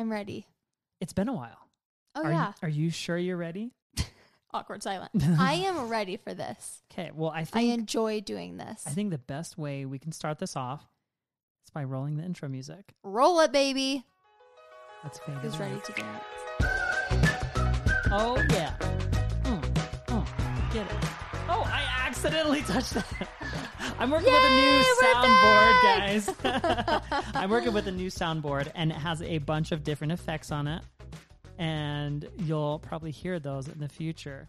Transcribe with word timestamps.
I'm 0.00 0.10
ready. 0.10 0.46
It's 1.02 1.12
been 1.12 1.28
a 1.28 1.34
while. 1.34 1.68
Oh 2.14 2.24
are 2.24 2.32
yeah. 2.32 2.48
You, 2.48 2.54
are 2.62 2.68
you 2.70 2.90
sure 2.90 3.18
you're 3.18 3.36
ready? 3.36 3.72
Awkward 4.54 4.82
silent. 4.82 5.10
I 5.38 5.52
am 5.52 5.90
ready 5.90 6.16
for 6.16 6.32
this. 6.32 6.82
Okay. 6.90 7.10
Well, 7.14 7.30
I 7.30 7.46
I 7.52 7.60
enjoy 7.60 8.22
doing 8.22 8.56
this. 8.56 8.84
I 8.86 8.90
think 8.90 9.10
the 9.10 9.18
best 9.18 9.58
way 9.58 9.84
we 9.84 9.98
can 9.98 10.12
start 10.12 10.38
this 10.38 10.56
off 10.56 10.80
is 11.66 11.70
by 11.70 11.84
rolling 11.84 12.16
the 12.16 12.24
intro 12.24 12.48
music. 12.48 12.94
Roll 13.04 13.40
it, 13.40 13.52
baby. 13.52 14.06
Let's 15.04 15.18
fade 15.18 15.36
Who's 15.36 15.58
ready 15.58 15.78
to 15.84 15.92
dance? 15.92 16.24
Oh 18.10 18.42
yeah. 18.48 18.72
Accidentally 22.24 22.60
touched 22.62 22.92
that. 22.92 23.28
I'm 23.98 24.10
working 24.10 24.30
with 24.30 24.42
a 24.44 24.54
new 24.54 24.84
soundboard, 25.02 25.82
back! 25.82 26.42
guys. 26.92 27.32
I'm 27.34 27.48
working 27.48 27.72
with 27.72 27.86
a 27.86 27.92
new 27.92 28.10
soundboard, 28.10 28.70
and 28.74 28.90
it 28.90 28.98
has 28.98 29.22
a 29.22 29.38
bunch 29.38 29.72
of 29.72 29.82
different 29.84 30.12
effects 30.12 30.52
on 30.52 30.68
it, 30.68 30.82
and 31.58 32.28
you'll 32.36 32.78
probably 32.80 33.10
hear 33.10 33.38
those 33.38 33.68
in 33.68 33.78
the 33.78 33.88
future. 33.88 34.48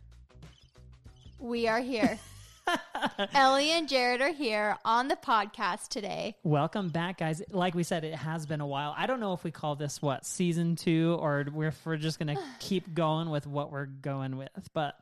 We 1.40 1.70
are 1.70 1.80
here. 1.80 2.20
Ellie 3.34 3.72
and 3.72 3.88
Jared 3.88 4.22
are 4.22 4.34
here 4.34 4.76
on 4.84 5.08
the 5.08 5.16
podcast 5.16 5.88
today. 5.88 6.36
Welcome 6.44 6.90
back, 6.90 7.20
guys. 7.20 7.42
Like 7.52 7.74
we 7.74 7.84
said, 7.84 8.04
it 8.04 8.16
has 8.16 8.46
been 8.46 8.60
a 8.60 8.68
while. 8.68 8.94
I 8.98 9.08
don't 9.08 9.22
know 9.22 9.32
if 9.32 9.46
we 9.46 9.52
call 9.52 9.78
this 9.78 10.02
what 10.02 10.26
season 10.26 10.76
two, 10.76 11.18
or 11.22 11.46
if 11.64 11.86
we're 11.86 11.96
just 11.96 12.20
gonna 12.20 12.36
keep 12.60 12.94
going 12.94 13.30
with 13.30 13.48
what 13.48 13.72
we're 13.72 13.86
going 13.86 14.36
with. 14.36 14.50
But 14.74 14.98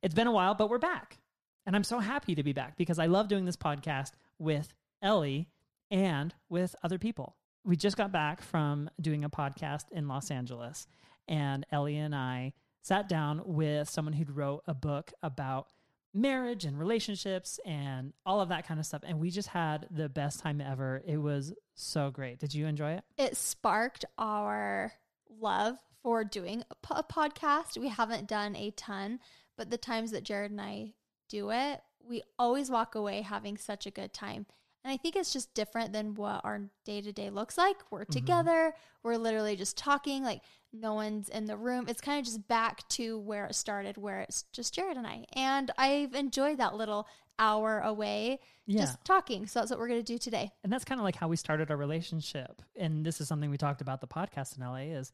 it's 0.00 0.14
been 0.14 0.26
a 0.26 0.32
while, 0.32 0.54
but 0.54 0.70
we're 0.70 0.78
back, 0.78 1.18
and 1.66 1.74
I'm 1.74 1.84
so 1.84 1.98
happy 1.98 2.34
to 2.34 2.42
be 2.42 2.52
back 2.52 2.76
because 2.76 2.98
I 2.98 3.06
love 3.06 3.28
doing 3.28 3.44
this 3.44 3.56
podcast 3.56 4.12
with 4.38 4.72
Ellie 5.02 5.48
and 5.90 6.34
with 6.48 6.74
other 6.82 6.98
people. 6.98 7.36
We 7.64 7.76
just 7.76 7.96
got 7.96 8.12
back 8.12 8.42
from 8.42 8.90
doing 9.00 9.24
a 9.24 9.30
podcast 9.30 9.84
in 9.90 10.08
Los 10.08 10.30
Angeles, 10.30 10.86
and 11.28 11.64
Ellie 11.72 11.96
and 11.96 12.14
I 12.14 12.52
sat 12.82 13.08
down 13.08 13.40
with 13.44 13.88
someone 13.88 14.12
who'd 14.12 14.30
wrote 14.30 14.62
a 14.66 14.74
book 14.74 15.12
about 15.22 15.68
marriage 16.12 16.64
and 16.64 16.78
relationships 16.78 17.58
and 17.66 18.12
all 18.24 18.40
of 18.40 18.50
that 18.50 18.66
kind 18.66 18.78
of 18.78 18.86
stuff. 18.86 19.02
And 19.04 19.18
we 19.18 19.30
just 19.30 19.48
had 19.48 19.86
the 19.90 20.08
best 20.08 20.40
time 20.40 20.60
ever. 20.60 21.02
It 21.06 21.16
was 21.16 21.52
so 21.74 22.10
great. 22.10 22.38
Did 22.38 22.54
you 22.54 22.66
enjoy 22.66 22.92
it? 22.92 23.04
It 23.18 23.36
sparked 23.36 24.04
our 24.16 24.92
love 25.40 25.76
for 26.02 26.22
doing 26.22 26.62
a, 26.70 26.94
a 26.94 27.02
podcast. 27.02 27.78
We 27.78 27.88
haven't 27.88 28.28
done 28.28 28.54
a 28.54 28.70
ton, 28.72 29.18
but 29.56 29.70
the 29.70 29.78
times 29.78 30.12
that 30.12 30.22
Jared 30.22 30.52
and 30.52 30.60
I 30.60 30.92
do 31.28 31.50
it, 31.50 31.82
we 32.06 32.22
always 32.38 32.70
walk 32.70 32.94
away 32.94 33.22
having 33.22 33.56
such 33.56 33.86
a 33.86 33.90
good 33.90 34.12
time. 34.12 34.46
And 34.84 34.92
I 34.92 34.98
think 34.98 35.16
it's 35.16 35.32
just 35.32 35.54
different 35.54 35.94
than 35.94 36.14
what 36.14 36.42
our 36.44 36.60
day 36.84 37.00
to 37.00 37.12
day 37.12 37.30
looks 37.30 37.56
like. 37.56 37.76
We're 37.90 38.02
mm-hmm. 38.02 38.12
together, 38.12 38.74
we're 39.02 39.16
literally 39.16 39.56
just 39.56 39.78
talking, 39.78 40.22
like 40.22 40.42
no 40.74 40.92
one's 40.92 41.28
in 41.30 41.46
the 41.46 41.56
room. 41.56 41.86
It's 41.88 42.02
kind 42.02 42.18
of 42.18 42.26
just 42.26 42.46
back 42.48 42.86
to 42.90 43.18
where 43.18 43.46
it 43.46 43.54
started, 43.54 43.96
where 43.96 44.20
it's 44.20 44.44
just 44.52 44.74
Jared 44.74 44.98
and 44.98 45.06
I. 45.06 45.24
And 45.32 45.70
I've 45.78 46.14
enjoyed 46.14 46.58
that 46.58 46.74
little 46.74 47.06
hour 47.38 47.80
away 47.80 48.40
Yeah. 48.66 48.82
just 48.82 49.04
talking. 49.04 49.46
So 49.46 49.60
that's 49.60 49.70
what 49.70 49.78
we're 49.78 49.88
going 49.88 50.04
to 50.04 50.12
do 50.12 50.18
today. 50.18 50.52
and 50.62 50.72
that's 50.72 50.84
kind 50.84 51.00
of 51.00 51.04
like 51.04 51.16
how 51.16 51.28
we 51.28 51.36
started 51.36 51.70
our 51.70 51.76
relationship. 51.76 52.60
And 52.76 53.04
this 53.04 53.20
is 53.20 53.28
something 53.28 53.50
we 53.50 53.56
talked 53.56 53.80
about 53.80 54.00
the 54.00 54.06
podcast 54.06 54.56
in 54.56 54.64
LA 54.64 54.96
is 54.96 55.12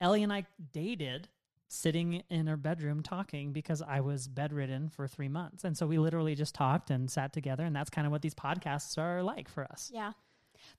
Ellie 0.00 0.22
and 0.22 0.32
I 0.32 0.44
dated 0.72 1.28
sitting 1.74 2.22
in 2.30 2.46
her 2.46 2.56
bedroom 2.56 3.02
talking 3.02 3.52
because 3.52 3.82
I 3.82 4.00
was 4.00 4.28
bedridden 4.28 4.88
for 4.88 5.06
three 5.08 5.28
months. 5.28 5.64
And 5.64 5.76
so 5.76 5.86
we 5.86 5.98
literally 5.98 6.34
just 6.34 6.54
talked 6.54 6.90
and 6.90 7.10
sat 7.10 7.32
together. 7.32 7.64
And 7.64 7.74
that's 7.74 7.90
kind 7.90 8.06
of 8.06 8.12
what 8.12 8.22
these 8.22 8.34
podcasts 8.34 8.96
are 8.98 9.22
like 9.22 9.48
for 9.48 9.64
us. 9.64 9.90
Yeah. 9.92 10.12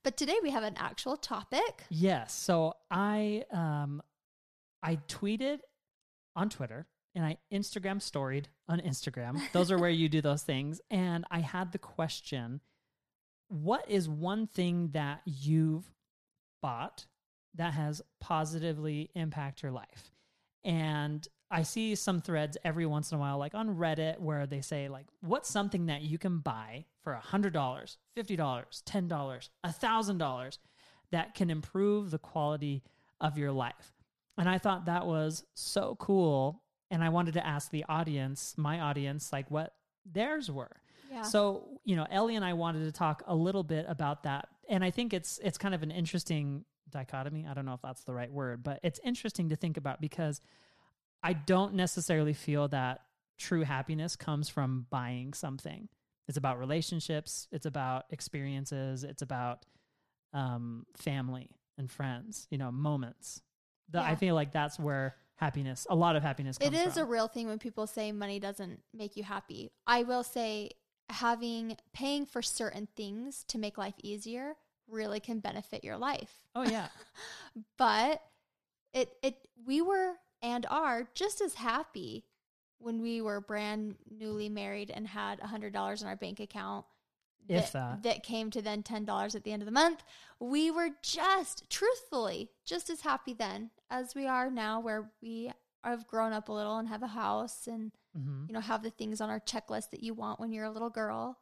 But 0.03 0.17
today 0.17 0.37
we 0.41 0.51
have 0.51 0.63
an 0.63 0.75
actual 0.77 1.17
topic. 1.17 1.83
Yes. 1.89 2.33
So 2.33 2.73
I 2.89 3.43
um 3.51 4.01
I 4.81 4.97
tweeted 5.07 5.59
on 6.35 6.49
Twitter 6.49 6.87
and 7.13 7.25
I 7.25 7.37
Instagram 7.51 8.01
storied 8.01 8.49
on 8.67 8.79
Instagram. 8.79 9.41
Those 9.53 9.71
are 9.71 9.77
where 9.77 9.89
you 9.89 10.09
do 10.09 10.21
those 10.21 10.43
things. 10.43 10.81
And 10.91 11.25
I 11.31 11.39
had 11.39 11.71
the 11.71 11.77
question, 11.77 12.61
what 13.47 13.89
is 13.89 14.09
one 14.09 14.47
thing 14.47 14.89
that 14.93 15.21
you've 15.25 15.85
bought 16.61 17.05
that 17.55 17.73
has 17.73 18.01
positively 18.19 19.09
impacted 19.15 19.63
your 19.63 19.71
life? 19.71 20.11
And 20.65 21.25
I 21.51 21.63
see 21.63 21.95
some 21.95 22.21
threads 22.21 22.57
every 22.65 22.85
once 22.85 23.11
in 23.11 23.17
a 23.17 23.21
while, 23.21 23.37
like 23.37 23.53
on 23.53 23.77
Reddit, 23.77 24.19
where 24.19 24.47
they 24.47 24.61
say, 24.61 24.89
like, 24.89 25.05
what's 25.21 25.49
something 25.49 25.85
that 25.85 26.01
you 26.01 26.17
can 26.17 26.39
buy 26.39 26.85
for 27.03 27.13
a 27.13 27.19
hundred 27.19 27.53
dollars, 27.53 27.97
fifty 28.15 28.35
dollars, 28.35 28.81
ten 28.85 29.07
dollars, 29.07 29.51
a 29.63 29.71
thousand 29.71 30.17
dollars 30.17 30.59
that 31.11 31.35
can 31.35 31.49
improve 31.49 32.09
the 32.09 32.17
quality 32.17 32.83
of 33.21 33.37
your 33.37 33.51
life. 33.51 33.93
And 34.37 34.49
I 34.49 34.57
thought 34.57 34.85
that 34.85 35.05
was 35.05 35.43
so 35.53 35.95
cool. 35.99 36.63
And 36.91 37.03
I 37.03 37.09
wanted 37.09 37.35
to 37.35 37.45
ask 37.45 37.69
the 37.69 37.85
audience, 37.87 38.55
my 38.57 38.79
audience, 38.79 39.31
like 39.31 39.49
what 39.49 39.73
theirs 40.05 40.51
were. 40.51 40.71
Yeah. 41.11 41.21
So, 41.21 41.79
you 41.83 41.95
know, 41.95 42.07
Ellie 42.09 42.35
and 42.35 42.43
I 42.43 42.53
wanted 42.53 42.85
to 42.85 42.91
talk 42.91 43.23
a 43.27 43.35
little 43.35 43.63
bit 43.63 43.85
about 43.87 44.23
that. 44.23 44.47
And 44.67 44.83
I 44.83 44.91
think 44.91 45.13
it's 45.13 45.39
it's 45.43 45.57
kind 45.57 45.75
of 45.75 45.83
an 45.83 45.91
interesting 45.91 46.65
dichotomy. 46.95 47.45
I 47.47 47.53
don't 47.53 47.65
know 47.65 47.73
if 47.73 47.81
that's 47.81 48.03
the 48.03 48.13
right 48.13 48.31
word, 48.31 48.63
but 48.63 48.79
it's 48.81 48.99
interesting 49.03 49.49
to 49.49 49.55
think 49.55 49.77
about 49.77 50.01
because 50.01 50.41
I 51.21 51.33
don't 51.33 51.75
necessarily 51.75 52.33
feel 52.33 52.67
that 52.69 53.01
true 53.37 53.61
happiness 53.63 54.15
comes 54.15 54.49
from 54.49 54.87
buying 54.89 55.33
something. 55.33 55.89
It's 56.27 56.37
about 56.37 56.57
relationships, 56.57 57.47
it's 57.51 57.65
about 57.65 58.05
experiences, 58.09 59.03
it's 59.03 59.21
about 59.21 59.65
um, 60.33 60.85
family 60.95 61.49
and 61.77 61.91
friends, 61.91 62.47
you 62.49 62.57
know, 62.57 62.71
moments. 62.71 63.41
The, 63.91 64.01
I 64.01 64.15
feel 64.15 64.33
like 64.33 64.51
that's 64.51 64.79
where 64.79 65.15
happiness, 65.35 65.85
a 65.89 65.95
lot 65.95 66.15
of 66.15 66.23
happiness 66.23 66.57
It 66.59 66.73
is 66.73 66.93
from. 66.93 67.03
a 67.03 67.05
real 67.05 67.27
thing 67.27 67.47
when 67.47 67.59
people 67.59 67.85
say 67.85 68.11
money 68.11 68.39
doesn't 68.39 68.81
make 68.93 69.15
you 69.15 69.23
happy. 69.23 69.69
I 69.85 70.03
will 70.03 70.23
say 70.23 70.71
having 71.09 71.77
paying 71.93 72.25
for 72.25 72.41
certain 72.41 72.87
things 72.95 73.43
to 73.49 73.59
make 73.59 73.77
life 73.77 73.93
easier 74.01 74.55
really 74.89 75.19
can 75.19 75.39
benefit 75.39 75.83
your 75.83 75.97
life. 75.97 76.31
oh, 76.55 76.63
yeah. 76.63 76.87
But 77.77 78.21
it 78.93 79.13
it 79.23 79.37
we 79.65 79.81
were 79.81 80.13
and 80.41 80.65
are 80.69 81.07
just 81.15 81.41
as 81.41 81.53
happy 81.55 82.25
when 82.79 83.01
we 83.01 83.21
were 83.21 83.39
brand 83.39 83.95
newly 84.09 84.49
married 84.49 84.91
and 84.93 85.07
had 85.07 85.39
a 85.39 85.47
hundred 85.47 85.71
dollars 85.73 86.01
in 86.01 86.07
our 86.07 86.15
bank 86.17 86.39
account. 86.39 86.85
If 87.47 87.73
that. 87.73 88.01
that 88.03 88.23
came 88.23 88.49
to 88.51 88.61
then 88.61 88.83
ten 88.83 89.05
dollars 89.05 89.35
at 89.35 89.43
the 89.43 89.51
end 89.51 89.61
of 89.61 89.67
the 89.67 89.71
month. 89.71 90.03
We 90.39 90.71
were 90.71 90.89
just 91.01 91.69
truthfully 91.69 92.49
just 92.65 92.89
as 92.89 93.01
happy 93.01 93.33
then 93.33 93.69
as 93.89 94.15
we 94.15 94.27
are 94.27 94.49
now 94.49 94.79
where 94.79 95.11
we 95.21 95.51
have 95.83 96.07
grown 96.07 96.33
up 96.33 96.49
a 96.49 96.51
little 96.51 96.77
and 96.77 96.87
have 96.89 97.03
a 97.03 97.07
house 97.07 97.67
and 97.67 97.91
hmm 98.15 98.45
you 98.47 98.53
know 98.53 98.59
have 98.61 98.81
the 98.81 98.89
things 98.89 99.21
on 99.21 99.29
our 99.29 99.39
checklist 99.39 99.91
that 99.91 100.01
you 100.03 100.13
want 100.13 100.39
when 100.39 100.51
you're 100.51 100.65
a 100.65 100.71
little 100.71 100.89
girl. 100.89 101.37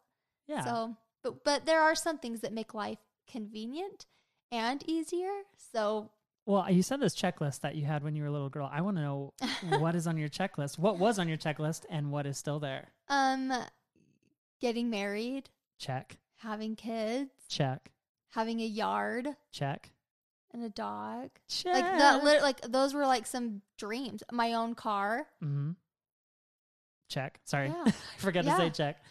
Yeah. 0.48 0.64
So, 0.66 0.98
but 1.24 1.44
but 1.44 1.66
there 1.66 1.82
are 1.82 1.96
some 1.96 2.18
things 2.20 2.42
that 2.42 2.54
make 2.54 2.74
life 2.74 3.00
convenient 3.32 4.06
and 4.52 4.84
easier. 4.88 5.32
So, 5.74 6.12
Well, 6.46 6.70
you 6.72 6.84
said 6.84 7.00
this 7.00 7.16
checklist 7.16 7.62
that 7.62 7.76
you 7.76 7.86
had 7.86 8.04
when 8.04 8.16
you 8.16 8.24
were 8.24 8.30
a 8.30 8.32
little 8.32 8.50
girl. 8.50 8.70
I 8.72 8.82
want 8.82 8.98
to 8.98 9.02
know 9.04 9.34
what 9.80 9.96
is 9.96 10.08
on 10.08 10.18
your 10.18 10.30
checklist. 10.30 10.78
What 10.78 11.00
was 11.00 11.20
on 11.20 11.28
your 11.28 11.38
checklist 11.38 11.86
and 11.90 12.12
what 12.12 12.26
is 12.26 12.38
still 12.38 12.60
there? 12.60 12.92
um 13.10 13.52
getting 14.62 14.90
married, 14.90 15.50
Check, 15.78 16.18
having 16.38 16.76
kids, 16.78 17.32
check, 17.50 17.92
having 18.30 18.62
a 18.62 18.66
yard 18.66 19.28
check, 19.52 19.92
and 20.54 20.64
a 20.64 20.70
dog. 20.70 21.30
check. 21.50 21.74
Like 21.74 21.98
that 21.98 22.42
like 22.42 22.62
those 22.62 22.94
were 22.94 23.06
like 23.06 23.26
some 23.28 23.62
dreams. 23.78 24.24
My 24.32 24.54
own 24.54 24.74
car. 24.76 25.28
hmm 25.42 25.72
Check. 27.10 27.40
Sorry, 27.44 27.68
Yeah. 27.68 27.84
I 27.88 27.92
forgot 28.18 28.46
to 28.46 28.56
say 28.56 28.70
check. 28.70 29.04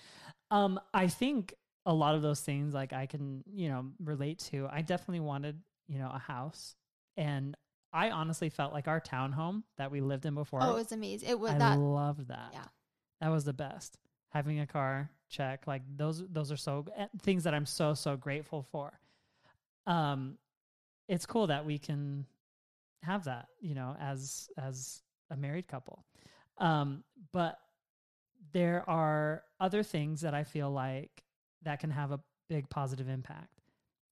Um, 0.50 0.80
I 0.92 1.06
think 1.08 1.54
a 1.84 1.92
lot 1.92 2.14
of 2.14 2.22
those 2.22 2.40
things, 2.40 2.74
like 2.74 2.92
I 2.92 3.06
can, 3.06 3.42
you 3.52 3.68
know, 3.68 3.86
relate 4.02 4.38
to. 4.50 4.68
I 4.70 4.82
definitely 4.82 5.20
wanted, 5.20 5.60
you 5.88 5.98
know, 5.98 6.10
a 6.12 6.18
house, 6.18 6.76
and 7.16 7.56
I 7.92 8.10
honestly 8.10 8.48
felt 8.48 8.72
like 8.72 8.88
our 8.88 9.00
townhome 9.00 9.64
that 9.76 9.90
we 9.90 10.00
lived 10.00 10.24
in 10.24 10.34
before. 10.34 10.60
Oh, 10.62 10.70
it 10.70 10.74
was 10.74 10.92
amazing. 10.92 11.28
It 11.28 11.38
was 11.38 11.52
I 11.52 11.58
that 11.58 11.78
loved 11.78 12.28
that. 12.28 12.50
Yeah. 12.52 12.64
That 13.20 13.28
was 13.30 13.44
the 13.44 13.52
best. 13.52 13.98
Having 14.30 14.60
a 14.60 14.66
car, 14.66 15.10
check. 15.28 15.66
Like 15.66 15.82
those 15.96 16.26
those 16.28 16.50
are 16.50 16.56
so 16.56 16.86
eh, 16.96 17.06
things 17.20 17.44
that 17.44 17.54
I'm 17.54 17.66
so 17.66 17.92
so 17.94 18.16
grateful 18.16 18.62
for. 18.62 18.98
Um 19.86 20.38
it's 21.08 21.26
cool 21.26 21.48
that 21.48 21.66
we 21.66 21.78
can 21.78 22.24
have 23.02 23.24
that, 23.24 23.48
you 23.60 23.74
know, 23.74 23.94
as 24.00 24.48
as 24.56 25.02
a 25.30 25.36
married 25.36 25.68
couple. 25.68 26.04
Um 26.56 27.04
but 27.32 27.58
there 28.52 28.88
are 28.88 29.42
other 29.60 29.82
things 29.82 30.22
that 30.22 30.34
I 30.34 30.44
feel 30.44 30.70
like 30.70 31.24
that 31.64 31.80
can 31.80 31.90
have 31.90 32.12
a 32.12 32.20
big 32.48 32.68
positive 32.68 33.08
impact. 33.08 33.60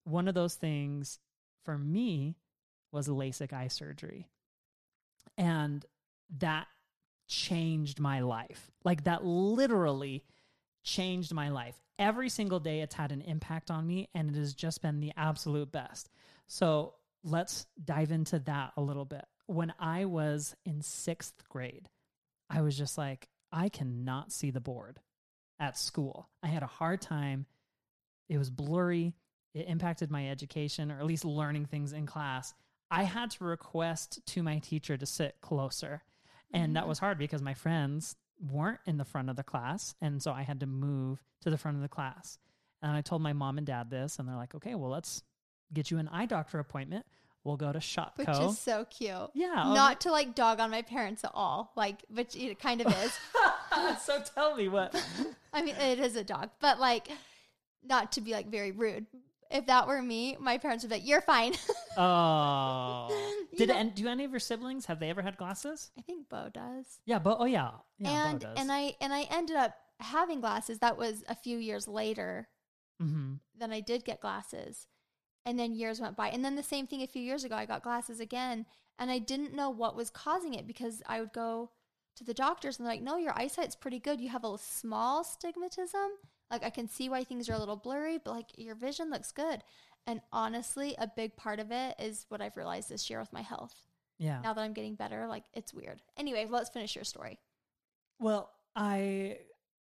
One 0.05 0.29
of 0.29 0.35
those 0.35 0.55
things 0.55 1.19
for 1.65 1.77
me 1.77 2.37
was 2.93 3.09
LASIK 3.09 3.53
eye 3.53 3.69
surgery. 3.69 4.29
And 5.37 5.85
that 6.39 6.67
changed 7.29 8.01
my 8.01 8.21
life. 8.21 8.71
Like 8.85 9.05
that 9.05 9.25
literally 9.25 10.25
changed 10.83 11.33
my 11.33 11.49
life. 11.51 11.81
Every 11.99 12.29
single 12.29 12.61
day 12.61 12.81
it's 12.81 12.95
had 12.95 13.13
an 13.13 13.21
impact 13.23 13.71
on 13.71 13.87
me 13.87 14.09
and 14.15 14.31
it 14.31 14.39
has 14.39 14.55
just 14.55 14.83
been 14.83 15.01
the 15.01 15.13
absolute 15.17 15.71
best. 15.71 16.09
So 16.47 16.95
let's 17.23 17.67
dive 17.83 18.11
into 18.11 18.39
that 18.41 18.73
a 18.77 18.81
little 18.81 19.05
bit. 19.05 19.25
When 19.47 19.73
I 19.79 20.07
was 20.07 20.57
in 20.65 20.83
sixth 20.83 21.35
grade, 21.49 21.89
I 22.49 22.63
was 22.63 22.77
just 22.77 22.99
like, 22.99 23.29
I 23.53 23.69
cannot 23.69 24.33
see 24.33 24.51
the 24.51 24.61
board 24.61 25.01
at 25.61 25.79
school. 25.79 26.29
I 26.43 26.49
had 26.49 26.63
a 26.65 26.67
hard 26.67 27.01
time. 27.01 27.47
It 28.29 28.39
was 28.39 28.51
blurry. 28.51 29.15
It 29.55 29.67
impacted 29.69 30.11
my 30.11 30.29
education, 30.29 30.91
or 30.91 30.99
at 30.99 31.07
least 31.07 31.25
learning 31.25 31.67
things 31.67 31.93
in 31.93 32.07
class. 32.07 32.55
I 32.91 33.05
had 33.05 33.31
to 33.33 33.45
request 33.45 34.21
to 34.27 34.43
my 34.43 34.59
teacher 34.59 34.97
to 34.97 35.07
sit 35.07 35.37
closer. 35.41 36.03
And 36.53 36.75
that 36.77 36.85
Mhm. 36.85 36.89
was 36.89 36.99
hard 36.99 37.19
because 37.19 37.43
my 37.43 37.55
friends 37.55 38.17
weren't 38.41 38.81
in 38.87 38.97
the 38.97 39.05
front 39.05 39.29
of 39.31 39.37
the 39.37 39.45
class. 39.45 39.95
And 40.01 40.21
so 40.23 40.33
I 40.33 40.43
had 40.43 40.61
to 40.61 40.67
move 40.67 41.23
to 41.43 41.51
the 41.51 41.59
front 41.59 41.77
of 41.77 41.83
the 41.83 41.89
class. 41.89 42.39
And 42.83 42.93
I 42.93 43.03
told 43.03 43.23
my 43.23 43.33
mom 43.33 43.59
and 43.59 43.67
dad 43.67 43.91
this, 43.91 44.19
and 44.19 44.27
they're 44.29 44.37
like, 44.37 44.55
okay, 44.55 44.75
well, 44.75 44.91
let's 44.91 45.23
get 45.73 45.91
you 45.91 45.99
an 45.99 46.09
eye 46.09 46.27
doctor 46.27 46.59
appointment. 46.59 47.07
We'll 47.45 47.57
go 47.57 47.73
to 47.73 47.79
Which 47.79 47.87
ShopKo. 47.87 48.49
is 48.51 48.59
so 48.59 48.85
cute. 48.87 49.31
yeah. 49.35 49.55
Not 49.55 50.01
to 50.03 50.11
like 50.11 50.35
dog 50.35 50.59
on 50.61 50.71
my 50.71 50.83
parents 50.83 51.23
at 51.25 51.31
all, 51.35 51.73
like, 51.77 52.05
which 52.09 52.35
it 52.37 52.59
kind 52.59 52.81
of 52.81 52.87
is. 53.05 53.19
so 54.01 54.21
tell 54.35 54.55
me 54.57 54.69
what. 54.69 54.95
I 55.53 55.63
mean, 55.63 55.77
it 55.77 55.99
is 55.99 56.17
a 56.17 56.25
dog, 56.25 56.51
but 56.61 56.79
like, 56.81 57.09
not 57.83 58.13
to 58.13 58.21
be 58.21 58.33
like 58.33 58.49
very 58.51 58.73
rude. 58.73 59.07
If 59.51 59.67
that 59.67 59.89
were 59.89 60.01
me, 60.01 60.37
my 60.39 60.59
parents 60.59 60.85
would 60.85 60.91
be 60.91 60.97
like, 60.97 61.07
"You're 61.09 61.21
fine." 61.23 61.55
Oh. 61.97 63.09
You 63.51 63.59
Did 63.59 63.69
know- 63.71 63.75
and 63.77 63.95
do 63.95 64.07
any 64.09 64.25
of 64.25 64.31
your 64.31 64.39
siblings 64.41 64.87
have 64.87 65.01
they 65.01 65.11
ever 65.11 65.23
had 65.23 65.37
glasses? 65.37 65.91
I 65.99 66.03
think 66.03 66.29
Bo 66.29 66.49
does. 66.53 67.01
Yeah, 67.05 67.19
but 67.19 67.39
oh 67.41 67.45
yeah, 67.47 67.71
yeah, 67.99 68.29
and 68.31 68.41
Bo 68.41 68.47
does. 68.47 68.59
and 68.59 68.71
I 68.73 68.95
and 69.01 69.13
I 69.13 69.23
ended 69.31 69.57
up 69.57 69.75
having 69.99 70.41
glasses. 70.41 70.79
That 70.79 70.97
was 70.97 71.25
a 71.29 71.35
few 71.35 71.59
years 71.59 71.89
later. 71.89 72.49
hmm 73.01 73.35
Then 73.59 73.73
I 73.73 73.81
did 73.81 74.05
get 74.05 74.21
glasses, 74.21 74.87
and 75.45 75.59
then 75.59 75.75
years 75.75 76.01
went 76.01 76.17
by, 76.17 76.29
and 76.29 76.45
then 76.45 76.55
the 76.57 76.63
same 76.63 76.87
thing 76.87 77.03
a 77.03 77.07
few 77.09 77.23
years 77.23 77.43
ago. 77.45 77.57
I 77.57 77.67
got 77.67 77.83
glasses 77.83 78.21
again, 78.21 78.67
and 78.99 79.11
I 79.11 79.19
didn't 79.19 79.53
know 79.55 79.69
what 79.71 79.97
was 79.97 80.11
causing 80.11 80.55
it 80.55 80.67
because 80.67 81.03
I 81.07 81.19
would 81.21 81.33
go 81.33 81.71
to 82.21 82.25
the 82.25 82.35
doctors 82.35 82.79
and 82.79 82.87
they're 82.87 82.93
like, 82.93 83.03
"No, 83.03 83.17
your 83.17 83.37
eyesight's 83.37 83.75
pretty 83.75 83.99
good. 83.99 84.21
You 84.21 84.29
have 84.29 84.45
a 84.45 84.57
small 84.59 85.25
stigmatism. 85.25 86.09
Like 86.51 86.63
I 86.63 86.71
can 86.71 86.87
see 86.87 87.09
why 87.09 87.25
things 87.25 87.49
are 87.49 87.55
a 87.55 87.59
little 87.59 87.77
blurry, 87.77 88.19
but 88.19 88.33
like 88.33 88.47
your 88.57 88.75
vision 88.75 89.11
looks 89.11 89.33
good." 89.33 89.65
And 90.07 90.21
honestly, 90.33 90.95
a 90.99 91.07
big 91.07 91.37
part 91.37 91.61
of 91.61 91.73
it 91.73 91.95
is 91.99 92.27
what 92.29 92.41
I've 92.41 92.57
realized 92.57 92.89
this 92.89 93.09
year 93.11 93.21
with 93.21 93.33
my 93.33 93.43
health. 93.43 93.83
Yeah. 94.19 94.41
Now 94.43 94.53
that 94.53 94.61
I'm 94.61 94.75
getting 94.75 94.95
better, 94.95 95.27
like 95.27 95.45
it's 95.55 95.73
weird. 95.73 96.03
Anyway, 96.17 96.47
let's 96.49 96.69
finish 96.69 96.95
your 96.95 97.05
story. 97.05 97.39
Well, 98.19 98.51
I 98.77 99.39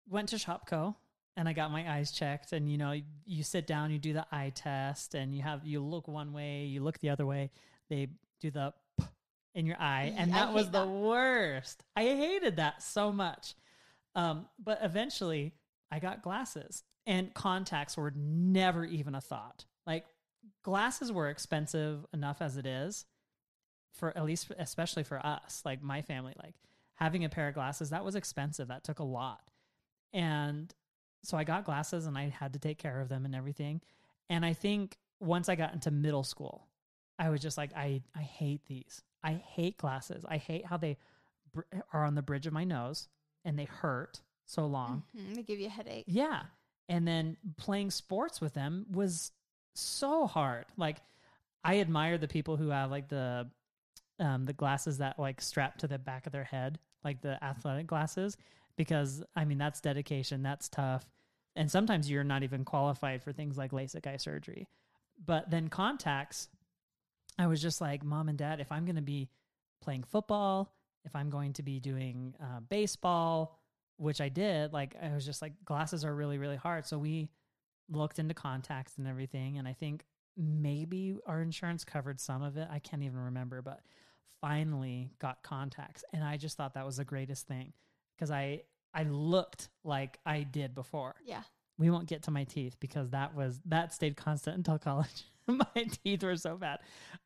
went 0.07 0.29
to 0.29 0.37
ShopKo 0.37 0.95
and 1.35 1.47
I 1.49 1.53
got 1.53 1.71
my 1.71 1.89
eyes 1.91 2.11
checked 2.11 2.53
and 2.53 2.71
you 2.71 2.77
know, 2.77 2.93
you, 2.93 3.03
you 3.25 3.43
sit 3.43 3.67
down, 3.67 3.91
you 3.91 3.99
do 3.99 4.13
the 4.13 4.25
eye 4.31 4.51
test 4.55 5.13
and 5.13 5.35
you 5.35 5.41
have 5.41 5.65
you 5.65 5.81
look 5.81 6.07
one 6.07 6.31
way, 6.31 6.63
you 6.63 6.81
look 6.81 6.99
the 6.99 7.09
other 7.09 7.25
way. 7.25 7.51
They 7.89 8.07
do 8.39 8.49
the 8.49 8.73
in 9.55 9.65
your 9.65 9.77
eye 9.79 10.13
and 10.15 10.33
that 10.33 10.53
was 10.53 10.65
the 10.65 10.85
that. 10.85 10.87
worst. 10.87 11.83
I 11.95 12.03
hated 12.03 12.57
that 12.57 12.83
so 12.83 13.11
much. 13.11 13.55
Um, 14.15 14.45
but 14.63 14.79
eventually 14.81 15.53
I 15.91 15.99
got 15.99 16.21
glasses 16.21 16.83
and 17.05 17.33
contacts 17.33 17.97
were 17.97 18.13
never 18.15 18.85
even 18.85 19.15
a 19.15 19.21
thought. 19.21 19.65
Like 19.87 20.05
glasses 20.63 21.11
were 21.11 21.29
expensive 21.29 22.05
enough 22.13 22.41
as 22.41 22.57
it 22.57 22.65
is 22.65 23.05
for 23.93 24.15
at 24.17 24.25
least 24.25 24.51
especially 24.57 25.03
for 25.03 25.23
us, 25.25 25.61
like 25.65 25.81
my 25.81 26.01
family, 26.01 26.33
like 26.41 26.55
having 26.95 27.25
a 27.25 27.29
pair 27.29 27.47
of 27.47 27.55
glasses 27.55 27.89
that 27.89 28.05
was 28.05 28.15
expensive. 28.15 28.67
That 28.67 28.83
took 28.83 28.99
a 28.99 29.03
lot. 29.03 29.41
And 30.13 30.73
so 31.23 31.37
I 31.37 31.43
got 31.43 31.65
glasses 31.65 32.05
and 32.05 32.17
I 32.17 32.29
had 32.29 32.53
to 32.53 32.59
take 32.59 32.77
care 32.77 33.01
of 33.01 33.09
them 33.09 33.25
and 33.25 33.35
everything. 33.35 33.81
And 34.29 34.45
I 34.45 34.53
think 34.53 34.97
once 35.19 35.49
I 35.49 35.55
got 35.55 35.73
into 35.73 35.91
middle 35.91 36.23
school, 36.23 36.67
I 37.17 37.29
was 37.29 37.41
just 37.41 37.57
like 37.57 37.71
I 37.75 38.01
I 38.15 38.21
hate 38.21 38.65
these. 38.67 39.01
I 39.23 39.33
hate 39.33 39.77
glasses. 39.77 40.25
I 40.27 40.37
hate 40.37 40.65
how 40.65 40.77
they 40.77 40.97
br- 41.53 41.61
are 41.93 42.05
on 42.05 42.15
the 42.15 42.21
bridge 42.21 42.47
of 42.47 42.53
my 42.53 42.63
nose 42.63 43.07
and 43.45 43.57
they 43.57 43.65
hurt 43.65 44.21
so 44.45 44.65
long. 44.65 45.03
Mhm, 45.15 45.35
They 45.35 45.43
give 45.43 45.59
you 45.59 45.67
a 45.67 45.71
headache. 45.71 46.05
Yeah. 46.07 46.43
And 46.87 47.07
then 47.07 47.37
playing 47.57 47.91
sports 47.91 48.41
with 48.41 48.53
them 48.53 48.85
was 48.91 49.31
so 49.75 50.25
hard. 50.27 50.65
Like 50.77 50.97
I 51.63 51.79
admire 51.79 52.17
the 52.17 52.27
people 52.27 52.57
who 52.57 52.69
have 52.69 52.89
like 52.91 53.09
the 53.09 53.49
um 54.19 54.45
the 54.45 54.53
glasses 54.53 54.97
that 54.97 55.19
like 55.19 55.39
strap 55.41 55.77
to 55.79 55.87
the 55.87 55.99
back 55.99 56.25
of 56.25 56.31
their 56.31 56.43
head, 56.43 56.79
like 57.03 57.21
the 57.21 57.41
athletic 57.43 57.87
glasses 57.87 58.37
because 58.75 59.23
I 59.35 59.45
mean 59.45 59.57
that's 59.57 59.81
dedication, 59.81 60.41
that's 60.41 60.69
tough. 60.69 61.05
And 61.55 61.69
sometimes 61.69 62.09
you're 62.09 62.23
not 62.23 62.43
even 62.43 62.63
qualified 62.63 63.21
for 63.23 63.33
things 63.33 63.57
like 63.57 63.71
LASIK 63.71 64.07
eye 64.07 64.17
surgery. 64.17 64.67
But 65.23 65.49
then 65.51 65.67
contacts 65.67 66.47
I 67.39 67.47
was 67.47 67.61
just 67.61 67.81
like, 67.81 68.03
"Mom 68.03 68.29
and 68.29 68.37
Dad, 68.37 68.59
if 68.59 68.71
I'm 68.71 68.85
going 68.85 68.97
to 68.97 69.01
be 69.01 69.29
playing 69.81 70.03
football, 70.03 70.75
if 71.05 71.15
I'm 71.15 71.29
going 71.29 71.53
to 71.53 71.63
be 71.63 71.79
doing 71.79 72.35
uh, 72.41 72.59
baseball, 72.59 73.57
which 73.97 74.21
I 74.21 74.29
did, 74.29 74.73
like 74.73 74.95
I 75.01 75.13
was 75.13 75.25
just 75.25 75.41
like 75.41 75.53
glasses 75.65 76.05
are 76.05 76.13
really 76.13 76.37
really 76.37 76.55
hard. 76.55 76.85
So 76.85 76.97
we 76.97 77.29
looked 77.89 78.19
into 78.19 78.33
contacts 78.33 78.97
and 78.97 79.07
everything 79.07 79.57
and 79.57 79.67
I 79.67 79.73
think 79.73 80.05
maybe 80.37 81.17
our 81.25 81.41
insurance 81.41 81.83
covered 81.83 82.19
some 82.19 82.43
of 82.43 82.57
it. 82.57 82.67
I 82.71 82.79
can't 82.79 83.03
even 83.03 83.19
remember, 83.19 83.61
but 83.61 83.81
finally 84.41 85.11
got 85.19 85.43
contacts 85.43 86.03
and 86.13 86.23
I 86.23 86.37
just 86.37 86.55
thought 86.55 86.75
that 86.75 86.85
was 86.85 86.97
the 86.97 87.03
greatest 87.03 87.47
thing 87.47 87.73
cuz 88.17 88.31
I 88.31 88.63
I 88.93 89.03
looked 89.03 89.69
like 89.83 90.19
I 90.25 90.43
did 90.43 90.73
before. 90.75 91.15
Yeah. 91.23 91.43
We 91.77 91.89
won't 91.89 92.07
get 92.07 92.23
to 92.23 92.31
my 92.31 92.43
teeth 92.43 92.77
because 92.79 93.09
that 93.11 93.35
was 93.35 93.59
that 93.65 93.93
stayed 93.93 94.15
constant 94.17 94.57
until 94.57 94.79
college. 94.79 95.25
my 95.75 95.83
teeth 96.03 96.23
were 96.23 96.35
so 96.35 96.57
bad. 96.57 96.79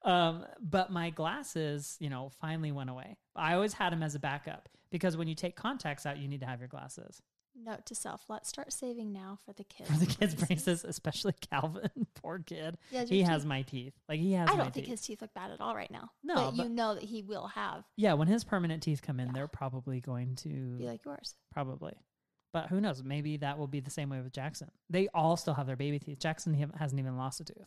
Um, 0.04 0.46
but 0.60 0.92
my 0.92 1.10
glasses, 1.10 1.98
you 2.00 2.10
know, 2.10 2.30
finally 2.42 2.72
went 2.72 2.90
away. 2.90 3.18
I 3.36 3.54
always 3.56 3.74
had 3.74 3.92
them 3.94 4.04
as 4.04 4.16
a 4.16 4.20
backup 4.20 4.70
because 4.92 5.18
when 5.18 5.28
you 5.28 5.36
take 5.36 5.56
contacts 5.56 6.06
out, 6.06 6.18
you 6.18 6.28
need 6.28 6.42
to 6.42 6.46
have 6.46 6.60
your 6.60 6.68
glasses. 6.68 7.22
Note 7.56 7.86
to 7.86 7.94
self: 7.94 8.24
Let's 8.30 8.50
start 8.50 8.74
saving 8.74 9.14
now 9.14 9.38
for 9.46 9.54
the 9.54 9.64
kids. 9.64 9.88
For 9.88 9.98
the 9.98 10.08
kids' 10.08 10.34
braces, 10.34 10.84
especially 10.84 11.34
Calvin, 11.52 11.92
poor 12.16 12.40
kid. 12.40 12.80
Yeah, 12.90 13.06
He 13.06 13.22
has 13.22 13.46
my 13.46 13.62
teeth. 13.62 13.94
Like 14.10 14.20
he 14.20 14.34
has 14.34 14.50
I 14.50 14.56
don't 14.56 14.74
think 14.74 14.88
teeth. 14.88 14.88
his 14.88 15.02
teeth 15.02 15.22
look 15.22 15.36
bad 15.36 15.52
at 15.52 15.62
all 15.62 15.76
right 15.76 15.92
now. 15.92 16.10
No, 16.24 16.52
but, 16.52 16.64
you 16.64 16.70
know 16.70 16.96
that 16.96 17.04
he 17.04 17.22
will 17.22 17.46
have 17.48 17.84
yeah, 17.96 18.14
when 18.14 18.28
his 18.28 18.44
permanent 18.44 18.82
teeth 18.82 19.04
come 19.04 19.20
in, 19.20 19.28
Yeah. 19.28 19.34
they're 19.34 19.48
probably 19.48 20.00
going 20.02 20.36
to 20.38 20.50
be 20.78 20.86
like 20.86 21.06
yours. 21.06 21.36
probably. 21.52 21.94
But 22.54 22.70
who 22.70 22.82
knows? 22.82 23.04
Maybe 23.04 23.38
that 23.38 23.58
will 23.60 23.68
be 23.68 23.80
the 23.80 23.90
same 23.92 24.10
way 24.10 24.20
with 24.22 24.32
Jackson. 24.32 24.70
They 24.90 25.08
all 25.14 25.38
still 25.38 25.54
have 25.56 25.66
their 25.68 25.76
baby 25.76 25.98
teeth. 26.00 26.20
Jackson 26.20 26.54
he 26.56 26.66
hasn't 26.78 27.00
even 27.00 27.18
lost 27.18 27.40
a 27.40 27.44
tooth. 27.44 27.66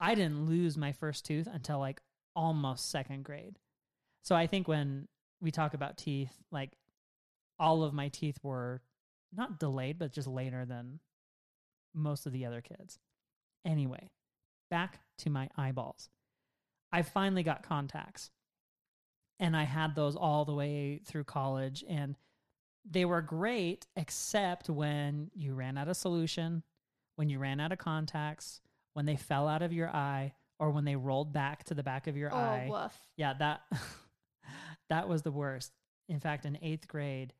I 0.00 0.14
didn't 0.14 0.46
lose 0.46 0.76
my 0.76 0.92
first 0.92 1.24
tooth 1.24 1.48
until 1.50 1.78
like 1.78 2.00
almost 2.34 2.90
second 2.90 3.24
grade. 3.24 3.58
So 4.22 4.34
I 4.34 4.46
think 4.46 4.68
when 4.68 5.08
we 5.40 5.50
talk 5.50 5.74
about 5.74 5.96
teeth, 5.96 6.32
like 6.50 6.72
all 7.58 7.82
of 7.82 7.94
my 7.94 8.08
teeth 8.08 8.38
were 8.42 8.82
not 9.34 9.58
delayed, 9.58 9.98
but 9.98 10.12
just 10.12 10.28
later 10.28 10.64
than 10.64 11.00
most 11.94 12.26
of 12.26 12.32
the 12.32 12.46
other 12.46 12.60
kids. 12.60 12.98
Anyway, 13.64 14.10
back 14.70 15.00
to 15.18 15.30
my 15.30 15.48
eyeballs. 15.56 16.10
I 16.92 17.02
finally 17.02 17.42
got 17.42 17.62
contacts 17.62 18.30
and 19.38 19.56
I 19.56 19.64
had 19.64 19.94
those 19.94 20.16
all 20.16 20.44
the 20.44 20.54
way 20.54 21.00
through 21.04 21.24
college 21.24 21.84
and 21.88 22.16
they 22.88 23.04
were 23.04 23.22
great 23.22 23.86
except 23.96 24.70
when 24.70 25.30
you 25.34 25.54
ran 25.54 25.76
out 25.76 25.88
of 25.88 25.96
solution, 25.96 26.62
when 27.16 27.28
you 27.28 27.38
ran 27.38 27.60
out 27.60 27.72
of 27.72 27.78
contacts, 27.78 28.60
when 28.96 29.04
they 29.04 29.16
fell 29.16 29.46
out 29.46 29.60
of 29.60 29.74
your 29.74 29.90
eye 29.90 30.32
or 30.58 30.70
when 30.70 30.86
they 30.86 30.96
rolled 30.96 31.30
back 31.30 31.64
to 31.64 31.74
the 31.74 31.82
back 31.82 32.06
of 32.06 32.16
your 32.16 32.32
Oh, 32.32 32.36
eye. 32.38 32.66
woof. 32.70 32.98
Yeah, 33.18 33.34
that 33.34 33.60
that 34.88 35.06
was 35.06 35.20
the 35.20 35.30
worst. 35.30 35.70
In 36.08 36.18
fact, 36.18 36.46
in 36.46 36.54
8th 36.54 36.86
grade, 36.88 37.34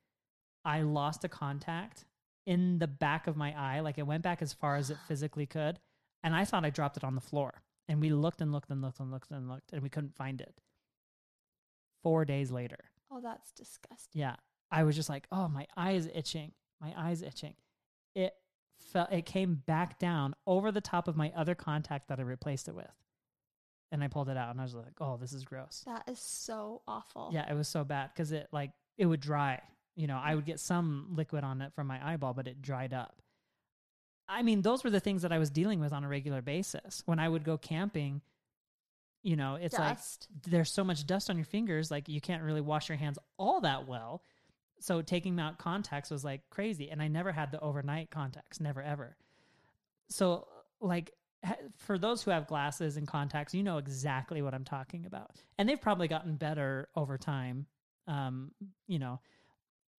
I 0.66 0.82
lost 0.82 1.24
a 1.24 1.28
contact 1.28 2.04
in 2.46 2.78
the 2.78 2.86
back 2.86 3.26
of 3.26 3.36
my 3.38 3.58
eye, 3.58 3.80
like 3.80 3.96
it 3.96 4.06
went 4.06 4.22
back 4.22 4.42
as 4.42 4.52
far 4.52 4.76
as 4.76 4.90
it 4.90 4.98
physically 5.08 5.46
could, 5.46 5.80
and 6.22 6.36
I 6.36 6.44
thought 6.44 6.66
I 6.66 6.70
dropped 6.70 6.98
it 6.98 7.04
on 7.04 7.14
the 7.14 7.22
floor. 7.22 7.62
And 7.88 8.02
we 8.02 8.10
looked 8.10 8.42
and 8.42 8.52
looked 8.52 8.68
and 8.70 8.82
looked 8.82 9.00
and 9.00 9.10
looked 9.10 9.30
and 9.30 9.48
looked 9.48 9.72
and 9.72 9.80
we 9.82 9.88
couldn't 9.88 10.14
find 10.14 10.42
it. 10.42 10.60
4 12.02 12.26
days 12.26 12.50
later. 12.50 12.90
Oh, 13.10 13.20
that's 13.22 13.50
disgusting. 13.52 14.20
Yeah. 14.20 14.36
I 14.70 14.82
was 14.84 14.94
just 14.96 15.08
like, 15.08 15.26
"Oh, 15.32 15.48
my 15.48 15.66
eye 15.76 15.92
is 15.92 16.08
itching. 16.12 16.52
My 16.80 16.92
eye's 16.96 17.22
itching." 17.22 17.54
It 18.14 18.34
fell 18.78 19.08
it 19.10 19.26
came 19.26 19.62
back 19.66 19.98
down 19.98 20.34
over 20.46 20.70
the 20.72 20.80
top 20.80 21.08
of 21.08 21.16
my 21.16 21.32
other 21.36 21.54
contact 21.54 22.08
that 22.08 22.18
I 22.18 22.22
replaced 22.22 22.68
it 22.68 22.74
with. 22.74 22.90
And 23.92 24.02
I 24.02 24.08
pulled 24.08 24.28
it 24.28 24.36
out 24.36 24.50
and 24.50 24.60
I 24.60 24.64
was 24.64 24.74
like, 24.74 25.00
"Oh, 25.00 25.16
this 25.16 25.32
is 25.32 25.44
gross." 25.44 25.84
That 25.86 26.08
is 26.08 26.18
so 26.18 26.82
awful. 26.88 27.30
Yeah, 27.32 27.50
it 27.50 27.54
was 27.54 27.68
so 27.68 27.84
bad 27.84 28.10
because 28.12 28.32
it 28.32 28.48
like 28.52 28.72
it 28.98 29.06
would 29.06 29.20
dry. 29.20 29.60
You 29.94 30.06
know, 30.06 30.20
I 30.22 30.34
would 30.34 30.44
get 30.44 30.60
some 30.60 31.12
liquid 31.14 31.44
on 31.44 31.62
it 31.62 31.72
from 31.72 31.86
my 31.86 32.04
eyeball, 32.12 32.34
but 32.34 32.48
it 32.48 32.60
dried 32.60 32.92
up. 32.92 33.22
I 34.28 34.42
mean, 34.42 34.62
those 34.62 34.82
were 34.82 34.90
the 34.90 35.00
things 35.00 35.22
that 35.22 35.32
I 35.32 35.38
was 35.38 35.50
dealing 35.50 35.80
with 35.80 35.92
on 35.92 36.04
a 36.04 36.08
regular 36.08 36.42
basis. 36.42 37.02
When 37.06 37.18
I 37.18 37.28
would 37.28 37.44
go 37.44 37.56
camping, 37.56 38.22
you 39.22 39.36
know, 39.36 39.54
it's 39.54 39.76
Dust. 39.76 40.28
like 40.32 40.50
there's 40.50 40.70
so 40.70 40.84
much 40.84 41.06
dust 41.06 41.30
on 41.30 41.36
your 41.36 41.44
fingers, 41.44 41.90
like 41.90 42.08
you 42.08 42.20
can't 42.20 42.42
really 42.42 42.60
wash 42.60 42.88
your 42.88 42.98
hands 42.98 43.18
all 43.38 43.60
that 43.60 43.86
well. 43.86 44.22
So 44.80 45.02
taking 45.02 45.38
out 45.40 45.58
contacts 45.58 46.10
was 46.10 46.24
like 46.24 46.42
crazy. 46.50 46.90
And 46.90 47.02
I 47.02 47.08
never 47.08 47.32
had 47.32 47.50
the 47.50 47.60
overnight 47.60 48.10
contacts, 48.10 48.60
never 48.60 48.82
ever. 48.82 49.16
So 50.08 50.46
like 50.80 51.12
for 51.76 51.98
those 51.98 52.22
who 52.22 52.30
have 52.30 52.46
glasses 52.46 52.96
and 52.96 53.06
contacts, 53.06 53.54
you 53.54 53.62
know 53.62 53.78
exactly 53.78 54.42
what 54.42 54.54
I'm 54.54 54.64
talking 54.64 55.06
about. 55.06 55.30
And 55.58 55.68
they've 55.68 55.80
probably 55.80 56.08
gotten 56.08 56.36
better 56.36 56.88
over 56.94 57.18
time. 57.18 57.66
Um, 58.06 58.52
you 58.86 58.98
know, 58.98 59.20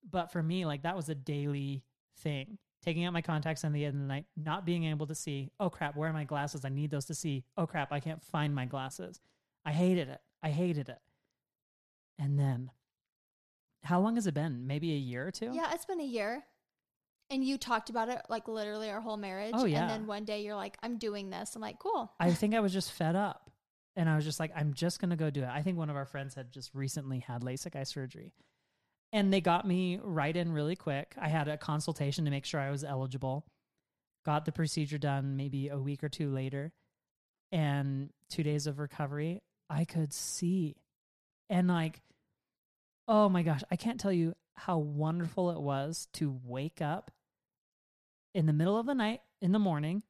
but 0.10 0.31
for 0.31 0.41
me, 0.41 0.65
like 0.65 0.84
that 0.84 0.96
was 0.96 1.10
a 1.10 1.15
daily 1.15 1.84
thing. 2.19 2.57
Taking 2.84 3.05
out 3.05 3.13
my 3.13 3.22
contacts 3.22 3.63
in 3.63 3.74
the 3.74 3.84
end 3.86 3.96
of 3.96 4.01
the 4.01 4.07
night, 4.07 4.25
not 4.38 4.65
being 4.65 4.86
able 4.86 5.07
to 5.07 5.15
see, 5.15 5.51
oh 5.60 5.69
crap, 5.69 5.96
where 5.98 6.10
are 6.10 6.13
my 6.13 6.24
glasses? 6.24 6.63
I 6.63 6.69
need 6.69 6.91
those 6.91 7.05
to 7.05 7.15
see. 7.15 7.43
Oh 7.57 7.65
crap, 7.65 7.91
I 7.91 8.00
can't 8.00 8.24
find 8.24 8.53
my 8.55 8.65
glasses. 8.65 9.19
I 9.65 9.72
hated 9.72 10.07
it. 10.07 10.22
I 10.41 10.50
hated 10.50 10.88
it. 10.88 11.00
And 12.19 12.39
then 12.39 12.72
how 13.88 14.01
long 14.01 14.15
has 14.15 14.27
it 14.27 14.34
been? 14.34 14.67
Maybe 14.67 14.94
a 14.94 14.98
year 14.98 15.25
or 15.25 15.32
two? 15.32 15.51
Yeah, 15.53 15.74
it's 15.74 15.86
been 15.86 16.01
a 16.01 16.06
year. 16.06 16.44
And 17.29 17.44
you 17.44 17.58
talked 17.58 17.89
about 17.89 18.10
it 18.10 18.22
like 18.29 18.48
literally 18.48 18.89
our 18.89 19.01
whole 19.01 19.17
marriage. 19.17 19.53
Oh, 19.53 19.65
yeah. 19.65 19.82
And 19.82 19.89
then 19.89 20.08
one 20.08 20.25
day 20.25 20.44
you're 20.44 20.56
like, 20.56 20.77
I'm 20.84 20.98
doing 20.98 21.29
this. 21.29 21.56
I'm 21.56 21.62
like, 21.62 21.79
cool. 21.79 22.12
I 22.20 22.32
think 22.32 22.53
I 22.53 22.60
was 22.60 22.74
just 22.74 22.91
fed 22.91 23.15
up. 23.15 23.50
And 24.00 24.08
I 24.08 24.15
was 24.15 24.25
just 24.25 24.39
like, 24.39 24.51
I'm 24.56 24.75
just 24.75 25.01
going 25.01 25.10
to 25.10 25.15
go 25.15 25.32
do 25.32 25.41
it. 25.41 25.50
I 25.51 25.63
think 25.63 25.75
one 25.75 25.89
of 25.89 25.96
our 25.96 26.06
friends 26.06 26.36
had 26.36 26.51
just 26.51 26.70
recently 26.75 27.17
had 27.17 27.41
LASIK 27.41 27.75
eye 27.75 27.84
surgery. 27.84 28.32
And 29.12 29.34
they 29.34 29.41
got 29.41 29.65
me 29.65 30.00
right 30.03 30.38
in 30.38 30.51
really 30.51 30.75
quick. 30.75 31.15
I 31.20 31.29
had 31.29 31.48
a 31.48 31.58
consultation 31.58 32.25
to 32.25 32.29
make 32.29 32.46
sure 32.46 32.60
I 32.60 32.70
was 32.70 32.84
eligible. 32.84 33.48
Got 34.24 34.46
the 34.46 34.51
procedure 34.51 35.00
done 35.00 35.36
maybe 35.36 35.70
a 35.70 35.79
week 35.79 36.03
or 36.03 36.10
two 36.10 36.29
later. 36.29 36.74
And 37.51 38.12
two 38.29 38.44
days 38.44 38.67
of 38.67 38.77
recovery, 38.77 39.41
I 39.67 39.84
could 39.84 40.13
see. 40.13 40.75
And 41.50 41.67
like, 41.67 42.03
oh 43.08 43.30
my 43.30 43.44
gosh, 43.44 43.62
I 43.72 43.76
can't 43.76 44.00
tell 44.00 44.12
you 44.12 44.36
how 44.56 44.78
wonderful 44.78 45.52
it 45.52 45.62
was 45.62 46.08
to 46.14 46.40
wake 46.44 46.82
up 46.82 47.12
in 48.34 48.46
the 48.46 48.54
middle 48.54 48.78
of 48.78 48.86
the 48.86 48.96
night, 48.96 49.22
in 49.42 49.52
the 49.52 49.60
morning, 49.60 50.04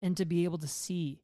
and 0.00 0.16
to 0.16 0.24
be 0.24 0.44
able 0.44 0.58
to 0.58 0.68
see 0.68 1.20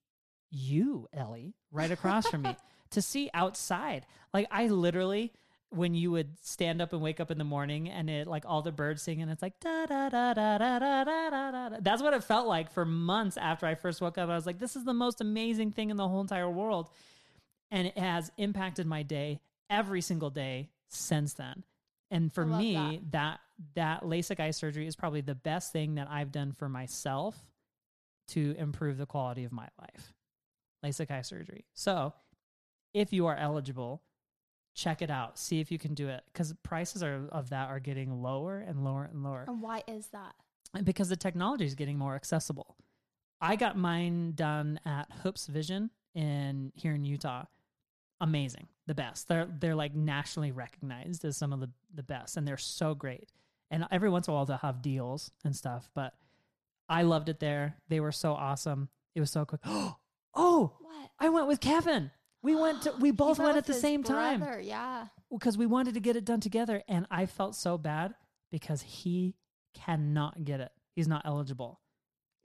you, 0.51 1.09
Ellie, 1.13 1.55
right 1.71 1.91
across 1.91 2.29
from 2.29 2.43
me, 2.43 2.57
to 2.91 3.03
see 3.03 3.31
outside. 3.33 4.07
Like 4.33 4.47
I 4.51 4.69
literally, 4.69 5.33
when 5.71 5.95
you 5.95 6.11
would 6.11 6.37
stand 6.43 6.81
up 6.81 6.93
and 6.93 7.03
wake 7.03 7.21
up 7.21 7.31
in 7.31 7.39
the 7.39 7.45
morning 7.45 7.89
and 7.89 8.09
it 8.09 8.27
like 8.27 8.45
all 8.47 8.63
the 8.63 8.73
birds 8.73 9.03
sing 9.03 9.21
and 9.21 9.31
it's 9.31 9.43
like 9.43 9.61
da 9.61 9.87
da 9.87 10.09
da 10.09 10.33
da 10.33 10.59
da 10.59 10.79
da 10.79 11.05
da 11.05 11.31
da 11.31 11.69
da. 11.69 11.77
That's 11.81 12.03
what 12.03 12.15
it 12.15 12.25
felt 12.25 12.47
like 12.47 12.73
for 12.73 12.85
months 12.85 13.37
after 13.37 13.67
I 13.67 13.75
first 13.75 14.01
woke 14.01 14.19
up. 14.19 14.31
I 14.31 14.35
was 14.35 14.47
like, 14.47 14.59
this 14.59 14.77
is 14.77 14.85
the 14.85 14.95
most 14.95 15.21
amazing 15.21 15.73
thing 15.73 15.91
in 15.91 15.97
the 15.97 16.09
whole 16.09 16.21
entire 16.21 16.51
world. 16.51 16.91
And 17.71 17.87
it 17.87 17.99
has 17.99 18.33
impacted 18.39 18.87
my 18.87 19.03
day 19.03 19.41
every 19.69 20.01
single 20.01 20.31
day 20.31 20.71
since 20.89 21.35
then. 21.35 21.65
And 22.11 22.33
for 22.33 22.45
me, 22.47 23.03
that. 23.11 23.41
that 23.75 24.03
LASIK 24.03 24.41
eye 24.41 24.51
surgery 24.53 24.87
is 24.87 24.97
probably 24.97 25.21
the 25.21 25.35
best 25.35 25.73
thing 25.73 25.97
that 25.97 26.09
I've 26.11 26.33
done 26.33 26.53
for 26.53 26.69
myself 26.69 27.37
to 28.29 28.55
improve 28.59 28.97
the 28.99 29.07
quality 29.07 29.45
of 29.45 29.53
my 29.53 29.69
life. 29.81 30.15
LASIK 30.85 31.11
eye 31.11 31.23
surgery. 31.23 31.65
So, 31.75 32.15
if 32.95 33.13
you 33.13 33.27
are 33.27 33.37
eligible, 33.37 34.03
check 34.75 35.03
it 35.03 35.11
out. 35.11 35.39
See 35.39 35.61
if 35.61 35.71
you 35.71 35.79
can 35.79 35.95
do 35.95 36.09
it 36.09 36.23
because 36.33 36.55
prices 36.63 37.03
are 37.03 37.29
of 37.33 37.51
that 37.51 37.69
are 37.69 37.81
getting 37.81 38.23
lower 38.23 38.59
and 38.59 38.85
lower 38.85 39.05
and 39.05 39.23
lower 39.23 39.45
And 39.47 39.61
why 39.61 39.83
is 39.87 40.07
that? 40.09 40.35
because 40.85 41.09
the 41.09 41.17
technology 41.17 41.65
is 41.65 41.75
getting 41.75 41.99
more 41.99 42.15
accessible. 42.15 42.77
I 43.41 43.57
got 43.57 43.77
mine 43.77 44.33
done 44.35 44.79
at 44.85 45.11
Hoopes 45.23 45.47
Vision 45.47 45.91
in 46.15 46.73
here 46.75 46.95
in 46.95 47.05
Utah. 47.05 47.45
Amazing, 48.21 48.67
the 48.87 48.95
best. 48.95 49.29
They're 49.29 49.47
they're 49.61 49.77
like 49.77 49.95
nationally 49.95 50.51
recognized 50.53 51.25
as 51.25 51.37
some 51.37 51.53
of 51.53 51.61
the 51.61 51.71
the 51.95 52.03
best, 52.03 52.37
and 52.37 52.47
they're 52.47 52.57
so 52.57 52.95
great. 52.95 53.31
And 53.71 53.87
every 53.91 54.09
once 54.11 54.27
in 54.27 54.33
a 54.33 54.35
while 54.35 54.47
they'll 54.47 54.57
have 54.59 54.83
deals 54.83 55.31
and 55.45 55.55
stuff, 55.55 55.91
but 55.95 56.15
I 56.89 57.03
loved 57.03 57.29
it 57.29 57.39
there. 57.39 57.77
They 57.89 58.01
were 58.01 58.13
so 58.13 58.33
awesome. 58.33 58.89
It 59.15 59.21
was 59.21 59.31
so 59.31 59.45
quick. 59.45 59.61
Oh, 60.35 60.73
What? 60.81 61.11
I 61.19 61.31
went 61.31 61.49
with 61.49 61.59
Kevin. 61.61 62.11
We 62.43 62.55
went 62.55 62.83
to 62.83 62.93
we 63.01 63.11
both 63.25 63.39
went 63.39 63.57
at 63.57 63.67
the 63.67 63.75
same 63.75 64.03
time 64.05 64.45
Yeah. 64.63 65.07
because 65.31 65.59
we 65.59 65.67
wanted 65.67 65.95
to 65.95 66.01
get 66.01 66.17
it 66.17 66.25
done 66.25 66.41
together 66.41 66.83
and 66.87 67.07
I 67.11 67.27
felt 67.27 67.57
so 67.57 67.77
bad 67.79 68.15
because 68.53 68.83
he 68.83 69.35
cannot 69.75 70.45
get 70.45 70.61
it. 70.61 70.71
He's 70.95 71.09
not 71.09 71.23
eligible. 71.25 71.81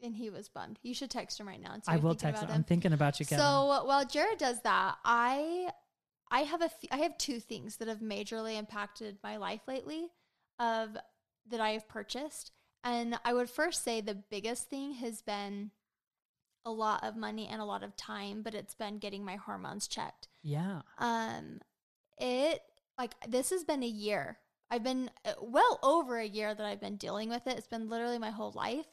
And 0.04 0.14
he 0.14 0.30
was 0.30 0.50
bummed. 0.50 0.80
You 0.84 0.94
should 0.94 1.10
text 1.10 1.40
him 1.40 1.48
right 1.48 1.62
now. 1.62 1.74
And 1.74 1.82
I 1.88 1.96
will 1.96 2.14
text 2.14 2.44
him. 2.44 2.50
about 2.50 2.56
I'm 2.56 2.66
thinking 2.66 2.92
about 2.92 3.20
you, 3.22 3.26
Kevin. 3.26 3.44
So 3.44 3.86
while 3.86 4.06
Jared 4.06 4.38
does 4.38 4.62
that, 4.64 4.98
I 5.06 5.70
I 6.30 6.42
have 6.42 6.62
a 6.62 6.70
I 6.92 6.98
have 6.98 7.18
two 7.18 7.40
things 7.40 7.78
that 7.78 7.88
have 7.88 8.00
majorly 8.00 8.58
impacted 8.60 9.18
my 9.24 9.38
life 9.38 9.62
lately 9.68 10.08
of 10.60 10.98
that 11.50 11.62
I 11.62 11.70
have 11.72 11.88
purchased. 11.88 12.52
And 12.84 13.18
I 13.24 13.34
would 13.34 13.50
first 13.50 13.84
say 13.84 14.02
the 14.02 14.22
biggest 14.30 14.70
thing 14.70 14.96
has 14.96 15.22
been 15.22 15.72
a 16.66 16.72
lot 16.72 17.04
of 17.04 17.16
money 17.16 17.48
and 17.48 17.62
a 17.62 17.66
lot 17.66 17.84
of 17.84 17.96
time, 17.96 18.42
but 18.42 18.54
it's 18.54 18.76
been 18.76 18.98
getting 18.98 19.24
my 19.24 19.38
hormones 19.38 19.88
checked. 19.88 20.28
yeah. 20.42 20.82
Um 20.98 21.62
it 22.18 22.62
like 22.98 23.14
this 23.28 23.52
has 23.52 23.64
been 23.64 23.84
a 23.84 23.88
year. 23.88 24.38
I've 24.70 24.84
been 24.84 25.12
uh, 25.24 25.34
well 25.42 25.80
over 25.84 26.18
a 26.18 26.26
year 26.28 26.54
that 26.54 26.66
I've 26.66 26.82
been 26.82 26.98
dealing 26.98 27.30
with 27.30 27.48
it. 27.48 27.58
It's 27.58 27.68
been 27.68 27.90
literally 27.90 28.18
my 28.20 28.32
whole 28.32 28.52
life. 28.52 28.86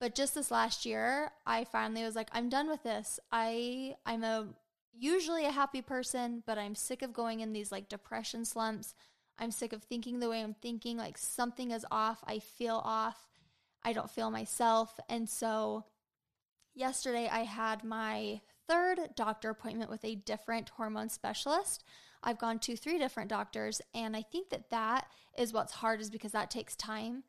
But 0.00 0.14
just 0.14 0.34
this 0.34 0.50
last 0.50 0.86
year, 0.86 1.30
I 1.46 1.64
finally 1.64 2.02
was 2.02 2.16
like 2.16 2.30
I'm 2.32 2.48
done 2.48 2.68
with 2.68 2.82
this. 2.82 3.20
I 3.30 3.96
I'm 4.06 4.24
a 4.24 4.48
usually 4.98 5.44
a 5.44 5.52
happy 5.52 5.82
person, 5.82 6.42
but 6.46 6.58
I'm 6.58 6.74
sick 6.74 7.02
of 7.02 7.12
going 7.12 7.40
in 7.40 7.52
these 7.52 7.70
like 7.70 7.88
depression 7.88 8.44
slumps. 8.44 8.94
I'm 9.38 9.50
sick 9.50 9.72
of 9.72 9.82
thinking 9.82 10.18
the 10.18 10.28
way 10.28 10.42
I'm 10.42 10.54
thinking 10.54 10.96
like 10.96 11.18
something 11.18 11.70
is 11.70 11.86
off. 11.90 12.24
I 12.26 12.38
feel 12.38 12.80
off. 12.84 13.28
I 13.82 13.92
don't 13.92 14.10
feel 14.10 14.30
myself. 14.30 14.98
And 15.08 15.28
so 15.28 15.84
yesterday 16.74 17.28
I 17.30 17.44
had 17.44 17.84
my 17.84 18.40
third 18.66 19.00
doctor 19.16 19.50
appointment 19.50 19.90
with 19.90 20.04
a 20.04 20.14
different 20.14 20.70
hormone 20.70 21.08
specialist. 21.08 21.84
I've 22.22 22.38
gone 22.38 22.58
to 22.60 22.76
three 22.76 22.98
different 22.98 23.30
doctors, 23.30 23.80
and 23.94 24.14
I 24.14 24.20
think 24.20 24.50
that 24.50 24.68
that 24.68 25.06
is 25.38 25.54
what's 25.54 25.72
hard 25.72 26.02
is 26.02 26.10
because 26.10 26.32
that 26.32 26.50
takes 26.50 26.76
time 26.76 27.24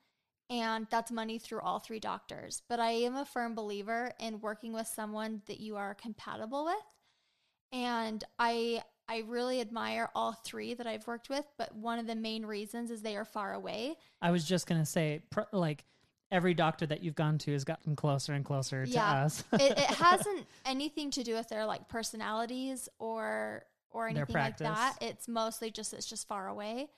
and 0.52 0.86
that's 0.92 1.10
money 1.12 1.40
through 1.40 1.62
all 1.62 1.80
three 1.80 2.00
doctors. 2.00 2.62
But 2.68 2.80
I 2.80 2.92
am 2.92 3.16
a 3.16 3.26
firm 3.26 3.56
believer 3.56 4.12
in 4.20 4.42
working 4.42 4.74
with 4.74 4.86
someone 4.86 5.42
that 5.48 5.62
you 5.62 5.78
are 5.78 5.96
compatible 5.96 6.66
with. 6.66 6.76
And 7.72 8.24
I 8.38 8.84
I 9.08 9.24
really 9.28 9.62
admire 9.62 10.10
all 10.14 10.34
three 10.34 10.74
that 10.74 10.88
I've 10.88 11.08
worked 11.08 11.30
with, 11.30 11.46
but 11.58 11.74
one 11.76 12.00
of 12.00 12.08
the 12.08 12.16
main 12.16 12.46
reasons 12.46 12.92
is 12.92 13.02
they 13.02 13.16
are 13.18 13.26
far 13.26 13.54
away. 13.54 13.96
I 14.22 14.32
was 14.32 14.46
just 14.46 14.68
going 14.68 14.80
to 14.80 14.86
say, 14.86 15.22
pr- 15.30 15.42
like, 15.52 15.84
every 16.32 16.54
doctor 16.54 16.86
that 16.86 17.04
you've 17.04 17.16
gone 17.16 17.38
to 17.40 17.52
has 17.52 17.66
gotten 17.66 17.94
closer 17.96 18.32
and 18.34 18.46
closer 18.46 18.86
to 18.86 18.92
Yeah. 18.92 19.12
us. 19.26 19.44
it, 19.54 19.78
it 19.78 19.78
hasn't 19.80 20.48
anything 20.66 21.12
to 21.12 21.24
do 21.24 21.34
with 21.36 21.50
their 21.50 21.66
like 21.66 21.88
personalities 21.90 22.88
or 23.00 23.64
or 23.90 24.08
anything 24.08 24.36
like 24.36 24.58
that. 24.58 24.98
It's 25.02 25.28
mostly 25.28 25.72
just 25.72 25.94
it's 25.94 26.06
just 26.06 26.28
far 26.28 26.48
away. 26.48 26.90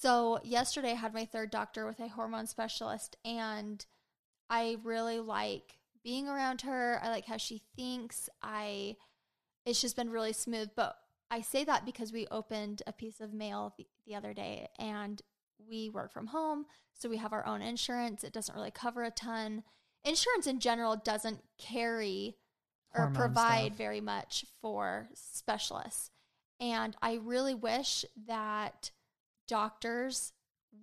So 0.00 0.38
yesterday 0.44 0.92
I 0.92 0.94
had 0.94 1.12
my 1.12 1.24
third 1.24 1.50
doctor 1.50 1.84
with 1.84 1.98
a 1.98 2.06
hormone 2.08 2.46
specialist 2.46 3.16
and 3.24 3.84
I 4.48 4.76
really 4.84 5.18
like 5.18 5.78
being 6.04 6.28
around 6.28 6.60
her. 6.60 7.00
I 7.02 7.10
like 7.10 7.26
how 7.26 7.36
she 7.36 7.62
thinks. 7.76 8.28
I 8.40 8.94
it's 9.66 9.80
just 9.80 9.96
been 9.96 10.10
really 10.10 10.32
smooth, 10.32 10.70
but 10.76 10.96
I 11.32 11.40
say 11.40 11.64
that 11.64 11.84
because 11.84 12.12
we 12.12 12.28
opened 12.30 12.82
a 12.86 12.92
piece 12.92 13.20
of 13.20 13.34
mail 13.34 13.74
the, 13.76 13.88
the 14.06 14.14
other 14.14 14.32
day 14.32 14.68
and 14.78 15.20
we 15.68 15.90
work 15.90 16.12
from 16.12 16.28
home, 16.28 16.66
so 16.94 17.08
we 17.08 17.16
have 17.16 17.32
our 17.32 17.44
own 17.44 17.60
insurance. 17.60 18.22
It 18.22 18.32
doesn't 18.32 18.54
really 18.54 18.70
cover 18.70 19.02
a 19.02 19.10
ton. 19.10 19.64
Insurance 20.04 20.46
in 20.46 20.60
general 20.60 20.94
doesn't 20.96 21.40
carry 21.58 22.36
or 22.94 23.10
provide 23.10 23.66
stuff. 23.66 23.78
very 23.78 24.00
much 24.00 24.46
for 24.62 25.08
specialists. 25.14 26.12
And 26.60 26.96
I 27.02 27.14
really 27.14 27.54
wish 27.54 28.04
that 28.26 28.92
doctors 29.48 30.32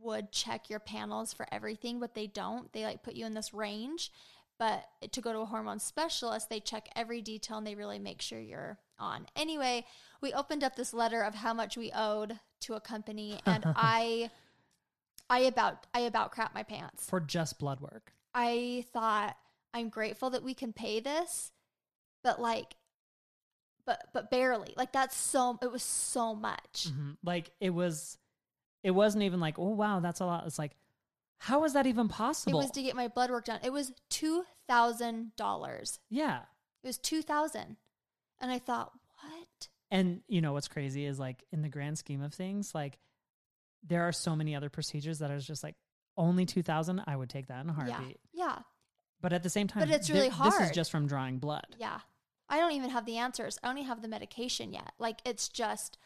would 0.02 0.32
check 0.32 0.70
your 0.70 0.80
panels 0.80 1.32
for 1.32 1.48
everything, 1.52 2.00
but 2.00 2.14
they 2.16 2.28
don't. 2.28 2.72
They 2.74 2.84
like 2.84 3.04
put 3.04 3.14
you 3.16 3.26
in 3.26 3.34
this 3.34 3.54
range. 3.54 4.12
But 4.58 4.86
to 5.12 5.22
go 5.22 5.34
to 5.34 5.40
a 5.40 5.46
hormone 5.46 5.80
specialist, 5.80 6.50
they 6.50 6.60
check 6.62 6.88
every 6.96 7.22
detail 7.22 7.58
and 7.58 7.68
they 7.68 7.76
really 7.76 8.00
make 8.00 8.22
sure 8.22 8.40
you're 8.40 8.78
on. 8.98 9.26
Anyway, 9.36 9.86
we 10.22 10.32
opened 10.34 10.64
up 10.64 10.76
this 10.76 10.94
letter 10.94 11.22
of 11.22 11.36
how 11.36 11.54
much 11.54 11.76
we 11.78 11.92
owed 11.94 12.40
to 12.62 12.74
a 12.76 12.80
company 12.80 13.40
and 13.46 13.64
I 13.76 14.30
I 15.30 15.40
about 15.40 15.88
I 15.94 16.02
about 16.02 16.32
crap 16.32 16.54
my 16.54 16.64
pants. 16.64 17.10
for 17.10 17.20
just 17.20 17.60
blood 17.60 17.80
work. 17.82 18.14
I 18.34 18.86
thought 18.94 19.36
I'm 19.74 19.90
grateful 19.90 20.30
that 20.30 20.44
we 20.44 20.54
can 20.54 20.72
pay 20.72 21.00
this, 21.02 21.52
but 22.24 22.40
like 22.42 22.76
but 23.86 24.06
but 24.14 24.32
barely. 24.32 24.74
Like 24.78 24.92
that's 24.94 25.18
so 25.18 25.60
it 25.62 25.72
was 25.72 25.84
so 25.84 26.34
much. 26.34 26.88
Mhm. 26.90 27.18
Like, 27.24 27.52
it 27.60 27.72
was, 27.72 28.18
it 28.86 28.92
wasn't 28.92 29.24
even 29.24 29.40
like, 29.40 29.58
oh, 29.58 29.70
wow, 29.70 30.00
that's 30.00 30.20
a 30.20 30.26
lot. 30.26 30.46
It's 30.46 30.60
like, 30.60 30.76
how 31.40 31.64
is 31.66 31.74
that 31.74 31.88
even 31.88 32.08
possible? 32.08 32.60
It 32.60 32.64
was 32.64 32.72
to 32.72 32.84
get 32.84 32.96
my 32.96 33.08
blood 33.08 33.32
work 33.32 33.46
done. 33.46 33.60
It 33.64 33.74
was 33.74 33.92
two 34.10 34.44
thousand 34.68 35.36
dollars. 35.36 36.00
yeah. 36.10 36.42
It 36.84 36.88
was 36.88 36.98
two 37.00 37.22
thousand. 37.24 37.78
And 38.40 38.52
I 38.52 38.60
thought, 38.60 38.92
what? 39.24 39.68
And 39.90 40.22
you 40.28 40.40
know 40.42 40.54
what's 40.54 40.68
crazy 40.68 41.06
is 41.06 41.20
like 41.20 41.44
in 41.52 41.62
the 41.64 41.70
grand 41.70 41.98
scheme 41.98 42.22
of 42.22 42.34
things, 42.34 42.74
like 42.76 43.00
there 43.88 44.04
are 44.04 44.12
so 44.12 44.36
many 44.36 44.56
other 44.56 44.70
procedures 44.70 45.20
that 45.20 45.32
are 45.32 45.40
just 45.40 45.64
like 45.64 45.76
only 46.16 46.46
two 46.46 46.62
thousand. 46.62 47.02
I 47.08 47.16
would 47.16 47.30
take 47.30 47.48
that 47.48 47.64
in 47.64 47.70
a 47.70 47.74
heartbeat. 47.74 48.20
Yeah. 48.34 48.60
But 49.22 49.34
at 49.34 49.42
the 49.44 49.50
same 49.50 49.68
time, 49.68 49.88
But 49.88 49.96
it's 49.96 50.10
really 50.12 50.28
This 50.30 50.38
hard. 50.38 50.62
is 50.64 50.72
just 50.72 50.92
from 50.92 51.08
drawing 51.08 51.40
blood. 51.40 51.66
Yeah. 51.80 52.00
I 52.48 52.60
don't 52.60 52.74
even 52.74 52.92
have 52.92 53.06
the 53.08 53.18
answers. 53.18 53.58
I 53.64 53.70
only 53.70 53.84
have 53.84 54.02
the 54.04 54.08
medication 54.08 54.72
yet. 54.74 54.92
Like 55.00 55.20
it's 55.26 55.50
just 55.50 55.98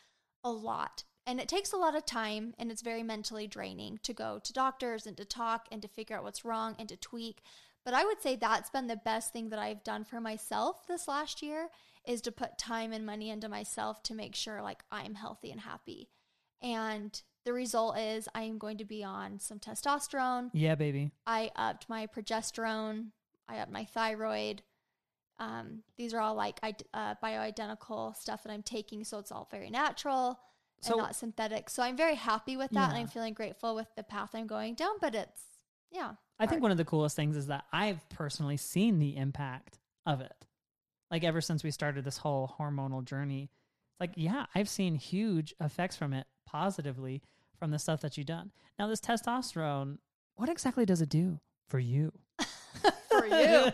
a 0.46 0.50
lot. 0.52 1.04
And 1.30 1.40
it 1.40 1.48
takes 1.48 1.74
a 1.74 1.78
lot 1.78 1.96
of 1.96 2.08
time 2.08 2.56
and 2.58 2.72
it's 2.72 2.82
very 2.82 3.04
mentally 3.04 3.46
draining 3.46 4.00
to 4.02 4.14
go 4.14 4.40
to 4.44 4.52
doctors 4.52 5.06
and 5.06 5.16
to 5.18 5.26
talk 5.26 5.68
and 5.72 5.80
to 5.84 5.88
figure 5.88 6.18
out 6.18 6.24
what's 6.24 6.44
wrong 6.44 6.76
and 6.80 6.90
to 6.90 6.98
tweak. 6.98 7.44
But 7.86 7.94
I 7.94 8.04
would 8.04 8.20
say 8.20 8.36
that's 8.36 8.72
been 8.72 8.88
the 8.88 8.96
best 8.96 9.32
thing 9.32 9.50
that 9.50 9.60
I've 9.60 9.84
done 9.84 10.06
for 10.06 10.20
myself 10.20 10.88
this 10.88 11.08
last 11.08 11.44
year 11.44 11.70
is 12.04 12.22
to 12.22 12.32
put 12.32 12.58
time 12.58 12.92
and 12.92 13.06
money 13.06 13.30
into 13.30 13.48
myself 13.48 14.02
to 14.04 14.16
make 14.16 14.34
sure 14.34 14.64
like 14.64 14.82
I'm 14.92 15.14
healthy 15.14 15.52
and 15.52 15.62
happy. 15.62 16.10
And 16.64 17.22
the 17.46 17.54
result 17.54 18.00
is 18.00 18.28
I 18.34 18.42
am 18.42 18.58
going 18.58 18.80
to 18.80 18.86
be 18.86 19.04
on 19.04 19.38
some 19.38 19.60
testosterone. 19.60 20.50
Yeah, 20.52 20.74
baby. 20.74 21.12
I 21.28 21.52
upped 21.56 21.88
my 21.88 22.08
progesterone. 22.08 23.10
I 23.48 23.60
upped 23.60 23.72
my 23.72 23.86
thyroid. 23.86 24.64
Um, 25.38 25.84
these 25.96 26.16
are 26.16 26.22
all 26.22 26.34
like 26.34 26.60
uh, 26.64 27.14
bioidentical 27.24 28.16
stuff 28.16 28.42
that 28.42 28.52
I'm 28.52 28.64
taking, 28.64 29.04
so 29.04 29.20
it's 29.20 29.32
all 29.32 29.48
very 29.52 29.70
natural 29.70 30.40
So- 30.82 30.94
and 30.94 31.02
not 31.02 31.16
synthetic. 31.16 31.70
So 31.70 31.84
I'm 31.84 31.98
very 31.98 32.16
happy 32.16 32.58
with 32.58 32.72
that, 32.72 32.90
and 32.90 32.98
I'm 32.98 33.08
feeling 33.08 33.34
grateful 33.34 33.76
with 33.76 33.88
the 33.96 34.04
path 34.04 34.32
I'm 34.34 34.48
going 34.48 34.76
down. 34.76 34.96
But 35.02 35.16
it's 35.16 35.42
yeah, 35.92 36.14
I 36.40 36.46
think 36.46 36.62
one 36.62 36.72
of 36.72 36.78
the 36.78 36.86
coolest 36.86 37.16
things 37.16 37.36
is 37.36 37.48
that 37.48 37.66
I've 37.74 38.08
personally 38.10 38.58
seen 38.58 39.00
the 39.00 39.18
impact 39.18 39.80
of 40.06 40.22
it. 40.22 40.46
Like 41.12 41.24
ever 41.24 41.42
since 41.42 41.64
we 41.64 41.72
started 41.72 42.06
this 42.06 42.18
whole 42.18 42.56
hormonal 42.60 43.04
journey, 43.04 43.50
like 44.00 44.12
yeah, 44.16 44.46
I've 44.56 44.70
seen 44.70 44.96
huge 44.96 45.54
effects 45.60 45.96
from 45.96 46.14
it 46.14 46.28
positively 46.46 47.22
from 47.58 47.72
the 47.72 47.80
stuff 47.80 48.02
that 48.02 48.18
you've 48.18 48.28
done. 48.28 48.52
Now 48.78 48.88
this 48.88 49.02
testosterone, 49.02 49.98
what 50.36 50.50
exactly 50.50 50.86
does 50.86 51.02
it 51.02 51.10
do 51.10 51.40
for 51.68 51.80
you? 51.80 52.12
for 53.10 53.26
you. 53.26 53.72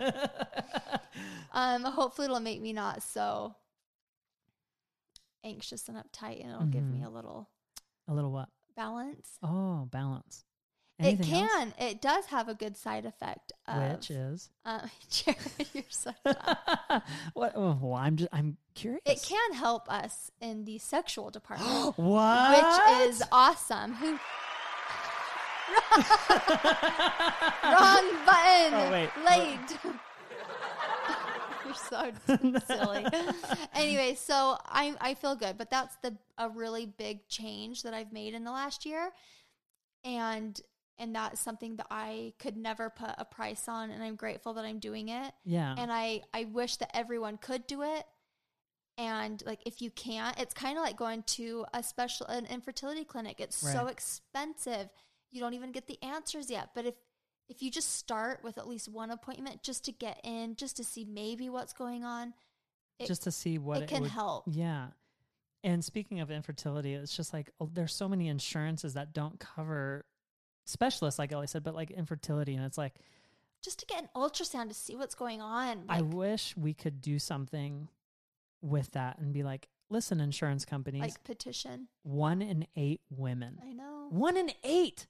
um, 1.51 1.83
hopefully 1.83 2.25
it'll 2.25 2.39
make 2.39 2.61
me 2.61 2.73
not 2.73 3.03
so 3.03 3.55
anxious 5.45 5.87
and 5.87 5.97
uptight, 5.97 6.41
and 6.43 6.51
it'll 6.51 6.65
give 6.65 6.83
me 6.83 6.99
Mhm. 6.99 7.05
a 7.05 7.09
little 7.09 7.49
A 8.07 8.13
little 8.13 8.31
what? 8.31 8.49
balance. 8.75 9.37
Oh, 9.41 9.87
balance. 9.91 10.43
it 10.99 11.05
Anything 11.05 11.33
else? 11.33 11.51
can. 11.51 11.73
It 11.77 12.01
does 12.01 12.25
have 12.27 12.47
a 12.49 12.53
good 12.55 12.75
side 12.77 13.05
effect. 13.05 13.51
Of, 13.67 13.91
Which 13.93 14.11
is 14.11 14.49
Uh, 14.65 14.87
Jared, 15.09 15.67
you're 15.73 15.83
so 15.89 16.11
dumb. 16.25 17.01
what? 17.33 17.53
Oh, 17.55 17.77
well, 17.81 17.93
I'm 17.95 18.15
just 18.17 18.29
I'm 18.33 18.57
curious. 18.75 19.01
It 19.05 19.21
can 19.23 19.53
help 19.53 19.89
us 19.91 20.31
in 20.41 20.65
the 20.65 20.77
sexual 20.79 21.29
department, 21.31 21.97
what? 21.97 22.55
which 22.55 23.09
is 23.09 23.23
awesome. 23.31 23.93
Who? 23.95 24.17
Wrong 27.63 28.05
button. 28.25 28.73
Oh, 28.73 28.89
wait. 28.91 29.09
Late. 29.25 29.77
So 31.89 32.11
silly. 32.67 33.05
anyway, 33.73 34.15
so 34.15 34.57
I 34.65 34.95
I 34.99 35.13
feel 35.13 35.35
good, 35.35 35.57
but 35.57 35.69
that's 35.69 35.95
the 36.01 36.17
a 36.37 36.49
really 36.49 36.85
big 36.85 37.27
change 37.27 37.83
that 37.83 37.93
I've 37.93 38.11
made 38.11 38.33
in 38.33 38.43
the 38.43 38.51
last 38.51 38.85
year, 38.85 39.11
and 40.03 40.59
and 40.97 41.13
that's 41.13 41.39
something 41.41 41.75
that 41.75 41.87
I 41.91 42.33
could 42.39 42.55
never 42.57 42.89
put 42.89 43.11
a 43.17 43.25
price 43.25 43.67
on, 43.67 43.91
and 43.91 44.01
I'm 44.01 44.15
grateful 44.15 44.53
that 44.53 44.65
I'm 44.65 44.79
doing 44.79 45.09
it 45.09 45.33
yeah. 45.43 45.75
and 45.77 45.91
I 45.91 46.21
I 46.33 46.45
wish 46.45 46.77
that 46.77 46.95
everyone 46.95 47.37
could 47.37 47.67
do 47.67 47.83
it. 47.83 48.05
And 48.97 49.43
like 49.45 49.59
if 49.65 49.81
you 49.81 49.91
can't, 49.91 50.39
it's 50.39 50.53
kind 50.53 50.77
of 50.77 50.83
like 50.83 50.95
going 50.95 51.23
to 51.23 51.65
a 51.73 51.83
special 51.83 52.27
an 52.27 52.45
infertility 52.45 53.03
clinic. 53.03 53.41
It's 53.41 53.57
so 53.57 53.87
expensive. 53.87 54.87
You 55.31 55.41
don't 55.41 55.53
even 55.53 55.73
get 55.73 55.87
the 55.87 56.01
answers 56.01 56.49
yet. 56.49 56.69
But 56.73 56.85
if 56.85 56.95
if 57.47 57.61
you 57.61 57.69
just 57.69 57.95
start 57.95 58.43
with 58.43 58.57
at 58.57 58.67
least 58.67 58.87
one 58.89 59.11
appointment 59.11 59.63
just 59.63 59.85
to 59.85 59.91
get 59.91 60.19
in, 60.23 60.55
just 60.55 60.77
to 60.77 60.83
see 60.83 61.05
maybe 61.05 61.49
what's 61.49 61.73
going 61.73 62.03
on, 62.03 62.33
it, 62.99 63.07
just 63.07 63.23
to 63.23 63.31
see 63.31 63.57
what 63.57 63.83
it 63.83 63.89
can 63.89 64.03
would, 64.03 64.11
help. 64.11 64.45
Yeah. 64.47 64.87
And 65.63 65.83
speaking 65.83 66.19
of 66.19 66.31
infertility, 66.31 66.93
it's 66.93 67.15
just 67.15 67.33
like 67.33 67.49
oh, 67.59 67.69
there's 67.73 67.93
so 67.93 68.07
many 68.07 68.27
insurances 68.27 68.93
that 68.93 69.13
don't 69.13 69.39
cover 69.39 70.05
specialists, 70.65 71.19
like 71.19 71.31
Ellie 71.31 71.47
said, 71.47 71.63
but 71.63 71.75
like 71.75 71.91
infertility. 71.91 72.55
And 72.55 72.65
it's 72.65 72.77
like, 72.77 72.95
Just 73.63 73.79
to 73.79 73.85
get 73.85 74.01
an 74.01 74.09
ultrasound 74.15 74.69
to 74.69 74.73
see 74.73 74.95
what's 74.95 75.15
going 75.15 75.41
on. 75.41 75.85
I 75.89 76.01
wish 76.01 76.55
we 76.57 76.73
could 76.73 77.01
do 77.01 77.19
something 77.19 77.89
with 78.61 78.91
that 78.91 79.19
and 79.19 79.33
be 79.33 79.43
like, 79.43 79.67
listen, 79.89 80.19
insurance 80.19 80.65
companies, 80.65 81.01
like 81.01 81.23
petition. 81.23 81.87
one 82.03 82.41
in 82.41 82.65
eight 82.75 83.01
women. 83.09 83.59
I 83.63 83.73
know. 83.73 84.07
One 84.09 84.37
in 84.37 84.51
eight. 84.63 85.07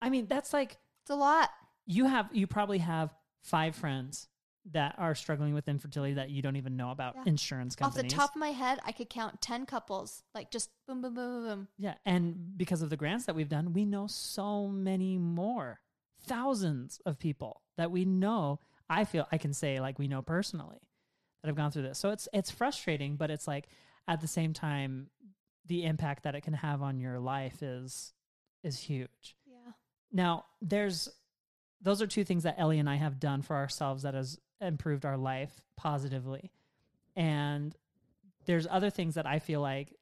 I 0.00 0.10
mean, 0.10 0.26
that's 0.26 0.52
like 0.52 0.78
It's 1.02 1.10
a 1.10 1.16
lot. 1.16 1.50
You 1.86 2.06
have, 2.06 2.28
you 2.32 2.46
probably 2.46 2.78
have 2.78 3.14
five 3.42 3.74
friends 3.76 4.28
that 4.72 4.96
are 4.98 5.14
struggling 5.14 5.54
with 5.54 5.68
infertility 5.68 6.14
that 6.14 6.28
you 6.28 6.42
don't 6.42 6.56
even 6.56 6.76
know 6.76 6.90
about 6.90 7.14
Yeah. 7.14 7.22
insurance 7.26 7.76
companies. 7.76 8.12
Off 8.12 8.16
the 8.16 8.16
top 8.16 8.30
of 8.34 8.40
my 8.40 8.50
head, 8.50 8.80
I 8.84 8.90
could 8.92 9.08
count 9.08 9.40
10 9.40 9.64
couples. 9.64 10.24
Like 10.34 10.50
just 10.50 10.70
boom, 10.88 11.00
boom, 11.00 11.14
boom, 11.14 11.24
boom, 11.24 11.44
boom. 11.44 11.68
Yeah, 11.78 11.94
and 12.04 12.56
because 12.58 12.82
of 12.82 12.90
the 12.90 12.96
grants 12.96 13.26
that 13.26 13.36
we've 13.36 13.48
done, 13.48 13.72
we 13.72 13.84
know 13.84 14.08
so 14.08 14.66
many 14.66 15.18
more. 15.18 15.80
Thousands 16.22 17.00
of 17.06 17.18
people 17.18 17.62
that 17.76 17.92
we 17.92 18.04
know, 18.04 18.58
I 18.90 19.04
feel 19.04 19.28
I 19.30 19.38
can 19.38 19.52
say 19.52 19.78
like 19.80 19.98
we 19.98 20.08
know 20.08 20.22
personally 20.22 20.80
that 21.42 21.48
have 21.48 21.56
gone 21.56 21.70
through 21.70 21.82
this. 21.82 21.98
So 22.00 22.10
it's 22.10 22.28
it's 22.32 22.50
frustrating, 22.50 23.14
but 23.16 23.30
it's 23.30 23.46
like 23.46 23.68
at 24.08 24.20
the 24.20 24.26
same 24.26 24.52
time 24.52 25.10
the 25.66 25.84
impact 25.84 26.24
that 26.24 26.34
it 26.34 26.40
can 26.40 26.54
have 26.54 26.82
on 26.82 26.98
your 26.98 27.20
life 27.20 27.62
is 27.62 28.12
is 28.64 28.80
huge. 28.80 29.36
Yeah. 29.46 29.72
Now, 30.10 30.46
there's 30.60 31.08
those 31.80 32.02
are 32.02 32.06
two 32.06 32.24
things 32.24 32.42
that 32.44 32.56
Ellie 32.58 32.78
and 32.78 32.88
I 32.88 32.96
have 32.96 33.20
done 33.20 33.42
for 33.42 33.56
ourselves 33.56 34.02
that 34.02 34.14
has 34.14 34.38
improved 34.60 35.04
our 35.04 35.16
life 35.16 35.52
positively. 35.76 36.50
And 37.14 37.74
there's 38.46 38.66
other 38.70 38.90
things 38.90 39.14
that 39.14 39.26
I 39.26 39.38
feel 39.38 39.60
like 39.60 39.94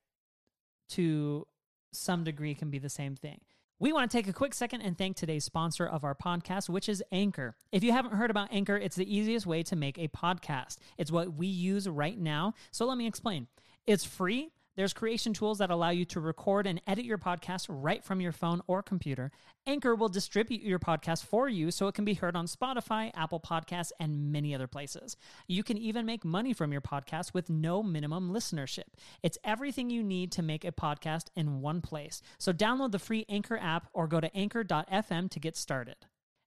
to 0.91 1.47
some 1.93 2.25
degree 2.25 2.55
can 2.55 2.71
be 2.71 2.79
the 2.79 2.89
same 2.89 3.17
thing. 3.17 3.41
We 3.81 3.93
want 3.93 4.11
to 4.11 4.17
take 4.17 4.29
a 4.29 4.33
quick 4.33 4.55
second 4.55 4.83
and 4.83 4.97
thank 4.97 5.17
today's 5.17 5.45
sponsor 5.45 5.87
of 5.87 6.05
our 6.05 6.15
podcast, 6.15 6.69
which 6.69 6.89
is 6.89 7.03
Anchor. 7.11 7.57
If 7.73 7.83
you 7.83 7.93
haven't 7.93 8.15
heard 8.15 8.31
about 8.31 8.53
Anchor, 8.53 8.77
it's 8.77 8.97
the 8.97 9.15
easiest 9.15 9.47
way 9.47 9.63
to 9.65 9.77
make 9.77 9.99
a 9.99 10.09
podcast. 10.09 10.79
It's 10.97 11.11
what 11.11 11.35
we 11.35 11.49
use 11.49 11.89
right 11.89 12.19
now. 12.19 12.55
So 12.71 12.87
let 12.87 12.97
me 12.97 13.07
explain. 13.07 13.49
It's 13.87 14.05
free. 14.05 14.53
There's 14.77 14.93
creation 14.93 15.33
tools 15.33 15.59
that 15.59 15.71
allow 15.71 15.91
you 15.91 16.05
to 16.07 16.21
record 16.21 16.67
and 16.67 16.81
edit 16.87 17.05
your 17.05 17.19
podcast 17.19 17.67
right 17.69 18.03
from 18.03 18.21
your 18.21 18.33
phone 18.33 18.61
or 18.67 18.83
computer. 18.83 19.31
Anchor 19.67 19.95
will 19.95 20.09
distribute 20.09 20.63
your 20.63 20.81
podcast 20.81 21.25
for 21.25 21.49
you 21.49 21.71
so 21.71 21.87
it 21.87 21.95
can 21.95 22.05
be 22.05 22.15
heard 22.15 22.35
on 22.35 22.47
Spotify, 22.47 23.13
Apple 23.15 23.39
Podcasts, 23.39 23.93
and 24.01 24.33
many 24.33 24.55
other 24.55 24.67
places. 24.67 25.17
You 25.47 25.63
can 25.63 25.79
even 25.79 26.07
make 26.07 26.25
money 26.25 26.53
from 26.53 26.73
your 26.73 26.81
podcast 26.81 27.33
with 27.33 27.49
no 27.49 27.83
minimum 27.83 28.33
listenership. 28.33 28.89
It's 29.23 29.39
everything 29.45 29.91
you 29.91 30.03
need 30.03 30.33
to 30.33 30.43
make 30.43 30.65
a 30.65 30.73
podcast 30.73 31.27
in 31.37 31.61
one 31.61 31.81
place. 31.81 32.21
So 32.39 32.53
download 32.53 32.91
the 32.91 32.99
free 32.99 33.25
Anchor 33.29 33.59
app 33.59 33.89
or 33.93 34.09
go 34.09 34.21
to 34.21 34.37
anchor.fm 34.37 35.31
to 35.31 35.39
get 35.39 35.57
started. 35.57 35.97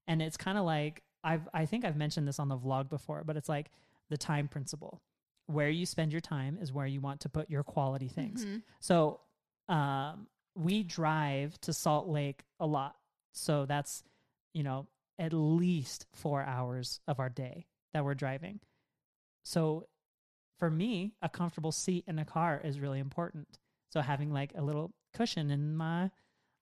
And 0.05 0.21
it's 0.21 0.37
kind 0.37 0.57
of 0.57 0.65
like 0.65 1.01
I've 1.23 1.47
I 1.53 1.65
think 1.65 1.85
I've 1.85 1.97
mentioned 1.97 2.27
this 2.27 2.39
on 2.39 2.49
the 2.49 2.57
vlog 2.57 2.89
before, 2.89 3.23
but 3.25 3.37
it's 3.37 3.49
like 3.49 3.71
the 4.09 4.17
time 4.17 4.47
principle. 4.47 5.01
Where 5.47 5.69
you 5.69 5.85
spend 5.85 6.11
your 6.11 6.21
time 6.21 6.57
is 6.61 6.71
where 6.71 6.85
you 6.85 7.01
want 7.01 7.21
to 7.21 7.29
put 7.29 7.49
your 7.49 7.63
quality 7.63 8.07
things. 8.09 8.45
Mhm. 8.45 8.61
So 8.79 9.21
um, 9.69 10.27
we 10.55 10.83
drive 10.83 11.59
to 11.61 11.73
Salt 11.73 12.07
Lake 12.07 12.43
a 12.59 12.65
lot. 12.65 12.95
So 13.33 13.65
that's, 13.65 14.03
you 14.53 14.63
know, 14.63 14.87
at 15.19 15.33
least 15.33 16.05
four 16.13 16.43
hours 16.43 16.99
of 17.07 17.19
our 17.19 17.29
day 17.29 17.65
that 17.93 18.03
we're 18.05 18.13
driving. 18.15 18.59
So 19.43 19.87
for 20.59 20.69
me, 20.69 21.13
a 21.21 21.29
comfortable 21.29 21.71
seat 21.71 22.03
in 22.07 22.19
a 22.19 22.25
car 22.25 22.59
is 22.63 22.79
really 22.79 22.99
important. 22.99 23.59
So 23.91 24.01
having 24.01 24.31
like 24.31 24.53
a 24.55 24.61
little 24.61 24.93
cushion 25.13 25.49
in 25.51 25.75
my 25.75 26.11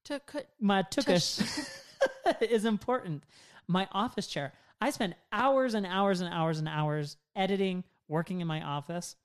To 0.05 0.19
cut. 0.19 0.47
my 0.59 0.83
tukish 0.83 1.41
is 2.41 2.65
important. 2.65 3.23
My 3.67 3.87
office 3.91 4.27
chair. 4.27 4.53
I 4.81 4.89
spend 4.91 5.15
hours 5.31 5.73
and 5.73 5.85
hours 5.85 6.21
and 6.21 6.31
hours 6.33 6.59
and 6.59 6.67
hours 6.67 7.17
editing, 7.35 7.83
working 8.07 8.41
in 8.41 8.47
my 8.47 8.61
office. 8.61 9.15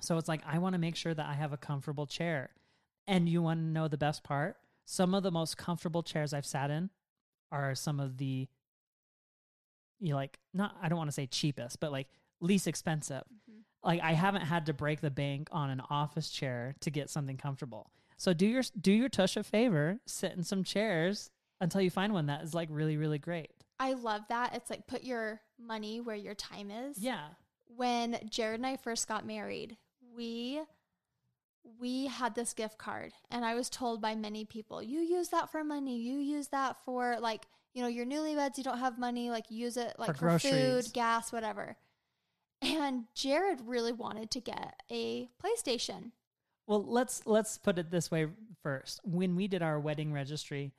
So 0.00 0.18
it's 0.18 0.28
like 0.28 0.42
I 0.46 0.58
want 0.58 0.74
to 0.74 0.78
make 0.78 0.96
sure 0.96 1.14
that 1.14 1.26
I 1.26 1.34
have 1.34 1.52
a 1.52 1.56
comfortable 1.56 2.06
chair. 2.06 2.50
And 3.06 3.28
you 3.28 3.40
want 3.42 3.60
to 3.60 3.64
know 3.64 3.88
the 3.88 3.96
best 3.96 4.24
part? 4.24 4.56
Some 4.84 5.14
of 5.14 5.22
the 5.22 5.30
most 5.30 5.56
comfortable 5.56 6.02
chairs 6.02 6.32
I've 6.34 6.46
sat 6.46 6.70
in 6.70 6.90
are 7.52 7.74
some 7.74 8.00
of 8.00 8.18
the 8.18 8.48
you 9.98 10.10
know, 10.10 10.16
like 10.16 10.38
not 10.52 10.76
I 10.82 10.88
don't 10.88 10.98
want 10.98 11.08
to 11.08 11.14
say 11.14 11.26
cheapest, 11.26 11.80
but 11.80 11.90
like 11.92 12.08
least 12.40 12.66
expensive. 12.66 13.22
Mhm. 13.32 13.62
Like 13.82 14.00
I 14.02 14.12
haven't 14.12 14.42
had 14.42 14.66
to 14.66 14.74
break 14.74 15.00
the 15.00 15.10
bank 15.10 15.48
on 15.52 15.70
an 15.70 15.80
office 15.88 16.30
chair 16.30 16.74
to 16.80 16.90
get 16.90 17.08
something 17.08 17.36
comfortable. 17.36 17.90
So 18.18 18.32
do 18.32 18.46
your 18.46 18.62
do 18.78 18.92
your 18.92 19.08
tush 19.08 19.36
a 19.36 19.42
favor, 19.42 20.00
sit 20.06 20.32
in 20.32 20.42
some 20.42 20.64
chairs 20.64 21.30
until 21.60 21.80
you 21.80 21.90
find 21.90 22.12
one 22.12 22.26
that 22.26 22.42
is 22.42 22.54
like 22.54 22.68
really 22.70 22.96
really 22.96 23.18
great. 23.18 23.52
I 23.78 23.92
love 23.94 24.22
that. 24.28 24.54
It's 24.54 24.70
like 24.70 24.86
put 24.86 25.04
your 25.04 25.40
money 25.58 26.00
where 26.00 26.16
your 26.16 26.34
time 26.34 26.70
is. 26.70 26.98
Yeah. 26.98 27.28
When 27.76 28.18
Jared 28.30 28.60
and 28.60 28.66
I 28.66 28.76
first 28.76 29.08
got 29.08 29.26
married, 29.26 29.76
we 30.14 30.60
we 31.80 32.06
had 32.06 32.34
this 32.34 32.52
gift 32.52 32.78
card 32.78 33.12
and 33.30 33.44
I 33.44 33.54
was 33.54 33.68
told 33.68 34.00
by 34.00 34.14
many 34.14 34.44
people, 34.44 34.82
you 34.82 35.00
use 35.00 35.28
that 35.28 35.50
for 35.50 35.64
money, 35.64 35.98
you 35.98 36.18
use 36.18 36.48
that 36.48 36.76
for 36.84 37.18
like, 37.20 37.46
you 37.74 37.82
know, 37.82 37.88
you're 37.88 38.06
newlyweds, 38.06 38.56
you 38.56 38.64
don't 38.64 38.78
have 38.78 38.98
money, 38.98 39.30
like 39.30 39.50
use 39.50 39.76
it 39.76 39.94
like 39.98 40.16
For 40.16 40.38
for, 40.38 40.38
food, 40.38 40.92
gas, 40.92 41.32
whatever. 41.32 41.76
And 42.62 43.04
Jared 43.14 43.60
really 43.66 43.92
wanted 43.92 44.30
to 44.30 44.40
get 44.40 44.80
a 44.90 45.28
PlayStation. 45.42 46.12
Well, 46.66 46.84
let's 46.84 47.26
let's 47.26 47.58
put 47.58 47.78
it 47.78 47.90
this 47.90 48.10
way 48.10 48.28
first. 48.62 49.00
When 49.04 49.36
we 49.36 49.46
did 49.46 49.62
our 49.62 49.78
wedding 49.78 50.12
registry, 50.12 50.72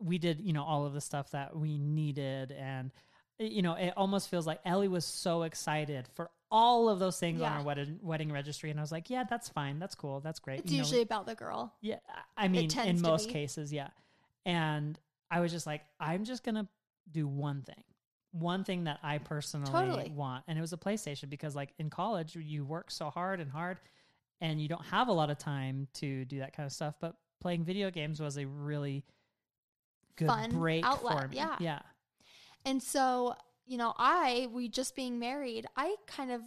we 0.00 0.18
did, 0.18 0.40
you 0.40 0.52
know, 0.52 0.62
all 0.62 0.86
of 0.86 0.94
the 0.94 1.00
stuff 1.00 1.32
that 1.32 1.56
we 1.56 1.76
needed 1.76 2.52
and 2.52 2.92
you 3.38 3.62
know, 3.62 3.74
it 3.74 3.92
almost 3.96 4.28
feels 4.28 4.46
like 4.46 4.60
Ellie 4.64 4.88
was 4.88 5.04
so 5.04 5.42
excited 5.44 6.08
for 6.14 6.30
all 6.50 6.88
of 6.88 6.98
those 6.98 7.18
things 7.20 7.40
on 7.42 7.52
Yeah. 7.52 7.58
our 7.58 7.62
wedding 7.62 7.98
wedding 8.02 8.32
registry 8.32 8.70
and 8.70 8.80
I 8.80 8.82
was 8.82 8.90
like, 8.90 9.10
"Yeah, 9.10 9.24
that's 9.24 9.48
fine. 9.48 9.78
That's 9.78 9.94
cool. 9.94 10.20
That's 10.20 10.38
great." 10.40 10.60
It's 10.60 10.72
You 10.72 10.78
know, 10.78 10.84
usually 10.84 11.02
about 11.02 11.26
the 11.26 11.34
girl. 11.34 11.74
Yeah, 11.82 11.98
I 12.36 12.48
mean, 12.48 12.70
in 12.78 13.00
most 13.02 13.26
be. 13.26 13.32
cases, 13.32 13.72
yeah. 13.72 13.88
And 14.46 14.98
I 15.30 15.40
was 15.40 15.52
just 15.52 15.66
like, 15.66 15.82
I'm 16.00 16.24
just 16.24 16.42
gonna 16.42 16.66
do 17.10 17.28
one 17.28 17.62
thing, 17.62 17.84
one 18.32 18.64
thing 18.64 18.84
that 18.84 18.98
I 19.02 19.18
personally 19.18 19.70
Totally. 19.70 20.10
want, 20.10 20.44
and 20.48 20.56
it 20.58 20.60
was 20.62 20.72
a 20.72 20.78
PlayStation 20.78 21.28
because, 21.28 21.54
like, 21.54 21.74
in 21.78 21.90
college, 21.90 22.34
you 22.34 22.64
work 22.64 22.90
so 22.90 23.10
hard 23.10 23.40
and 23.40 23.50
hard, 23.50 23.78
and 24.40 24.60
you 24.60 24.68
don't 24.68 24.84
have 24.86 25.08
a 25.08 25.12
lot 25.12 25.28
of 25.30 25.36
time 25.38 25.86
to 25.94 26.24
do 26.24 26.38
that 26.38 26.54
kind 26.54 26.66
of 26.66 26.72
stuff. 26.72 26.94
But 26.98 27.14
playing 27.40 27.64
video 27.64 27.90
games 27.90 28.20
was 28.20 28.38
a 28.38 28.46
really 28.46 29.04
good 30.16 30.28
Fun 30.28 30.50
break 30.52 30.84
outlet, 30.84 31.20
for 31.22 31.28
me. 31.28 31.36
yeah. 31.36 31.56
yeah, 31.60 31.82
And 32.68 32.82
so, 32.82 33.34
you 33.66 33.78
know, 33.78 33.94
I, 33.96 34.48
we 34.52 34.68
just 34.68 34.94
being 34.94 35.18
married, 35.18 35.66
I 35.74 35.96
kind 36.06 36.30
of 36.30 36.42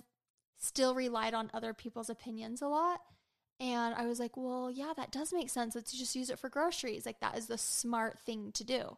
still 0.59 0.93
relied 0.93 1.33
on 1.33 1.49
other 1.51 1.73
people's 1.73 2.11
opinions 2.11 2.61
a 2.61 2.67
lot. 2.67 2.99
And 3.59 3.95
I 3.95 4.05
was 4.05 4.19
like, 4.19 4.37
well, 4.37 4.69
yeah, 4.69 4.93
that 4.95 5.11
does 5.11 5.33
make 5.33 5.49
sense. 5.49 5.73
Let's 5.73 5.91
just 5.91 6.15
use 6.15 6.29
it 6.29 6.37
for 6.37 6.47
groceries. 6.49 7.07
Like, 7.07 7.19
that 7.21 7.37
is 7.37 7.47
the 7.47 7.57
smart 7.57 8.19
thing 8.19 8.51
to 8.53 8.63
do. 8.63 8.97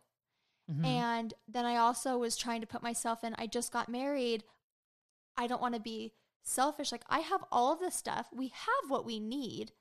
Mhm. 0.70 0.86
And 0.86 1.34
then 1.48 1.66
I 1.66 1.78
also 1.78 2.18
was 2.18 2.36
trying 2.36 2.60
to 2.60 2.68
put 2.68 2.84
myself 2.84 3.24
in, 3.24 3.36
I 3.38 3.48
just 3.48 3.72
got 3.72 3.88
married. 3.88 4.44
I 5.38 5.48
don't 5.48 5.62
want 5.62 5.76
to 5.76 5.82
be 5.82 6.14
selfish. 6.44 6.92
Like, 6.92 7.06
I 7.10 7.20
have 7.20 7.44
all 7.52 7.72
of 7.72 7.80
this 7.80 7.96
stuff. 7.96 8.28
We 8.34 8.50
have 8.50 8.90
what 8.90 9.06
we 9.06 9.22
need. 9.22 9.72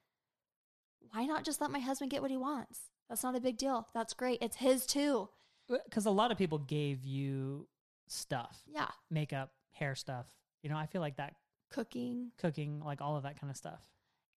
Why 1.10 1.26
not 1.26 1.44
just 1.44 1.60
let 1.60 1.72
my 1.72 1.80
husband 1.80 2.12
get 2.12 2.22
what 2.22 2.30
he 2.30 2.36
wants? 2.36 2.90
That's 3.08 3.24
not 3.24 3.34
a 3.36 3.40
big 3.40 3.58
deal. 3.58 3.88
That's 3.92 4.14
great. 4.14 4.38
It's 4.40 4.56
his 4.56 4.86
too. 4.86 5.28
Because 5.68 6.06
a 6.06 6.10
lot 6.10 6.30
of 6.32 6.38
people 6.38 6.58
gave 6.58 7.04
you 7.04 7.66
stuff, 8.08 8.62
Yeah. 8.66 8.88
makeup, 9.10 9.52
hair 9.70 9.94
stuff. 9.94 10.26
You 10.62 10.70
know, 10.70 10.76
I 10.76 10.86
feel 10.86 11.00
like 11.00 11.16
that 11.16 11.34
Cooking, 11.70 12.32
cooking, 12.36 12.80
like 12.80 13.00
all 13.00 13.16
of 13.16 13.22
that 13.22 13.40
kind 13.40 13.50
of 13.50 13.56
stuff. 13.56 13.80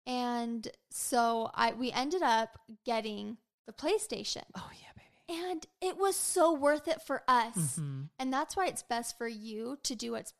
And 0.07 0.69
so 0.91 1.51
I 1.55 1.73
we 1.73 1.91
ended 1.91 2.23
up 2.23 2.59
getting 2.85 3.39
the 3.67 3.73
PlayStation. 3.73 4.45
Oh 4.55 4.71
yeah, 4.81 4.93
baby. 4.97 5.41
And 5.43 5.67
it 5.81 5.97
was 5.97 6.15
so 6.17 6.53
worth 6.53 6.87
it 6.87 7.01
for 7.03 7.23
us. 7.27 7.79
Mhm. 7.79 8.11
And 8.19 8.33
that's 8.33 8.57
why 8.57 8.67
it's 8.69 8.83
best 8.83 9.17
for 9.19 9.27
you 9.27 9.79
to 9.83 9.95
do 9.97 10.13
what's 10.13 10.33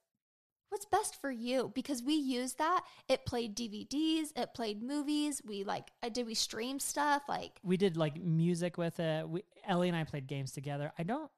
what's 0.75 0.87
best 0.87 1.21
for 1.21 1.31
you 1.31 1.71
because 1.73 2.03
we 2.03 2.15
used 2.15 2.59
that. 2.59 2.83
It 3.09 3.25
played 3.25 3.57
DVDs, 3.57 4.33
it 4.35 4.55
played 4.55 4.83
movies. 4.83 5.41
We 5.47 5.63
like 5.63 5.89
uh, 6.03 6.09
did 6.09 6.27
we 6.27 6.35
stream 6.35 6.81
stuff 6.81 7.23
like 7.29 7.61
we 7.63 7.77
did 7.77 7.97
like 7.97 8.21
music 8.21 8.77
with 8.77 8.99
it. 8.99 9.29
We, 9.29 9.45
Ellie 9.69 9.89
and 9.89 9.97
I 9.97 10.03
played 10.03 10.27
games 10.27 10.51
together. 10.51 10.93
I 10.99 11.05
don't. 11.05 11.31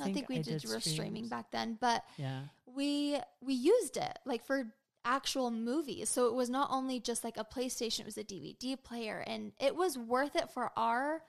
I 0.00 0.12
think 0.12 0.28
we 0.28 0.38
did, 0.38 0.64
were 0.64 0.80
streaming 0.80 1.28
back 1.28 1.52
then, 1.52 1.78
but 1.80 2.02
Yeah, 2.16 2.40
we 2.66 3.16
we 3.40 3.54
used 3.54 3.96
it 3.96 4.18
like 4.26 4.44
for 4.44 4.74
actual 5.04 5.52
movies. 5.52 6.08
So 6.08 6.26
it 6.26 6.34
was 6.34 6.50
not 6.50 6.68
only 6.72 6.98
just 6.98 7.22
like 7.22 7.36
a 7.36 7.44
PlayStation, 7.44 8.00
it 8.00 8.06
was 8.06 8.18
a 8.18 8.24
DVD 8.24 8.76
player 8.82 9.22
and 9.24 9.52
it 9.60 9.76
was 9.76 9.96
worth 9.96 10.34
it 10.34 10.50
for 10.50 10.70
our 10.76 11.22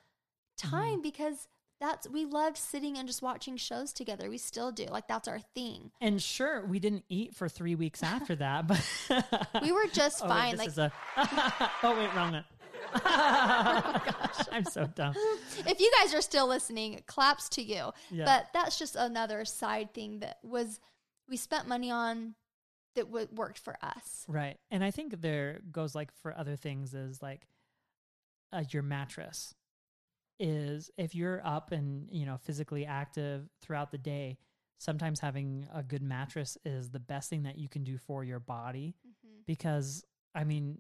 time 0.58 1.02
because 1.02 1.48
that's 1.84 2.08
we 2.10 2.24
loved 2.26 2.58
sitting 2.58 2.98
and 2.98 3.08
just 3.08 3.22
watching 3.22 3.58
shows 3.58 3.92
together. 3.92 4.30
We 4.30 4.38
still 4.38 4.72
do. 4.72 4.86
Like 4.86 5.08
that's 5.08 5.28
our 5.28 5.40
thing. 5.54 5.92
and 6.00 6.22
sure, 6.22 6.66
we 6.66 6.80
didn't 6.80 7.04
eat 7.10 7.36
for 7.36 7.50
three 7.50 7.76
weeks 7.76 8.02
after 8.16 8.36
that, 8.38 8.68
but 8.68 8.82
We 9.62 9.72
were 9.74 9.88
just 9.92 10.22
Oh, 10.24 10.28
wait, 10.28 10.34
fine. 10.34 10.52
this 10.52 10.60
like 10.60 10.68
is 10.70 10.78
a. 10.78 10.92
oh 11.84 11.98
wait, 12.00 12.16
wrong 12.16 12.32
one. 12.32 12.46
I'm 14.52 14.66
so 14.66 14.88
dumb. 14.96 15.14
if 15.66 15.80
you 15.80 15.92
guys 16.00 16.14
are 16.14 16.22
still 16.22 16.48
listening, 16.48 17.02
claps 17.08 17.50
to 17.50 17.62
you. 17.62 17.92
Yeah. 18.12 18.26
But 18.26 18.48
that's 18.54 18.78
just 18.80 18.96
another 18.96 19.46
side 19.46 19.94
thing 19.94 20.20
that 20.20 20.38
was 20.44 20.80
we 21.28 21.38
spent 21.38 21.68
money 21.68 21.92
on 21.92 22.36
that 22.96 23.06
w- 23.06 23.28
worked 23.34 23.58
for 23.60 23.76
us. 23.82 24.26
Right. 24.28 24.58
And 24.72 24.84
I 24.84 24.92
think 24.92 25.22
there 25.22 25.62
goes 25.72 25.96
like 25.96 26.12
for 26.22 26.38
other 26.38 26.56
things 26.56 26.94
is 26.94 27.22
like 27.22 27.48
uh, 28.52 28.64
your 28.70 28.84
mattress 28.84 29.56
is 30.40 30.90
if 30.98 31.16
you're 31.16 31.42
up 31.46 31.72
and, 31.72 32.08
you 32.12 32.26
know, 32.26 32.38
physically 32.38 32.86
active 32.86 33.48
throughout 33.62 33.92
the 33.92 33.98
day, 33.98 34.38
sometimes 34.78 35.20
having 35.20 35.68
a 35.74 35.82
good 35.82 36.02
mattress 36.02 36.58
is 36.66 36.90
the 36.90 37.00
best 37.00 37.30
thing 37.30 37.44
that 37.44 37.58
you 37.58 37.70
can 37.70 37.84
do 37.84 37.98
for 37.98 38.24
your 38.24 38.40
body 38.40 38.96
mm-hmm. 39.08 39.42
because 39.46 40.04
I 40.36 40.44
mean, 40.44 40.80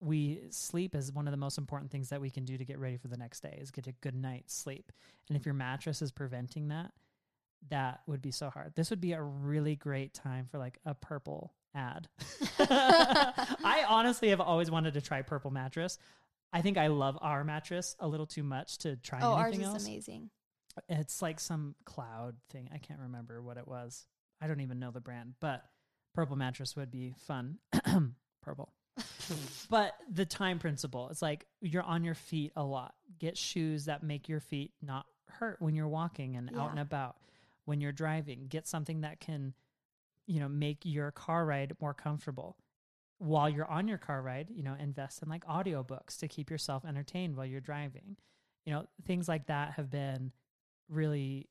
we 0.00 0.42
sleep 0.50 0.94
is 0.94 1.12
one 1.12 1.26
of 1.26 1.30
the 1.32 1.38
most 1.38 1.58
important 1.58 1.90
things 1.90 2.08
that 2.10 2.20
we 2.20 2.30
can 2.30 2.44
do 2.44 2.58
to 2.58 2.64
get 2.64 2.78
ready 2.78 2.96
for 2.96 3.08
the 3.08 3.16
next 3.16 3.40
day 3.40 3.56
is 3.60 3.70
get 3.70 3.86
a 3.86 3.92
good 3.92 4.14
night's 4.14 4.54
sleep. 4.54 4.92
And 5.28 5.36
if 5.36 5.46
your 5.46 5.54
mattress 5.54 6.02
is 6.02 6.10
preventing 6.10 6.68
that, 6.68 6.92
that 7.70 8.00
would 8.06 8.20
be 8.20 8.32
so 8.32 8.50
hard. 8.50 8.72
This 8.74 8.90
would 8.90 9.00
be 9.00 9.12
a 9.12 9.22
really 9.22 9.76
great 9.76 10.12
time 10.12 10.46
for 10.50 10.58
like 10.58 10.78
a 10.84 10.94
purple 10.94 11.54
ad. 11.74 12.08
I 12.58 13.84
honestly 13.88 14.30
have 14.30 14.40
always 14.40 14.70
wanted 14.70 14.94
to 14.94 15.00
try 15.00 15.22
purple 15.22 15.52
mattress. 15.52 15.98
I 16.52 16.60
think 16.62 16.76
I 16.78 16.88
love 16.88 17.18
our 17.20 17.44
mattress 17.44 17.96
a 17.98 18.06
little 18.06 18.26
too 18.26 18.42
much 18.42 18.78
to 18.78 18.96
try 18.96 19.20
Oh, 19.22 19.32
ours 19.34 19.54
anything 19.54 19.60
is 19.62 19.74
else. 19.74 19.86
amazing. 19.86 20.30
It's 20.88 21.22
like 21.22 21.40
some 21.40 21.74
cloud 21.84 22.36
thing. 22.50 22.68
I 22.72 22.78
can't 22.78 23.00
remember 23.00 23.42
what 23.42 23.56
it 23.56 23.66
was. 23.66 24.06
I 24.40 24.46
don't 24.46 24.60
even 24.60 24.78
know 24.78 24.90
the 24.90 25.00
brand, 25.00 25.34
but 25.40 25.62
purple 26.14 26.36
mattress 26.36 26.76
would 26.76 26.90
be 26.90 27.14
fun. 27.26 27.58
purple. 28.42 28.72
but 29.70 29.94
the 30.10 30.26
time 30.26 30.58
principle, 30.58 31.08
it's 31.10 31.22
like 31.22 31.46
you're 31.60 31.82
on 31.82 32.04
your 32.04 32.14
feet 32.14 32.52
a 32.56 32.62
lot. 32.62 32.94
Get 33.18 33.38
shoes 33.38 33.86
that 33.86 34.02
make 34.02 34.28
your 34.28 34.40
feet 34.40 34.72
not 34.82 35.06
hurt 35.28 35.60
when 35.60 35.74
you're 35.74 35.88
walking 35.88 36.36
and 36.36 36.50
out 36.58 36.70
and 36.70 36.80
about. 36.80 37.16
When 37.64 37.80
you're 37.80 37.92
driving, 37.92 38.46
get 38.48 38.66
something 38.66 39.02
that 39.02 39.20
can, 39.20 39.54
you 40.26 40.40
know, 40.40 40.48
make 40.48 40.78
your 40.82 41.10
car 41.12 41.46
ride 41.46 41.72
more 41.80 41.94
comfortable. 41.94 42.56
While 43.22 43.48
you're 43.48 43.70
on 43.70 43.86
your 43.86 43.98
car 43.98 44.20
ride, 44.20 44.48
you 44.50 44.62
know, 44.64 44.74
invest 44.78 45.22
in 45.22 45.28
like 45.28 45.44
audiobooks 45.46 46.18
to 46.18 46.28
keep 46.28 46.50
yourself 46.50 46.84
entertained 46.84 47.36
while 47.36 47.46
you're 47.46 47.60
driving. 47.60 48.16
You 48.66 48.72
know, 48.72 48.86
things 49.06 49.28
like 49.28 49.46
that 49.46 49.72
have 49.74 49.90
been 49.90 50.32
really 50.88 51.48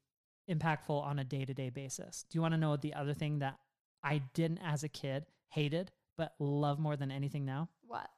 impactful 0.50 0.90
on 1.02 1.20
a 1.20 1.24
day 1.24 1.46
to 1.46 1.54
day 1.54 1.70
basis. 1.70 2.26
Do 2.30 2.38
you 2.38 2.42
want 2.42 2.54
to 2.54 2.58
know 2.60 2.76
the 2.76 2.94
other 2.94 3.14
thing 3.14 3.40
that 3.40 3.58
I 4.04 4.22
didn't 4.34 4.60
as 4.60 4.84
a 4.84 4.90
kid, 4.90 5.26
hated, 5.50 5.92
but 6.18 6.34
love 6.40 6.78
more 6.80 6.98
than 6.98 7.10
anything 7.12 7.46
now? 7.46 7.70
What? 7.88 8.10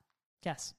Guess. 0.42 0.74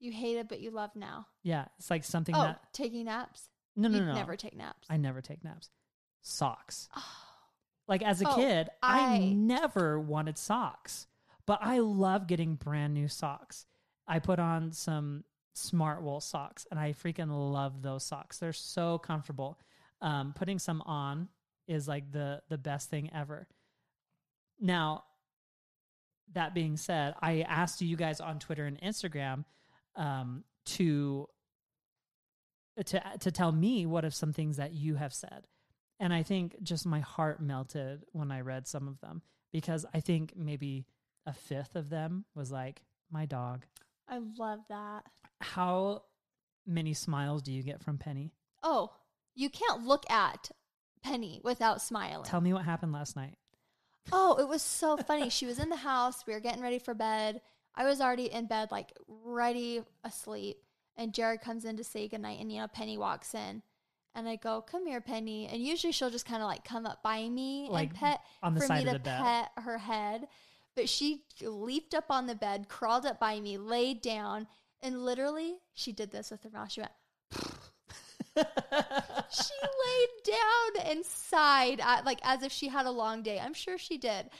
You 0.00 0.10
hate 0.12 0.36
it, 0.38 0.48
but 0.48 0.60
you 0.60 0.70
love 0.70 0.90
now. 0.96 1.26
Yeah, 1.44 1.66
it's 1.78 1.90
like 1.90 2.04
something 2.04 2.34
Oh, 2.34 2.42
that 2.42 2.72
taking 2.72 3.04
naps? 3.04 3.48
no, 3.76 3.88
no, 3.88 3.98
you 3.98 4.04
no, 4.04 4.14
never 4.14 4.34
take 4.34 4.56
naps. 4.56 4.88
I 4.90 4.96
never 4.96 5.20
take 5.20 5.44
naps. 5.44 5.68
Socks. 6.22 6.88
oh, 6.96 7.04
Like 7.86 8.02
as 8.02 8.20
a 8.22 8.28
Oh, 8.28 8.34
kid, 8.34 8.68
I, 8.82 9.16
I- 9.16 9.32
never 9.32 10.00
wanted 10.00 10.38
socks, 10.38 11.06
but 11.46 11.58
I 11.62 11.78
love 11.78 12.26
getting 12.26 12.54
brand 12.54 12.94
new 12.94 13.08
socks. 13.08 13.66
I 14.06 14.18
put 14.18 14.38
on 14.38 14.72
some 14.72 15.24
smart 15.54 16.02
wool 16.02 16.20
socks 16.20 16.66
and 16.70 16.78
I 16.78 16.92
freaking 16.92 17.30
love 17.30 17.82
those 17.82 18.04
socks. 18.04 18.38
They're 18.38 18.52
so 18.52 18.98
comfortable. 18.98 19.58
Um, 20.00 20.32
putting 20.34 20.58
some 20.58 20.82
on 20.82 21.28
is 21.68 21.86
like 21.86 22.10
the 22.10 22.42
the 22.48 22.58
best 22.58 22.90
thing 22.90 23.10
ever. 23.14 23.46
Now, 24.58 25.04
that 26.32 26.54
being 26.54 26.76
said, 26.76 27.14
I 27.20 27.42
asked 27.42 27.80
you 27.80 27.96
guys 27.96 28.20
on 28.20 28.38
Twitter 28.38 28.64
and 28.64 28.80
Instagram 28.80 29.44
um, 29.96 30.44
to 30.66 31.26
to 32.86 33.02
to 33.20 33.30
tell 33.30 33.52
me 33.52 33.86
what 33.86 34.04
are 34.04 34.10
some 34.10 34.32
things 34.32 34.56
that 34.56 34.72
you 34.72 34.94
have 34.96 35.12
said. 35.12 35.46
And 35.98 36.14
I 36.14 36.22
think 36.22 36.56
just 36.62 36.86
my 36.86 37.00
heart 37.00 37.42
melted 37.42 38.04
when 38.12 38.32
I 38.32 38.40
read 38.40 38.66
some 38.66 38.88
of 38.88 39.00
them 39.00 39.22
because 39.52 39.84
I 39.92 40.00
think 40.00 40.32
maybe 40.34 40.86
a 41.26 41.32
fifth 41.32 41.76
of 41.76 41.90
them 41.90 42.24
was 42.34 42.50
like, 42.50 42.82
my 43.10 43.26
dog. 43.26 43.64
I 44.08 44.20
love 44.38 44.60
that. 44.68 45.04
How 45.40 46.02
many 46.66 46.94
smiles 46.94 47.42
do 47.42 47.52
you 47.52 47.62
get 47.62 47.82
from 47.82 47.98
Penny? 47.98 48.32
Oh, 48.62 48.90
you 49.34 49.48
can't 49.50 49.84
look 49.84 50.08
at 50.10 50.50
Penny 51.02 51.40
without 51.42 51.80
smiling. 51.80 52.24
Tell 52.24 52.40
me 52.40 52.52
what 52.52 52.64
happened 52.64 52.92
last 52.92 53.16
night. 53.16 53.36
Oh, 54.12 54.36
it 54.40 54.48
was 54.48 54.62
so 54.62 54.96
funny. 55.06 55.30
She 55.30 55.46
was 55.46 55.58
in 55.58 55.68
the 55.70 55.76
house. 55.76 56.26
We 56.26 56.32
were 56.32 56.40
getting 56.40 56.62
ready 56.62 56.78
for 56.78 56.94
bed. 56.94 57.40
I 57.74 57.84
was 57.84 58.00
already 58.00 58.26
in 58.32 58.46
bed, 58.46 58.68
like 58.70 58.92
ready 59.08 59.82
asleep. 60.04 60.56
And 60.96 61.14
Jared 61.14 61.40
comes 61.40 61.64
in 61.64 61.76
to 61.76 61.84
say 61.84 62.08
goodnight. 62.08 62.40
And, 62.40 62.52
you 62.52 62.60
know, 62.60 62.66
Penny 62.68 62.98
walks 62.98 63.34
in. 63.34 63.62
And 64.14 64.28
I 64.28 64.36
go, 64.36 64.60
Come 64.60 64.86
here, 64.86 65.00
Penny. 65.00 65.46
And 65.46 65.62
usually 65.62 65.92
she'll 65.92 66.10
just 66.10 66.26
kind 66.26 66.42
of 66.42 66.48
like 66.48 66.64
come 66.64 66.84
up 66.84 67.02
by 67.02 67.28
me 67.28 67.68
Like, 67.70 67.90
and 67.90 67.98
pet 67.98 68.20
on 68.42 68.54
the 68.54 68.60
for 68.60 68.66
side 68.66 68.82
me 68.84 68.90
of 68.90 68.92
to 68.94 68.98
the 68.98 69.04
bed. 69.04 69.20
pet 69.22 69.50
her 69.58 69.78
head. 69.78 70.26
But 70.76 70.88
she 70.88 71.24
leaped 71.42 71.94
up 71.94 72.06
on 72.10 72.26
the 72.26 72.34
bed, 72.34 72.68
crawled 72.68 73.06
up 73.06 73.18
by 73.18 73.40
me, 73.40 73.58
laid 73.58 74.02
down, 74.02 74.46
and 74.82 75.04
literally 75.04 75.58
she 75.74 75.92
did 75.92 76.10
this 76.10 76.30
with 76.30 76.42
her 76.42 76.50
mouth. 76.50 76.70
She 76.70 76.80
went, 76.80 76.92
she 79.30 79.54
laid 79.62 80.08
down 80.24 80.86
and 80.86 81.04
sighed, 81.04 81.80
at, 81.80 82.04
like 82.04 82.20
as 82.22 82.42
if 82.42 82.52
she 82.52 82.68
had 82.68 82.86
a 82.86 82.90
long 82.90 83.22
day. 83.22 83.38
I'm 83.38 83.54
sure 83.54 83.78
she 83.78 83.98
did. 83.98 84.30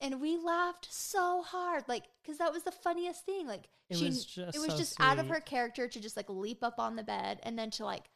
And 0.00 0.20
we 0.20 0.38
laughed 0.38 0.88
so 0.90 1.42
hard, 1.42 1.84
like 1.86 2.04
because 2.22 2.38
that 2.38 2.52
was 2.52 2.62
the 2.62 2.72
funniest 2.72 3.26
thing. 3.26 3.46
Like 3.46 3.68
It 3.90 3.98
she, 3.98 4.06
was 4.06 4.24
just 4.24 4.56
it 4.56 4.60
was 4.60 4.72
so 4.72 4.78
just 4.78 5.00
out 5.00 5.18
of 5.18 5.28
her 5.28 5.40
character 5.40 5.88
to 5.88 6.00
just 6.00 6.16
like 6.16 6.30
leap 6.30 6.64
up 6.64 6.78
on 6.78 6.96
the 6.96 7.02
bed 7.02 7.40
and 7.42 7.58
then 7.58 7.70
to 7.72 7.84
like 7.84 8.08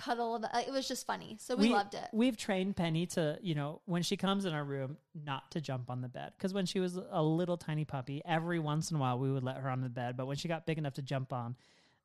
cuddle. 0.00 0.42
It 0.54 0.72
was 0.72 0.88
just 0.88 1.06
funny, 1.06 1.36
so 1.40 1.56
we, 1.56 1.68
loved 1.68 1.94
it. 1.94 2.08
We've 2.12 2.36
trained 2.36 2.76
Penny 2.76 3.06
to, 3.06 3.38
you 3.42 3.54
know, 3.54 3.80
when 3.86 4.02
she 4.02 4.16
comes 4.16 4.44
in 4.44 4.52
our 4.52 4.64
room, 4.64 4.96
not 5.14 5.50
to 5.52 5.60
jump 5.60 5.90
on 5.90 6.00
the 6.00 6.08
bed. 6.08 6.32
Because 6.36 6.54
when 6.54 6.66
she 6.66 6.80
was 6.80 6.98
a 7.10 7.22
little 7.22 7.56
tiny 7.56 7.84
puppy, 7.84 8.22
every 8.24 8.58
once 8.58 8.90
in 8.90 8.96
a 8.96 9.00
while 9.00 9.18
we 9.18 9.30
would 9.30 9.44
let 9.44 9.56
her 9.58 9.68
on 9.68 9.80
the 9.80 9.88
bed. 9.88 10.16
But 10.16 10.26
when 10.26 10.36
she 10.36 10.48
got 10.48 10.66
big 10.66 10.78
enough 10.78 10.94
to 10.94 11.02
jump 11.02 11.32
on, 11.32 11.56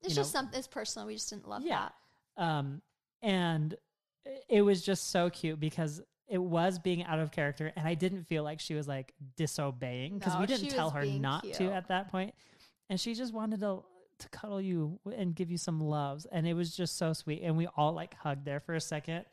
It's 0.01 0.13
just 0.15 0.33
know- 0.33 0.39
something. 0.39 0.57
It's 0.59 0.67
personal. 0.67 1.07
We 1.07 1.13
just 1.15 1.29
didn't 1.29 1.47
love 1.47 1.63
Yeah. 1.63 1.89
that. 2.37 2.43
um, 2.43 2.81
and 3.21 3.75
it 4.49 4.61
was 4.61 4.81
just 4.83 5.09
so 5.09 5.29
cute 5.29 5.59
because 5.59 6.01
it 6.27 6.37
was 6.39 6.79
being 6.79 7.03
out 7.03 7.19
of 7.19 7.31
character, 7.31 7.71
and 7.75 7.87
I 7.87 7.93
didn't 7.93 8.23
feel 8.23 8.43
like 8.43 8.59
she 8.59 8.73
was 8.73 8.87
like 8.87 9.13
disobeying 9.37 10.17
because 10.17 10.33
No, 10.33 10.39
we 10.41 10.47
didn't 10.47 10.69
tell 10.69 10.89
her 10.89 11.05
not 11.05 11.43
to 11.43 11.71
at 11.71 11.87
that 11.89 12.09
point, 12.11 12.33
and 12.89 12.99
she 12.99 13.13
just 13.13 13.33
wanted 13.33 13.59
to 13.61 13.83
to 14.19 14.29
cuddle 14.29 14.61
you 14.61 14.99
and 15.15 15.35
give 15.35 15.51
you 15.51 15.57
some 15.57 15.81
loves, 15.81 16.25
and 16.25 16.47
it 16.47 16.53
was 16.53 16.75
just 16.75 16.97
so 16.97 17.13
sweet, 17.13 17.41
and 17.43 17.57
we 17.57 17.67
all 17.75 17.93
like 17.93 18.13
hugged 18.15 18.45
there 18.45 18.59
for 18.59 18.73
a 18.75 18.81
second 18.81 19.25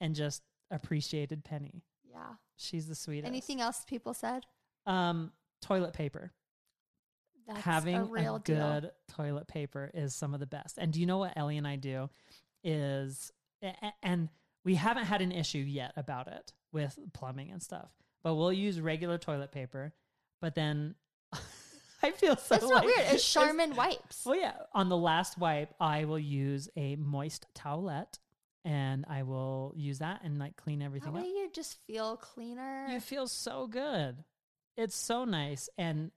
and 0.00 0.14
just 0.14 0.42
appreciated 0.70 1.44
Penny. 1.44 1.82
Yeah. 2.10 2.34
She's 2.56 2.86
the 2.86 2.94
sweetest. 2.94 3.28
Anything 3.28 3.60
else 3.60 3.84
people 3.86 4.14
said? 4.14 4.44
Um, 4.86 5.32
toilet 5.62 5.92
paper. 5.92 6.32
That's 7.46 7.60
Having 7.60 7.96
a 7.96 8.04
real 8.04 8.36
a 8.36 8.40
deal. 8.40 8.56
good 8.56 8.90
toilet 9.08 9.48
paper 9.48 9.90
is 9.94 10.14
some 10.14 10.34
of 10.34 10.40
the 10.40 10.46
best. 10.46 10.76
And 10.76 10.92
do 10.92 11.00
you 11.00 11.06
know 11.06 11.18
what 11.18 11.32
Ellie 11.36 11.56
and 11.56 11.66
I 11.66 11.76
do? 11.76 12.10
Is 12.62 13.32
and 14.02 14.28
we 14.64 14.74
haven't 14.74 15.04
had 15.06 15.22
an 15.22 15.32
issue 15.32 15.58
yet 15.58 15.92
about 15.96 16.28
it 16.28 16.52
with 16.72 16.98
plumbing 17.14 17.50
and 17.50 17.62
stuff, 17.62 17.90
but 18.22 18.34
we'll 18.34 18.52
use 18.52 18.80
regular 18.80 19.16
toilet 19.16 19.50
paper. 19.50 19.94
But 20.42 20.54
then 20.54 20.94
I 22.02 22.10
feel 22.12 22.36
so 22.36 22.54
It's 22.54 22.64
not 22.64 22.70
like- 22.74 22.84
weird. 22.86 23.00
It's 23.12 23.32
Charmin 23.32 23.74
wipes. 23.76 24.22
well, 24.24 24.36
yeah. 24.36 24.52
On 24.74 24.88
the 24.88 24.96
last 24.96 25.38
wipe, 25.38 25.74
I 25.80 26.04
will 26.04 26.18
use 26.18 26.68
a 26.76 26.96
moist 26.96 27.46
towelette, 27.54 28.18
and 28.64 29.04
I 29.08 29.22
will 29.24 29.72
use 29.76 29.98
that 30.00 30.20
and 30.24 30.38
like 30.38 30.56
clean 30.56 30.78
That 30.80 30.84
everything 30.86 31.12
way 31.12 31.20
up. 31.20 31.26
you 31.26 31.48
just 31.52 31.78
feel 31.86 32.16
cleaner. 32.16 32.86
You 32.90 33.00
feel 33.00 33.26
so 33.26 33.66
good. 33.66 34.16
It's 34.76 34.94
so 34.96 35.24
nice. 35.24 35.68
And 35.78 36.10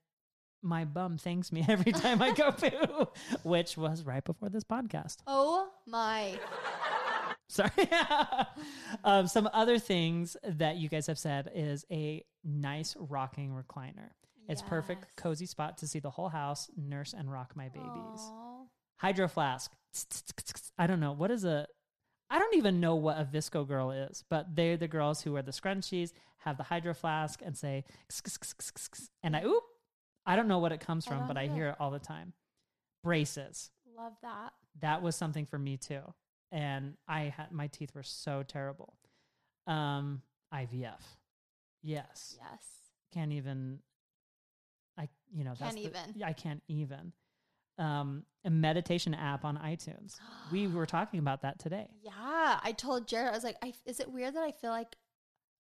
my 0.61 0.85
bum 0.85 1.17
thanks 1.17 1.51
me 1.51 1.65
every 1.69 1.91
time 1.91 2.21
I 2.21 2.33
go 2.33 2.51
poo, 2.51 3.07
which 3.43 3.75
was 3.77 4.03
right 4.03 4.23
before 4.23 4.49
this 4.49 4.63
podcast. 4.63 5.17
oh 5.25 5.67
my. 5.87 6.37
Sorry. 7.49 7.71
um, 9.03 9.27
some 9.27 9.49
other 9.53 9.77
things 9.79 10.37
that 10.43 10.77
you 10.77 10.87
guys 10.89 11.07
have 11.07 11.17
said 11.19 11.51
is 11.53 11.85
a 11.91 12.23
nice 12.45 12.95
rocking 12.99 13.51
recliner. 13.51 14.09
It's 14.47 14.61
perfect, 14.61 15.15
cozy 15.15 15.45
spot 15.45 15.77
to 15.79 15.87
see 15.87 15.99
the 15.99 16.09
whole 16.09 16.29
house, 16.29 16.69
nurse 16.75 17.13
and 17.13 17.31
rock 17.31 17.53
my 17.55 17.69
babies. 17.69 18.31
Hydro 18.97 19.27
flask. 19.27 19.71
I 20.77 20.87
don't 20.87 20.99
know. 20.99 21.13
What 21.13 21.31
is 21.31 21.43
a. 21.45 21.67
I 22.29 22.39
don't 22.39 22.55
even 22.55 22.79
know 22.79 22.95
what 22.95 23.19
a 23.19 23.25
VSCO 23.25 23.67
girl 23.67 23.91
is, 23.91 24.23
but 24.29 24.55
they're 24.55 24.77
the 24.77 24.87
girls 24.87 25.21
who 25.21 25.33
wear 25.33 25.41
the 25.41 25.51
scrunchies, 25.51 26.13
have 26.37 26.55
the 26.55 26.63
hydro 26.63 26.93
flask, 26.93 27.41
and 27.45 27.57
say, 27.57 27.83
and 29.21 29.35
I, 29.35 29.43
oop, 29.43 29.63
I 30.25 30.37
don't 30.37 30.47
know 30.47 30.59
what 30.59 30.71
it 30.71 30.79
comes 30.79 31.05
from, 31.05 31.27
but 31.27 31.35
I 31.37 31.47
hear 31.47 31.67
it 31.69 31.75
all 31.79 31.91
the 31.91 31.99
time. 31.99 32.31
Braces. 33.03 33.69
Love 33.97 34.13
that. 34.21 34.53
That 34.79 35.01
was 35.01 35.15
something 35.17 35.45
for 35.45 35.59
me 35.59 35.75
too. 35.75 36.01
And 36.53 36.93
I 37.07 37.33
had, 37.35 37.51
my 37.51 37.67
teeth 37.67 37.93
were 37.93 38.03
so 38.03 38.43
terrible. 38.47 38.93
Um, 39.67 40.21
IVF. 40.53 41.01
Yes. 41.83 42.37
Yes. 42.39 42.63
Can't 43.13 43.33
even, 43.33 43.79
you 45.33 45.43
know, 45.43 45.51
that's 45.59 45.75
Can't 45.75 45.93
the- 45.93 45.99
even. 45.99 46.13
yeah, 46.15 46.27
I 46.27 46.33
can't 46.33 46.61
even. 46.67 47.13
Um, 47.77 48.25
a 48.45 48.49
meditation 48.49 49.13
app 49.13 49.43
on 49.45 49.57
iTunes. 49.57 50.17
we 50.51 50.67
were 50.67 50.85
talking 50.85 51.19
about 51.19 51.41
that 51.43 51.57
today. 51.59 51.87
Yeah, 52.03 52.59
I 52.63 52.73
told 52.77 53.07
Jared, 53.07 53.29
I 53.29 53.35
was 53.35 53.43
like, 53.43 53.57
I, 53.63 53.73
is 53.85 53.99
it 53.99 54.11
weird 54.11 54.35
that 54.35 54.43
I 54.43 54.51
feel 54.51 54.71
like, 54.71 54.95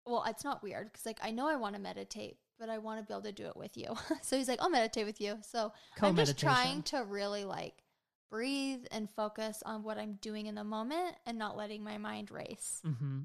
well, 0.07 0.25
it's 0.29 0.45
not 0.45 0.63
weird 0.63 0.93
because 0.93 1.07
like 1.07 1.19
I 1.23 1.31
know 1.31 1.49
I 1.49 1.57
want 1.57 1.75
to 1.77 1.81
meditate, 1.81 2.37
but 2.59 2.69
I 2.69 2.79
want 2.79 3.01
to 3.01 3.07
be 3.07 3.15
able 3.15 3.23
to 3.23 3.33
do 3.33 3.47
it 3.47 3.57
with 3.57 3.77
you. 3.77 3.95
so 4.23 4.37
he's 4.37 4.49
like, 4.49 4.61
I'll 4.63 4.71
meditate 4.71 5.07
with 5.07 5.21
you. 5.21 5.39
So 5.43 5.73
I'm 6.01 6.15
just 6.15 6.39
trying 6.39 6.83
to 6.85 7.05
really 7.05 7.45
like 7.45 7.83
breathe 8.31 8.85
and 8.91 9.09
focus 9.11 9.63
on 9.65 9.83
what 9.83 9.97
I'm 9.99 10.15
doing 10.21 10.47
in 10.47 10.55
the 10.57 10.65
moment 10.65 11.17
and 11.27 11.39
not 11.39 11.57
letting 11.57 11.83
my 11.83 11.99
mind 11.99 12.31
race. 12.31 12.83
hmm 12.85 13.21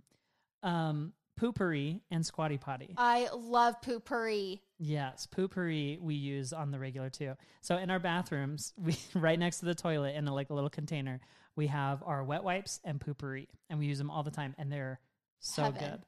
Um, 0.63 1.13
Poo-Pourri 1.39 2.01
and 2.11 2.25
squatty 2.25 2.57
potty. 2.57 2.93
I 2.97 3.29
love 3.33 3.81
Poo-Pourri. 3.81 4.59
Yes, 4.77 5.25
Poo-Pourri 5.25 5.97
we 6.01 6.15
use 6.15 6.51
on 6.51 6.71
the 6.71 6.79
regular 6.79 7.09
too. 7.09 7.35
So 7.61 7.77
in 7.77 7.89
our 7.89 7.99
bathrooms, 7.99 8.73
we 8.77 8.97
right 9.15 9.39
next 9.39 9.59
to 9.59 9.65
the 9.65 9.75
toilet 9.75 10.15
in 10.15 10.27
a, 10.27 10.33
like 10.33 10.49
a 10.49 10.53
little 10.53 10.69
container, 10.69 11.21
we 11.55 11.67
have 11.67 12.03
our 12.05 12.25
wet 12.25 12.43
wipes 12.43 12.81
and 12.83 12.99
Poo-Pourri, 12.99 13.47
and 13.69 13.79
we 13.79 13.85
use 13.85 13.97
them 13.97 14.11
all 14.11 14.21
the 14.23 14.31
time, 14.31 14.53
and 14.57 14.69
they're 14.69 14.99
so 15.39 15.63
Heaven. 15.63 16.01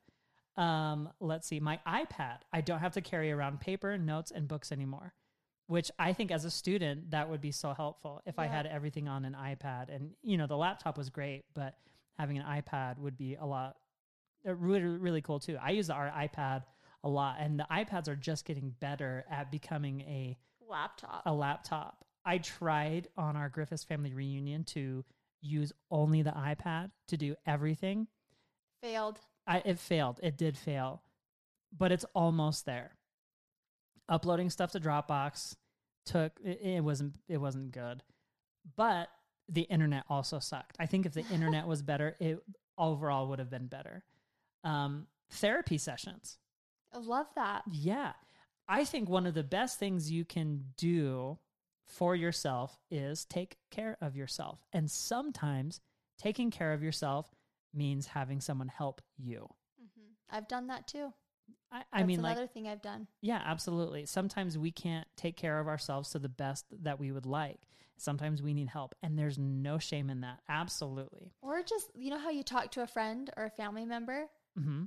good. 0.57 0.61
Um, 0.61 1.09
let's 1.21 1.47
see, 1.47 1.61
my 1.61 1.79
iPad. 1.87 2.39
I 2.51 2.59
don't 2.59 2.79
have 2.79 2.93
to 2.93 3.01
carry 3.01 3.31
around 3.31 3.61
paper, 3.61 3.97
notes, 3.97 4.31
and 4.31 4.49
books 4.49 4.73
anymore, 4.73 5.13
which 5.67 5.91
I 5.97 6.11
think 6.11 6.31
as 6.31 6.43
a 6.43 6.51
student 6.51 7.11
that 7.11 7.29
would 7.29 7.39
be 7.39 7.53
so 7.53 7.73
helpful 7.73 8.21
if 8.25 8.37
I 8.37 8.47
had 8.47 8.65
everything 8.65 9.07
on 9.07 9.23
an 9.23 9.37
iPad. 9.39 9.95
And 9.95 10.11
you 10.23 10.37
know, 10.37 10.47
the 10.47 10.57
laptop 10.57 10.97
was 10.97 11.09
great, 11.09 11.45
but 11.53 11.75
having 12.19 12.37
an 12.37 12.43
iPad 12.43 12.97
would 12.97 13.17
be 13.17 13.35
a 13.35 13.45
lot 13.45 13.77
really 14.45 14.81
really 14.81 15.21
cool 15.21 15.39
too. 15.39 15.57
I 15.61 15.71
use 15.71 15.89
our 15.89 16.09
iPad 16.09 16.63
a 17.03 17.09
lot, 17.09 17.37
and 17.39 17.59
the 17.59 17.67
iPads 17.71 18.07
are 18.07 18.15
just 18.15 18.45
getting 18.45 18.73
better 18.79 19.25
at 19.29 19.51
becoming 19.51 20.01
a 20.01 20.37
Laptop. 20.69 21.23
a 21.25 21.33
laptop. 21.33 22.05
I 22.23 22.37
tried 22.37 23.07
on 23.17 23.35
our 23.35 23.49
Griffiths 23.49 23.83
family 23.83 24.13
reunion 24.13 24.63
to 24.65 25.03
use 25.41 25.73
only 25.89 26.21
the 26.21 26.31
iPad 26.31 26.91
to 27.07 27.17
do 27.17 27.35
everything. 27.45 28.07
Failed. 28.81 29.19
I, 29.47 29.61
it 29.65 29.79
failed. 29.79 30.19
It 30.21 30.37
did 30.37 30.57
fail, 30.57 31.01
but 31.75 31.91
it's 31.91 32.05
almost 32.13 32.65
there. 32.65 32.91
Uploading 34.07 34.49
stuff 34.49 34.71
to 34.71 34.79
Dropbox 34.79 35.55
took 36.05 36.33
it, 36.43 36.61
it 36.61 36.83
wasn't 36.83 37.15
it 37.27 37.37
wasn't 37.37 37.71
good, 37.71 38.03
but 38.75 39.09
the 39.49 39.61
internet 39.63 40.03
also 40.09 40.39
sucked. 40.39 40.77
I 40.79 40.85
think 40.85 41.05
if 41.05 41.13
the 41.13 41.25
internet 41.33 41.67
was 41.67 41.81
better, 41.81 42.15
it 42.19 42.39
overall 42.77 43.27
would 43.27 43.39
have 43.39 43.49
been 43.49 43.67
better. 43.67 44.03
Um, 44.63 45.07
therapy 45.29 45.77
sessions. 45.77 46.37
I 46.93 46.97
love 46.99 47.27
that. 47.35 47.63
Yeah. 47.71 48.13
I 48.67 48.85
think 48.85 49.09
one 49.09 49.25
of 49.25 49.33
the 49.33 49.43
best 49.43 49.79
things 49.79 50.11
you 50.11 50.23
can 50.25 50.65
do 50.77 51.39
for 51.85 52.15
yourself 52.15 52.77
is 52.89 53.25
take 53.25 53.57
care 53.69 53.97
of 54.01 54.15
yourself. 54.15 54.59
And 54.71 54.89
sometimes 54.89 55.81
taking 56.17 56.51
care 56.51 56.73
of 56.73 56.83
yourself 56.83 57.33
means 57.73 58.07
having 58.07 58.39
someone 58.41 58.67
help 58.67 59.01
you. 59.17 59.47
hmm 59.77 60.11
I've 60.29 60.47
done 60.47 60.67
that 60.67 60.87
too. 60.87 61.11
I, 61.71 61.83
I 61.91 61.99
That's 61.99 62.07
mean, 62.07 62.19
another 62.19 62.41
like, 62.41 62.53
thing 62.53 62.67
I've 62.67 62.81
done. 62.81 63.07
yeah, 63.21 63.41
absolutely. 63.45 64.05
Sometimes 64.05 64.57
we 64.57 64.71
can't 64.71 65.07
take 65.17 65.35
care 65.35 65.59
of 65.59 65.67
ourselves 65.67 66.09
to 66.11 66.19
the 66.19 66.29
best 66.29 66.65
that 66.83 66.99
we 66.99 67.11
would 67.11 67.25
like. 67.25 67.59
Sometimes 67.97 68.41
we 68.41 68.53
need 68.53 68.67
help, 68.67 68.95
and 69.03 69.17
there's 69.17 69.37
no 69.37 69.77
shame 69.77 70.09
in 70.09 70.21
that. 70.21 70.39
Absolutely. 70.49 71.33
Or 71.41 71.61
just, 71.61 71.91
you 71.93 72.09
know 72.09 72.17
how 72.17 72.29
you 72.29 72.43
talk 72.43 72.71
to 72.71 72.81
a 72.81 72.87
friend 72.87 73.29
or 73.37 73.45
a 73.45 73.49
family 73.49 73.85
member? 73.85 74.27
Hmm 74.57 74.83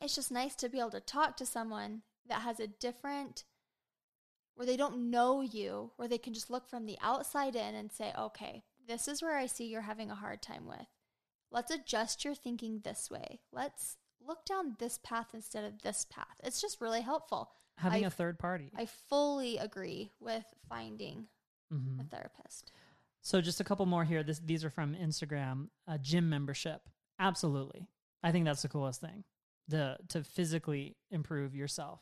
It's 0.00 0.14
just 0.14 0.30
nice 0.30 0.54
to 0.56 0.68
be 0.68 0.78
able 0.78 0.90
to 0.90 1.00
talk 1.00 1.36
to 1.38 1.46
someone 1.46 2.02
that 2.28 2.42
has 2.42 2.60
a 2.60 2.66
different, 2.66 3.44
where 4.54 4.66
they 4.66 4.76
don't 4.76 5.10
know 5.10 5.40
you, 5.42 5.92
where 5.96 6.08
they 6.08 6.18
can 6.18 6.34
just 6.34 6.50
look 6.50 6.68
from 6.68 6.86
the 6.86 6.98
outside 7.00 7.54
in 7.56 7.74
and 7.74 7.92
say, 7.92 8.12
okay, 8.18 8.64
this 8.86 9.06
is 9.08 9.22
where 9.22 9.36
I 9.36 9.46
see 9.46 9.66
you're 9.66 9.82
having 9.82 10.10
a 10.10 10.14
hard 10.14 10.42
time 10.42 10.66
with. 10.66 10.86
Let's 11.50 11.70
adjust 11.70 12.24
your 12.24 12.34
thinking 12.34 12.80
this 12.82 13.10
way. 13.10 13.40
Let's 13.52 13.96
look 14.26 14.44
down 14.44 14.76
this 14.78 14.98
path 15.02 15.28
instead 15.34 15.64
of 15.64 15.82
this 15.82 16.06
path. 16.10 16.34
It's 16.42 16.60
just 16.60 16.80
really 16.80 17.02
helpful. 17.02 17.50
Having 17.78 18.04
I- 18.04 18.08
a 18.08 18.10
third 18.10 18.38
party. 18.38 18.72
I 18.76 18.86
fully 18.86 19.58
agree 19.58 20.10
with 20.20 20.44
finding 20.68 21.28
Mhm. 21.72 22.00
a 22.00 22.04
therapist. 22.04 22.72
So 23.20 23.40
just 23.40 23.60
a 23.60 23.64
couple 23.64 23.86
more 23.86 24.04
here. 24.04 24.22
This, 24.22 24.38
these 24.38 24.64
are 24.64 24.70
from 24.70 24.94
Instagram. 24.94 25.68
A 25.86 25.98
gym 25.98 26.28
membership, 26.28 26.88
absolutely. 27.18 27.88
I 28.26 28.32
think 28.32 28.44
that's 28.44 28.62
the 28.62 28.68
coolest 28.68 29.00
thing. 29.00 29.24
The 29.68 29.96
to 30.08 30.22
physically 30.24 30.96
improve 31.10 31.54
yourself, 31.54 32.00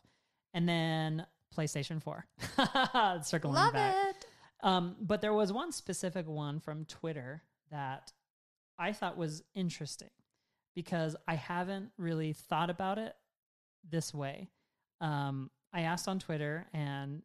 and 0.53 0.69
then 0.69 1.27
PlayStation 1.57 2.03
Four. 2.03 2.27
Circling 3.23 3.55
Love 3.55 3.73
back. 3.73 3.95
it. 4.11 4.27
Um, 4.63 4.97
but 5.01 5.21
there 5.21 5.33
was 5.35 5.53
one 5.53 5.73
specific 5.73 6.27
one 6.27 6.59
from 6.61 6.85
Twitter 6.87 7.43
that 7.71 8.13
I 8.79 8.93
thought 8.93 9.17
was 9.17 9.43
interesting 9.55 10.11
because 10.75 11.15
I 11.29 11.35
haven't 11.35 11.91
really 11.99 12.33
thought 12.33 12.71
about 12.71 12.99
it 12.99 13.15
this 13.89 14.13
way. 14.15 14.49
Um, 15.01 15.51
I 15.73 15.83
asked 15.83 16.09
on 16.09 16.19
Twitter, 16.19 16.67
and 16.73 17.23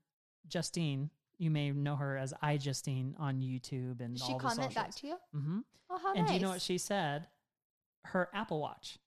Justine 0.47 1.09
You 1.37 1.49
may 1.51 1.71
know 1.71 1.95
her 1.95 2.17
as 2.17 2.33
iJustine 2.43 3.13
on 3.19 3.39
YouTube 3.39 4.01
and 4.01 4.17
she 4.19 4.33
all 4.33 4.39
the 4.39 4.43
comment 4.47 4.75
back 4.75 4.93
to 4.95 5.07
you? 5.07 5.15
Mm-hmm. 5.35 5.59
Oh, 5.89 5.97
how 5.97 6.09
And 6.13 6.21
nice. 6.21 6.27
do 6.29 6.33
you 6.35 6.41
know 6.41 6.49
what 6.49 6.61
she 6.61 6.77
said? 6.77 7.27
Her 8.05 8.29
Apple 8.33 8.61
Watch. 8.61 8.97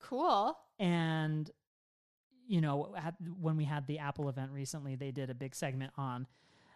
cool. 0.00 0.58
And 0.78 1.50
you 2.46 2.60
know, 2.60 2.94
at, 2.96 3.14
when 3.40 3.56
we 3.56 3.64
had 3.64 3.86
the 3.86 3.98
Apple 3.98 4.28
event 4.28 4.50
recently, 4.52 4.96
they 4.96 5.10
did 5.10 5.30
a 5.30 5.34
big 5.34 5.54
segment 5.54 5.92
on 5.96 6.26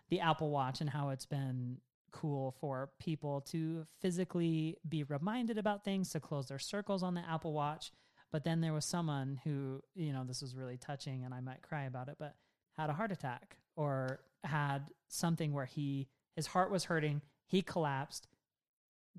the 0.08 0.20
Apple 0.20 0.50
Watch 0.50 0.80
and 0.80 0.88
how 0.88 1.10
it's 1.10 1.26
been 1.26 1.78
cool 2.10 2.54
for 2.60 2.90
people 2.98 3.42
to 3.42 3.86
physically 4.00 4.76
be 4.88 5.04
reminded 5.04 5.58
about 5.58 5.84
things, 5.84 6.10
to 6.10 6.20
close 6.20 6.46
their 6.46 6.58
circles 6.58 7.02
on 7.02 7.14
the 7.14 7.28
Apple 7.28 7.52
Watch. 7.52 7.92
But 8.30 8.44
then 8.44 8.60
there 8.60 8.72
was 8.72 8.84
someone 8.84 9.40
who, 9.44 9.82
you 9.94 10.12
know, 10.12 10.24
this 10.24 10.42
was 10.42 10.54
really 10.54 10.76
touching 10.76 11.24
and 11.24 11.34
I 11.34 11.40
might 11.40 11.62
cry 11.62 11.84
about 11.84 12.08
it, 12.08 12.16
but 12.18 12.34
had 12.76 12.90
a 12.90 12.94
heart 12.94 13.12
attack 13.12 13.58
or 13.76 14.20
had 14.44 14.90
something 15.08 15.52
where 15.52 15.64
he 15.66 16.08
his 16.36 16.46
heart 16.46 16.70
was 16.70 16.84
hurting, 16.84 17.20
he 17.46 17.62
collapsed. 17.62 18.28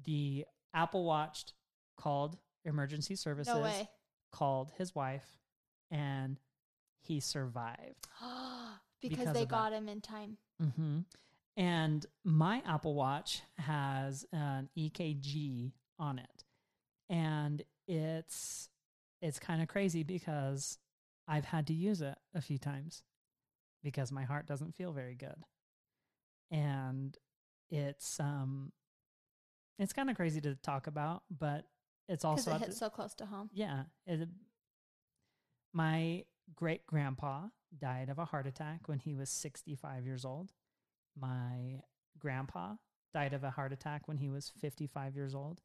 The 0.06 0.46
Apple 0.74 1.04
Watch 1.04 1.48
called 2.00 2.38
emergency 2.66 3.16
services 3.16 3.54
No 3.54 3.62
way. 3.62 3.90
called 4.32 4.72
his 4.78 4.96
wife 4.96 5.28
and 5.92 6.40
he 7.02 7.20
survived. 7.20 8.08
because, 9.02 9.18
Because 9.20 9.34
they 9.34 9.44
of 9.44 9.50
that. 9.50 9.56
got 9.56 9.74
him 9.74 9.88
in 9.90 10.02
time. 10.02 10.38
hmm 10.76 11.00
And 11.58 12.06
my 12.24 12.62
Apple 12.66 12.94
Watch 12.96 13.42
has 13.58 14.26
an 14.32 14.70
EKG 14.78 15.74
on 16.00 16.20
it. 16.20 16.44
And 17.10 17.64
it's 17.88 18.70
it's 19.22 19.40
kind 19.40 19.62
of 19.62 19.68
crazy 19.68 20.04
because 20.04 20.78
I've 21.28 21.46
had 21.46 21.68
to 21.68 21.74
use 21.74 22.02
it 22.02 22.18
a 22.34 22.42
few 22.42 22.58
times 22.58 23.04
because 23.84 24.12
my 24.12 24.24
heart 24.24 24.46
doesn't 24.48 24.76
feel 24.76 24.92
very 24.94 25.16
good. 25.16 25.44
And 26.52 27.18
it's 27.70 28.20
um 28.20 28.72
it's 29.78 29.94
kind 29.94 30.10
of 30.10 30.16
crazy 30.16 30.42
to 30.42 30.56
talk 30.56 30.88
about, 30.88 31.24
but 31.32 31.66
it's 32.10 32.26
also 32.26 32.56
it 32.56 32.62
hits 32.62 32.78
so 32.78 32.90
close 32.90 33.14
to 33.16 33.26
home. 33.26 33.50
yeah. 33.54 33.84
It, 34.06 34.28
my 35.72 36.26
great 36.56 36.86
grandpa 36.88 37.44
died 37.80 38.10
of 38.10 38.18
a 38.18 38.26
heart 38.26 38.48
attack 38.48 38.88
when 38.88 39.00
he 39.00 39.14
was 39.14 39.30
65 39.30 40.06
years 40.06 40.26
old. 40.26 40.52
My 41.20 41.82
grandpa 42.18 42.76
died 43.14 43.34
of 43.34 43.44
a 43.44 43.52
heart 43.52 43.72
attack 43.72 44.08
when 44.08 44.18
he 44.18 44.30
was 44.30 44.52
55 44.60 45.16
years 45.16 45.36
old. 45.36 45.62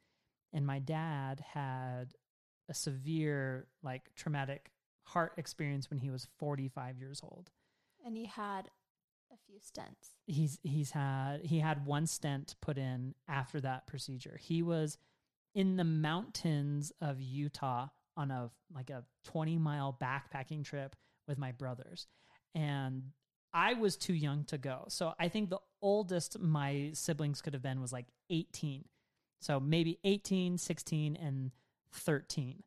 And 0.53 0.67
my 0.67 0.79
dad 0.79 1.41
had 1.53 2.15
a 2.69 2.75
severe, 2.75 3.67
like, 3.83 4.15
traumatic 4.15 4.71
heart 5.05 5.33
experience 5.37 5.91
when 5.91 5.99
he 5.99 6.11
was 6.11 6.29
45 6.39 6.99
years 6.99 7.21
old. 7.23 7.51
And 8.05 8.17
he 8.17 8.27
had 8.27 8.69
a 9.33 9.37
few 9.47 9.59
stents. 9.59 10.15
He's 10.27 10.59
he's 10.63 10.91
had 10.91 11.41
he 11.45 11.59
had 11.59 11.87
one 11.87 12.07
stent 12.07 12.55
put 12.61 12.79
in 12.79 13.15
after 13.27 13.61
that 13.63 13.87
procedure. 13.87 14.39
He 14.41 14.63
was 14.63 14.99
in 15.55 15.77
the 15.77 15.85
mountains 15.85 16.93
of 17.01 17.21
Utah 17.21 17.89
on 18.17 18.31
a 18.31 18.51
like 18.75 18.91
a 18.91 19.05
20 19.25 19.59
mile 19.59 19.97
backpacking 20.01 20.65
trip 20.65 20.97
with 21.27 21.39
my 21.39 21.53
brothers. 21.53 22.07
And 22.55 23.03
I 23.53 23.75
was 23.75 23.97
too 23.97 24.15
young 24.15 24.45
to 24.47 24.59
go. 24.59 24.85
So 24.89 25.15
I 25.19 25.29
think 25.29 25.51
the 25.51 25.61
oldest 25.81 26.39
my 26.39 26.91
siblings 26.93 27.41
could 27.41 27.55
have 27.55 27.63
been 27.63 27.81
was 27.81 27.93
like 27.93 28.07
18. 28.31 28.85
So 29.41 29.61
maybe 29.61 29.99
18, 30.05 30.59
16 30.59 31.17
and 31.17 31.51
13. 31.93 32.63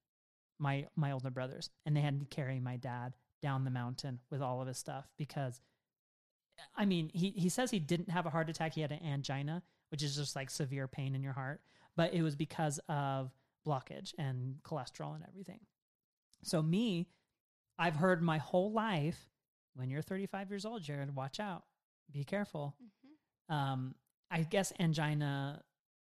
My 0.59 0.87
my 0.95 1.11
older 1.11 1.29
brothers 1.29 1.69
and 1.85 1.95
they 1.95 2.01
had 2.01 2.19
to 2.19 2.25
carry 2.25 2.59
my 2.59 2.77
dad 2.77 3.13
down 3.43 3.63
the 3.63 3.69
mountain 3.69 4.19
with 4.31 4.41
all 4.41 4.61
of 4.61 4.67
his 4.67 4.77
stuff 4.77 5.07
because 5.17 5.61
I 6.75 6.85
mean, 6.85 7.11
he 7.13 7.31
he 7.31 7.49
says 7.49 7.71
he 7.71 7.79
didn't 7.79 8.09
have 8.09 8.25
a 8.25 8.29
heart 8.29 8.49
attack, 8.49 8.73
he 8.73 8.81
had 8.81 8.91
an 8.91 9.03
angina, 9.03 9.63
which 9.89 10.03
is 10.03 10.15
just 10.15 10.35
like 10.35 10.49
severe 10.49 10.87
pain 10.87 11.15
in 11.15 11.23
your 11.23 11.33
heart, 11.33 11.61
but 11.97 12.13
it 12.13 12.21
was 12.21 12.35
because 12.35 12.79
of 12.87 13.31
blockage 13.67 14.13
and 14.17 14.55
cholesterol 14.63 15.15
and 15.15 15.25
everything. 15.27 15.59
So 16.43 16.61
me, 16.61 17.07
I've 17.77 17.95
heard 17.95 18.21
my 18.21 18.37
whole 18.37 18.71
life 18.71 19.29
when 19.73 19.89
you're 19.89 20.01
35 20.01 20.49
years 20.49 20.65
old, 20.65 20.81
Jared, 20.81 21.13
watch 21.13 21.39
out. 21.39 21.63
Be 22.09 22.23
careful. 22.23 22.75
Mm-hmm. 22.81 23.53
Um 23.53 23.95
I 24.29 24.43
guess 24.43 24.71
angina 24.79 25.63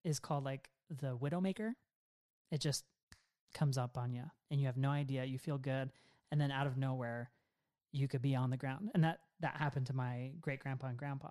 is 0.04 0.20
called 0.20 0.44
like 0.44 0.70
the 0.90 1.18
widowmaker. 1.18 1.74
It 2.52 2.60
just 2.60 2.84
comes 3.54 3.78
up 3.78 3.98
on 3.98 4.14
you 4.14 4.24
and 4.52 4.60
you 4.60 4.68
have 4.68 4.78
no 4.78 4.90
idea, 4.90 5.26
you 5.26 5.40
feel 5.40 5.58
good 5.58 5.92
and 6.32 6.40
then 6.40 6.52
out 6.52 6.68
of 6.68 6.78
nowhere 6.78 7.32
you 7.92 8.08
could 8.08 8.22
be 8.22 8.36
on 8.36 8.50
the 8.50 8.58
ground. 8.58 8.92
And 8.94 9.04
that 9.04 9.22
that 9.40 9.56
happened 9.58 9.88
to 9.88 9.94
my 9.94 10.32
great 10.42 10.60
grandpa 10.60 10.88
and 10.88 10.98
grandpa. 10.98 11.30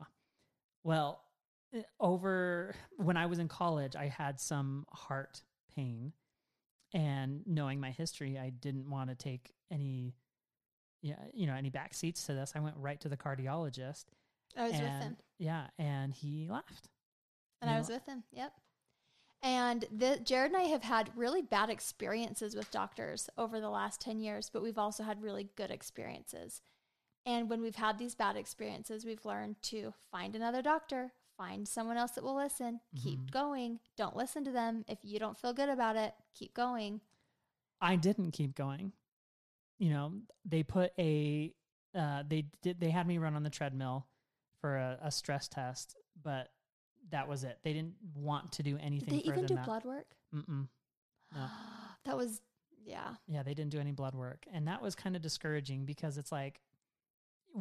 Well, 0.84 1.22
Eh, 1.74 1.82
over 2.00 2.74
when 2.96 3.16
I 3.16 3.26
was 3.26 3.38
in 3.38 3.48
college, 3.48 3.96
I 3.96 4.06
had 4.06 4.40
some 4.40 4.86
heart 4.90 5.42
pain. 5.74 6.12
And 6.94 7.42
knowing 7.46 7.80
my 7.80 7.90
history, 7.90 8.38
I 8.38 8.50
didn't 8.50 8.88
want 8.88 9.10
to 9.10 9.14
take 9.14 9.52
any 9.70 10.14
yeah, 11.02 11.14
you 11.32 11.46
know, 11.46 11.54
any 11.54 11.70
back 11.70 11.94
seats 11.94 12.24
to 12.24 12.34
this. 12.34 12.52
I 12.56 12.60
went 12.60 12.76
right 12.76 13.00
to 13.00 13.08
the 13.08 13.16
cardiologist. 13.16 14.06
I 14.56 14.64
was 14.64 14.72
with 14.72 14.80
him. 14.80 15.16
Yeah, 15.38 15.66
and 15.78 16.12
he 16.12 16.48
laughed. 16.50 16.88
And 17.62 17.70
I 17.70 17.78
was 17.78 17.88
with 17.88 18.04
him. 18.06 18.24
Yep. 18.32 18.52
And 19.42 19.84
the, 19.96 20.18
Jared 20.24 20.52
and 20.52 20.60
I 20.60 20.64
have 20.64 20.82
had 20.82 21.10
really 21.14 21.42
bad 21.42 21.70
experiences 21.70 22.56
with 22.56 22.70
doctors 22.72 23.30
over 23.38 23.60
the 23.60 23.70
last 23.70 24.00
10 24.00 24.18
years, 24.18 24.50
but 24.52 24.62
we've 24.62 24.78
also 24.78 25.04
had 25.04 25.22
really 25.22 25.48
good 25.54 25.70
experiences. 25.70 26.60
And 27.24 27.48
when 27.48 27.60
we've 27.60 27.76
had 27.76 27.98
these 27.98 28.16
bad 28.16 28.36
experiences, 28.36 29.04
we've 29.04 29.24
learned 29.24 29.62
to 29.64 29.92
find 30.10 30.34
another 30.34 30.62
doctor, 30.62 31.12
find 31.38 31.66
someone 31.66 31.96
else 31.96 32.10
that 32.12 32.24
will 32.24 32.34
listen, 32.34 32.80
keep 32.96 33.20
Mhm. 33.20 33.30
going. 33.30 33.80
Don't 33.96 34.16
listen 34.16 34.44
to 34.44 34.50
them. 34.52 34.84
If 34.88 34.98
you 35.04 35.18
don't 35.18 35.38
feel 35.38 35.52
good 35.54 35.68
about 35.70 35.96
it, 35.96 36.14
keep 36.34 36.52
going. 36.52 37.00
I 37.80 37.96
didn't 37.96 38.32
keep 38.32 38.54
going. 38.56 38.92
You 39.78 39.90
know, 39.90 40.20
they 40.44 40.62
put 40.64 40.92
a 40.98 41.54
uh, 41.94 42.22
they 42.28 42.42
did 42.60 42.80
they 42.80 42.90
had 42.90 43.06
me 43.06 43.16
run 43.18 43.34
on 43.34 43.42
the 43.44 43.50
treadmill 43.50 44.06
for 44.60 44.76
a, 44.76 44.98
a 45.02 45.10
stress 45.10 45.48
test, 45.48 45.96
but 46.22 46.52
that 47.10 47.28
was 47.28 47.44
it. 47.44 47.58
They 47.62 47.72
didn't 47.72 47.94
want 48.14 48.52
to 48.52 48.62
do 48.62 48.76
Did 48.76 48.84
anything 48.84 49.14
they 49.14 49.20
further 49.20 49.32
even 49.38 49.46
do 49.46 49.54
that. 49.54 49.64
blood 49.64 49.84
work? 49.84 50.16
Mm-mm. 50.34 50.68
No. 51.34 51.46
that 52.04 52.16
was, 52.16 52.42
yeah. 52.84 53.14
Yeah, 53.26 53.42
they 53.44 53.54
didn't 53.54 53.70
do 53.70 53.78
any 53.78 53.92
blood 53.92 54.14
work, 54.14 54.44
and 54.52 54.66
that 54.68 54.82
was 54.82 54.94
kind 54.94 55.14
of 55.16 55.22
discouraging 55.22 55.86
because 55.86 56.18
it's 56.18 56.32
like, 56.32 56.60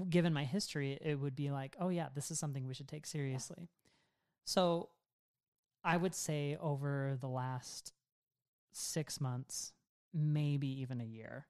given 0.09 0.33
my 0.33 0.43
history, 0.43 0.97
it 1.01 1.19
would 1.19 1.35
be 1.35 1.51
like, 1.51 1.75
oh 1.79 1.89
yeah, 1.89 2.07
this 2.13 2.31
is 2.31 2.39
something 2.39 2.67
we 2.67 2.73
should 2.73 2.87
take 2.87 3.05
seriously. 3.05 3.69
So, 4.45 4.89
I 5.83 5.95
would 5.95 6.15
say 6.15 6.57
over 6.59 7.17
the 7.19 7.27
last 7.27 7.93
six 8.71 9.21
months, 9.21 9.73
maybe 10.13 10.81
even 10.81 10.99
a 10.99 11.05
year, 11.05 11.47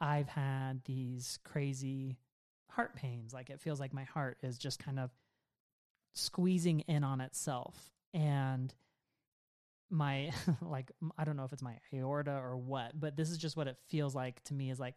I've 0.00 0.28
had 0.28 0.84
these 0.84 1.38
crazy 1.44 2.18
heart 2.70 2.94
pains. 2.94 3.32
Like 3.32 3.50
it 3.50 3.60
feels 3.60 3.80
like 3.80 3.92
my 3.92 4.04
heart 4.04 4.38
is 4.42 4.56
just 4.58 4.78
kind 4.78 4.98
of 4.98 5.10
squeezing 6.14 6.80
in 6.80 7.04
on 7.04 7.20
itself, 7.20 7.90
and 8.14 8.72
my 9.90 10.32
like 10.62 10.90
I 11.18 11.24
don't 11.24 11.36
know 11.36 11.44
if 11.44 11.52
it's 11.52 11.62
my 11.62 11.78
aorta 11.92 12.32
or 12.32 12.56
what, 12.56 12.98
but 12.98 13.16
this 13.16 13.30
is 13.30 13.38
just 13.38 13.56
what 13.56 13.68
it 13.68 13.76
feels 13.88 14.14
like 14.14 14.42
to 14.44 14.54
me 14.54 14.70
is 14.70 14.80
like 14.80 14.96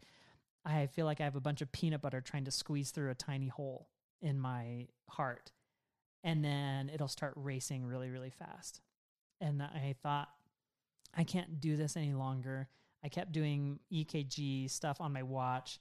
I 0.66 0.88
feel 0.88 1.06
like 1.06 1.20
I 1.22 1.26
have 1.26 1.36
a 1.36 1.42
bunch 1.42 1.62
of 1.62 1.72
peanut 1.72 2.02
butter 2.02 2.22
trying 2.22 2.46
to 2.46 2.52
squeeze 2.52 2.92
through 2.92 3.12
a 3.12 3.16
tiny 3.16 3.48
hole 3.48 3.90
in 4.22 4.40
my 4.40 4.88
heart. 5.10 5.52
And 6.24 6.44
then 6.44 6.90
it'll 6.94 7.10
start 7.10 7.34
racing 7.36 7.86
really, 7.86 8.10
really 8.10 8.30
fast. 8.30 8.82
And 9.42 9.62
I 9.62 9.96
thought, 10.02 10.30
I 11.14 11.26
can't 11.26 11.60
do 11.60 11.76
this 11.76 11.98
any 11.98 12.14
longer. 12.14 12.70
I 13.04 13.10
kept 13.10 13.34
doing 13.34 13.80
EKG 13.92 14.70
stuff 14.72 15.02
on 15.02 15.12
my 15.12 15.24
watch. 15.24 15.80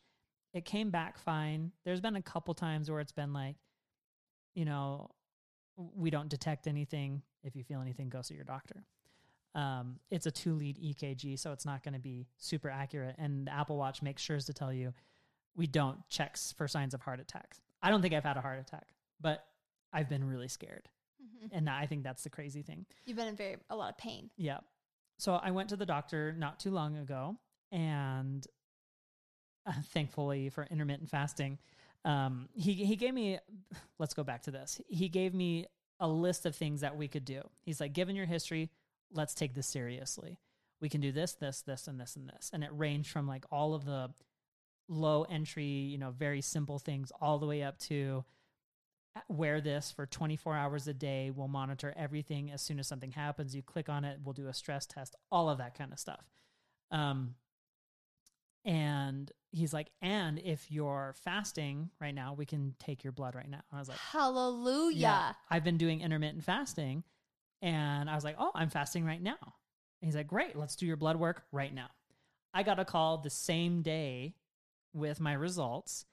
It 0.52 0.64
came 0.64 0.90
back 0.90 1.16
fine. 1.16 1.70
There's 1.84 2.00
been 2.00 2.16
a 2.16 2.22
couple 2.22 2.52
times 2.54 2.90
where 2.90 3.00
it's 3.00 3.12
been 3.12 3.32
like, 3.32 3.56
you 4.54 4.64
know, 4.64 5.10
we 5.76 6.10
don't 6.10 6.28
detect 6.28 6.66
anything. 6.66 7.22
If 7.44 7.56
you 7.56 7.62
feel 7.62 7.80
anything, 7.80 8.08
go 8.08 8.20
see 8.22 8.34
your 8.34 8.44
doctor. 8.44 8.84
Um, 9.54 9.98
it's 10.10 10.26
a 10.26 10.30
two 10.30 10.54
lead 10.54 10.78
EKG, 10.78 11.38
so 11.38 11.52
it's 11.52 11.66
not 11.66 11.82
going 11.82 11.94
to 11.94 12.00
be 12.00 12.26
super 12.38 12.70
accurate. 12.70 13.16
And 13.18 13.46
the 13.46 13.52
Apple 13.52 13.76
Watch 13.76 14.00
makes 14.02 14.22
sure 14.22 14.38
to 14.40 14.52
tell 14.52 14.72
you 14.72 14.92
we 15.54 15.66
don't 15.66 15.98
check 16.08 16.36
for 16.56 16.66
signs 16.66 16.94
of 16.94 17.02
heart 17.02 17.20
attacks. 17.20 17.60
I 17.82 17.90
don't 17.90 18.00
think 18.00 18.14
I've 18.14 18.24
had 18.24 18.36
a 18.36 18.40
heart 18.40 18.58
attack, 18.60 18.88
but 19.20 19.44
I've 19.92 20.08
been 20.08 20.24
really 20.24 20.48
scared. 20.48 20.88
Mhm. 21.22 21.48
And 21.52 21.68
I 21.68 21.86
think 21.86 22.02
that's 22.02 22.22
the 22.22 22.30
crazy 22.30 22.62
thing. 22.62 22.86
You've 23.04 23.16
been 23.18 23.28
in 23.28 23.36
very 23.36 23.58
a 23.68 23.76
lot 23.76 23.90
of 23.90 23.98
pain. 23.98 24.30
Yeah. 24.36 24.60
So 25.18 25.34
I 25.34 25.50
went 25.50 25.68
to 25.68 25.76
the 25.76 25.86
doctor 25.86 26.32
not 26.32 26.58
too 26.58 26.70
long 26.70 26.96
ago, 26.96 27.36
and 27.70 28.46
uh, 29.66 29.72
thankfully 29.86 30.48
for 30.48 30.64
intermittent 30.64 31.10
fasting, 31.10 31.58
um, 32.04 32.48
he 32.54 32.72
he 32.72 32.96
gave 32.96 33.12
me. 33.14 33.38
Let's 33.98 34.14
go 34.14 34.24
back 34.24 34.42
to 34.44 34.50
this. 34.50 34.80
He 34.88 35.08
gave 35.08 35.34
me 35.34 35.66
a 36.00 36.08
list 36.08 36.46
of 36.46 36.56
things 36.56 36.80
that 36.80 36.96
we 36.96 37.06
could 37.06 37.24
do. 37.24 37.42
He's 37.60 37.80
like, 37.80 37.92
given 37.92 38.16
your 38.16 38.26
history, 38.26 38.70
let's 39.12 39.34
take 39.34 39.54
this 39.54 39.66
seriously. 39.66 40.38
We 40.80 40.88
can 40.88 41.00
do 41.00 41.12
this, 41.12 41.34
this, 41.34 41.62
this, 41.62 41.86
and 41.86 42.00
this, 42.00 42.16
and 42.16 42.28
this, 42.28 42.50
and 42.52 42.64
it 42.64 42.70
ranged 42.72 43.10
from 43.10 43.28
like 43.28 43.44
all 43.52 43.74
of 43.74 43.84
the 43.84 44.10
low 44.88 45.22
entry, 45.22 45.64
you 45.64 45.98
know, 45.98 46.10
very 46.10 46.40
simple 46.40 46.78
things, 46.78 47.12
all 47.20 47.38
the 47.38 47.46
way 47.46 47.62
up 47.62 47.78
to 47.78 48.24
wear 49.28 49.60
this 49.60 49.90
for 49.90 50.06
24 50.06 50.56
hours 50.56 50.88
a 50.88 50.94
day. 50.94 51.30
We'll 51.30 51.48
monitor 51.48 51.92
everything. 51.96 52.50
As 52.50 52.62
soon 52.62 52.78
as 52.78 52.88
something 52.88 53.12
happens, 53.12 53.54
you 53.54 53.62
click 53.62 53.88
on 53.88 54.04
it. 54.04 54.18
We'll 54.24 54.32
do 54.32 54.48
a 54.48 54.54
stress 54.54 54.86
test, 54.86 55.14
all 55.30 55.48
of 55.48 55.58
that 55.58 55.76
kind 55.76 55.92
of 55.92 55.98
stuff. 55.98 56.24
Um, 56.90 57.34
and 58.64 59.30
he's 59.50 59.72
like, 59.72 59.90
and 60.00 60.38
if 60.38 60.70
you're 60.70 61.14
fasting 61.24 61.90
right 62.00 62.14
now, 62.14 62.34
we 62.34 62.46
can 62.46 62.74
take 62.78 63.02
your 63.02 63.12
blood 63.12 63.34
right 63.34 63.48
now. 63.48 63.60
And 63.70 63.76
I 63.76 63.80
was 63.80 63.88
like, 63.88 63.98
Hallelujah. 63.98 64.96
yeah, 64.96 65.32
I've 65.50 65.64
been 65.64 65.78
doing 65.78 66.00
intermittent 66.00 66.44
fasting. 66.44 67.02
And 67.62 68.10
I 68.10 68.14
was 68.14 68.24
like, 68.24 68.36
oh, 68.38 68.50
I'm 68.54 68.68
fasting 68.68 69.04
right 69.04 69.22
now. 69.22 69.38
And 69.40 70.08
he's 70.08 70.16
like, 70.16 70.26
great, 70.26 70.56
let's 70.56 70.76
do 70.76 70.84
your 70.84 70.96
blood 70.96 71.16
work 71.16 71.44
right 71.52 71.72
now. 71.72 71.88
I 72.52 72.64
got 72.64 72.80
a 72.80 72.84
call 72.84 73.18
the 73.18 73.30
same 73.30 73.82
day 73.82 74.34
with 74.92 75.20
my 75.20 75.32
results. 75.32 76.04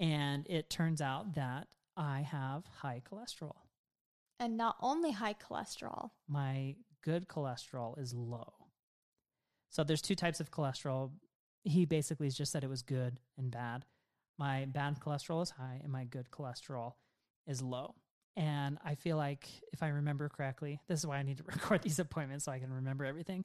And 0.00 0.46
it 0.48 0.70
turns 0.70 1.02
out 1.02 1.34
that 1.34 1.66
I 1.96 2.20
have 2.20 2.64
high 2.80 3.02
cholesterol. 3.10 3.56
And 4.38 4.56
not 4.56 4.76
only 4.80 5.10
high 5.12 5.34
cholesterol. 5.34 6.10
My 6.28 6.76
good 7.02 7.28
cholesterol 7.28 7.98
is 7.98 8.14
low. 8.14 8.52
So 9.70 9.84
there's 9.84 10.02
two 10.02 10.14
types 10.14 10.40
of 10.40 10.50
cholesterol. 10.50 11.10
He 11.64 11.84
basically 11.84 12.30
just 12.30 12.52
said 12.52 12.64
it 12.64 12.70
was 12.70 12.82
good 12.82 13.18
and 13.36 13.50
bad. 13.50 13.84
My 14.38 14.64
bad 14.66 15.00
cholesterol 15.00 15.42
is 15.42 15.50
high 15.50 15.80
and 15.82 15.92
my 15.92 16.04
good 16.04 16.30
cholesterol 16.30 16.94
is 17.46 17.62
low. 17.62 17.94
And 18.36 18.78
I 18.84 18.96
feel 18.96 19.16
like 19.16 19.46
if 19.72 19.82
I 19.82 19.88
remember 19.88 20.28
correctly, 20.28 20.80
this 20.88 20.98
is 21.00 21.06
why 21.06 21.18
I 21.18 21.22
need 21.22 21.38
to 21.38 21.44
record 21.46 21.82
these 21.82 21.98
appointments 21.98 22.44
so 22.44 22.52
I 22.52 22.58
can 22.58 22.72
remember 22.72 23.04
everything. 23.04 23.44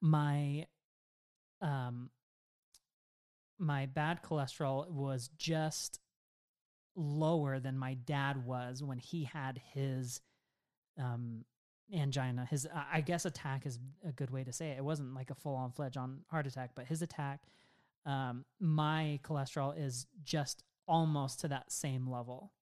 My 0.00 0.66
um 1.60 2.10
my 3.58 3.86
bad 3.86 4.22
cholesterol 4.22 4.90
was 4.90 5.28
just 5.36 6.00
lower 6.96 7.60
than 7.60 7.78
my 7.78 7.94
dad 7.94 8.44
was 8.44 8.82
when 8.82 8.98
he 8.98 9.24
had 9.24 9.60
his 9.74 10.20
um 10.98 11.44
angina. 11.94 12.46
His 12.50 12.66
i 12.90 13.02
guess 13.02 13.26
attack 13.26 13.66
is 13.66 13.78
a 14.06 14.12
good 14.12 14.30
way 14.30 14.44
to 14.44 14.52
say 14.52 14.70
it. 14.70 14.78
It 14.78 14.84
wasn't 14.84 15.14
like 15.14 15.30
a 15.30 15.34
full-on 15.34 15.72
fledged 15.72 15.96
on 15.96 16.20
heart 16.30 16.46
attack 16.46 16.70
but 16.74 16.86
his 16.86 17.02
attack 17.02 17.42
um 18.06 18.44
my 18.58 19.20
cholesterol 19.22 19.78
is 19.78 20.06
just 20.24 20.64
almost 20.88 21.40
to 21.40 21.48
that 21.48 21.70
same 21.70 22.08
level 22.08 22.52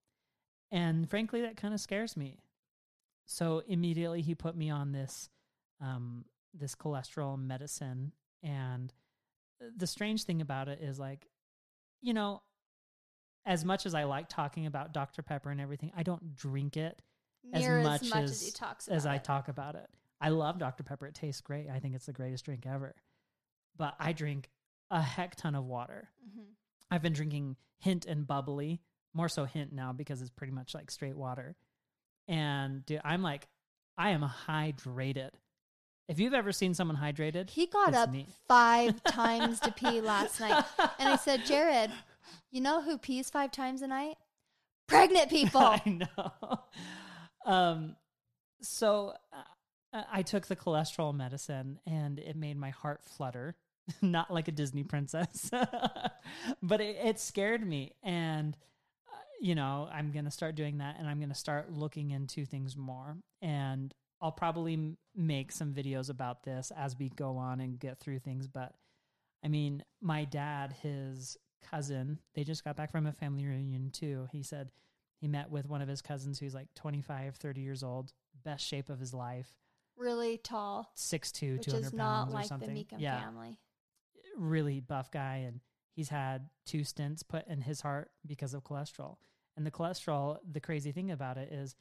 and 0.70 1.08
frankly 1.08 1.40
that 1.42 1.56
kind 1.56 1.74
of 1.74 1.80
scares 1.80 2.16
me 2.16 2.38
so 3.26 3.62
immediately 3.66 4.22
he 4.22 4.34
put 4.34 4.56
me 4.56 4.70
on 4.70 4.92
this 4.92 5.28
um 5.80 6.24
this 6.54 6.74
cholesterol 6.74 7.38
medicine 7.38 8.12
and 8.42 8.92
the 9.76 9.86
strange 9.86 10.24
thing 10.24 10.40
about 10.40 10.68
it 10.68 10.80
is 10.80 10.98
like 10.98 11.26
you 12.00 12.12
know 12.14 12.42
as 13.46 13.64
much 13.64 13.86
as 13.86 13.94
I 13.94 14.04
like 14.04 14.28
talking 14.28 14.66
about 14.66 14.92
Dr. 14.92 15.22
Pepper 15.22 15.48
and 15.50 15.62
everything, 15.62 15.90
I 15.96 16.02
don't 16.02 16.34
drink 16.36 16.76
it 16.76 17.00
Near 17.42 17.78
as 17.78 17.86
as 17.86 18.02
much, 18.02 18.10
much 18.10 18.24
as, 18.24 18.30
as 18.32 18.42
he 18.42 18.50
talks 18.50 18.86
about 18.86 18.96
as 18.96 19.06
I 19.06 19.14
it. 19.14 19.24
talk 19.24 19.48
about 19.48 19.74
it. 19.76 19.86
I 20.20 20.28
love 20.28 20.58
Dr. 20.58 20.82
Pepper. 20.82 21.06
It 21.06 21.14
tastes 21.14 21.40
great. 21.40 21.66
I 21.70 21.78
think 21.78 21.94
it's 21.94 22.04
the 22.04 22.12
greatest 22.12 22.44
drink 22.44 22.66
ever. 22.66 22.94
But 23.78 23.94
I 23.98 24.12
drink 24.12 24.50
a 24.90 25.00
heck 25.00 25.36
ton 25.36 25.54
of 25.54 25.64
water. 25.64 26.10
Mhm. 26.22 26.44
I've 26.90 27.00
been 27.00 27.14
drinking 27.14 27.56
Hint 27.78 28.04
and 28.04 28.26
Bubly, 28.26 28.82
more 29.14 29.28
so 29.28 29.44
Hint 29.44 29.72
now 29.72 29.92
because 29.92 30.20
it's 30.20 30.30
pretty 30.30 30.52
much 30.52 30.74
like 30.74 30.90
straight 30.90 31.16
water. 31.16 31.56
And 32.28 32.84
dude, 32.86 33.00
I'm 33.04 33.22
like, 33.22 33.48
I 33.98 34.10
am 34.10 34.22
hydrated. 34.46 35.30
If 36.08 36.18
you've 36.18 36.34
ever 36.34 36.52
seen 36.52 36.74
someone 36.74 36.96
hydrated, 36.96 37.50
He 37.50 37.66
got 37.66 37.94
up 37.94 38.10
me. 38.10 38.26
five 38.48 39.02
times 39.04 39.60
to 39.60 39.72
pee 39.72 40.00
last 40.00 40.40
night. 40.40 40.64
And 40.98 41.08
I 41.08 41.16
said, 41.16 41.44
Jared, 41.46 41.90
you 42.50 42.60
know 42.60 42.82
who 42.82 42.98
pees 42.98 43.30
five 43.30 43.52
times 43.52 43.82
a 43.82 43.86
night? 43.86 44.16
Pregnant 44.88 45.30
people. 45.30 45.60
I 45.60 45.82
know. 45.86 46.60
Um, 47.46 47.96
so 48.60 49.14
uh, 49.32 50.02
I 50.12 50.22
took 50.22 50.46
the 50.46 50.56
cholesterol 50.56 51.14
medicine 51.14 51.78
and 51.86 52.18
it 52.18 52.36
made 52.36 52.56
my 52.56 52.70
heart 52.70 53.02
flutter, 53.04 53.56
not 54.02 54.32
like 54.32 54.48
a 54.48 54.52
Disney 54.52 54.82
princess, 54.82 55.50
but 56.62 56.80
it, 56.80 56.96
it 57.04 57.20
scared 57.20 57.66
me. 57.66 57.92
And, 58.02 58.56
you 59.40 59.54
know, 59.54 59.88
I'm 59.92 60.12
going 60.12 60.26
to 60.26 60.30
start 60.30 60.54
doing 60.54 60.78
that 60.78 60.96
and 60.98 61.08
I'm 61.08 61.18
going 61.18 61.30
to 61.30 61.34
start 61.34 61.72
looking 61.72 62.10
into 62.10 62.44
things 62.44 62.76
more. 62.76 63.16
And 63.40 63.92
I'll 64.20 64.32
probably 64.32 64.74
m- 64.74 64.98
make 65.16 65.50
some 65.50 65.72
videos 65.72 66.10
about 66.10 66.42
this 66.42 66.70
as 66.76 66.98
we 66.98 67.08
go 67.08 67.36
on 67.36 67.60
and 67.60 67.78
get 67.78 67.98
through 67.98 68.18
things. 68.18 68.46
But 68.46 68.74
I 69.42 69.48
mean, 69.48 69.82
my 70.02 70.24
dad, 70.24 70.74
his 70.82 71.38
cousin, 71.68 72.18
they 72.34 72.44
just 72.44 72.64
got 72.64 72.76
back 72.76 72.92
from 72.92 73.06
a 73.06 73.12
family 73.12 73.46
reunion 73.46 73.90
too. 73.90 74.28
He 74.30 74.42
said 74.42 74.70
he 75.20 75.26
met 75.26 75.50
with 75.50 75.68
one 75.68 75.80
of 75.80 75.88
his 75.88 76.02
cousins 76.02 76.38
who's 76.38 76.54
like 76.54 76.68
25, 76.74 77.36
30 77.36 77.60
years 77.62 77.82
old, 77.82 78.12
best 78.44 78.66
shape 78.66 78.90
of 78.90 79.00
his 79.00 79.14
life, 79.14 79.54
really 79.96 80.38
tall, 80.38 80.90
6'2, 80.96 81.58
which 81.58 81.66
200 81.66 81.86
is 81.86 81.92
not 81.92 82.04
pounds 82.04 82.32
or 82.32 82.34
like 82.34 82.44
the 82.44 82.48
something. 82.48 82.70
Meekum 82.70 82.98
yeah, 82.98 83.20
family. 83.22 83.58
really 84.36 84.80
buff 84.80 85.10
guy. 85.10 85.44
And 85.46 85.60
he's 85.92 86.08
had 86.08 86.48
two 86.66 86.80
stents 86.80 87.26
put 87.26 87.46
in 87.46 87.62
his 87.62 87.80
heart 87.80 88.10
because 88.26 88.54
of 88.54 88.64
cholesterol. 88.64 89.16
And 89.56 89.66
the 89.66 89.70
cholesterol, 89.70 90.38
the 90.50 90.60
crazy 90.60 90.92
thing 90.92 91.10
about 91.10 91.36
it 91.36 91.52
is 91.52 91.76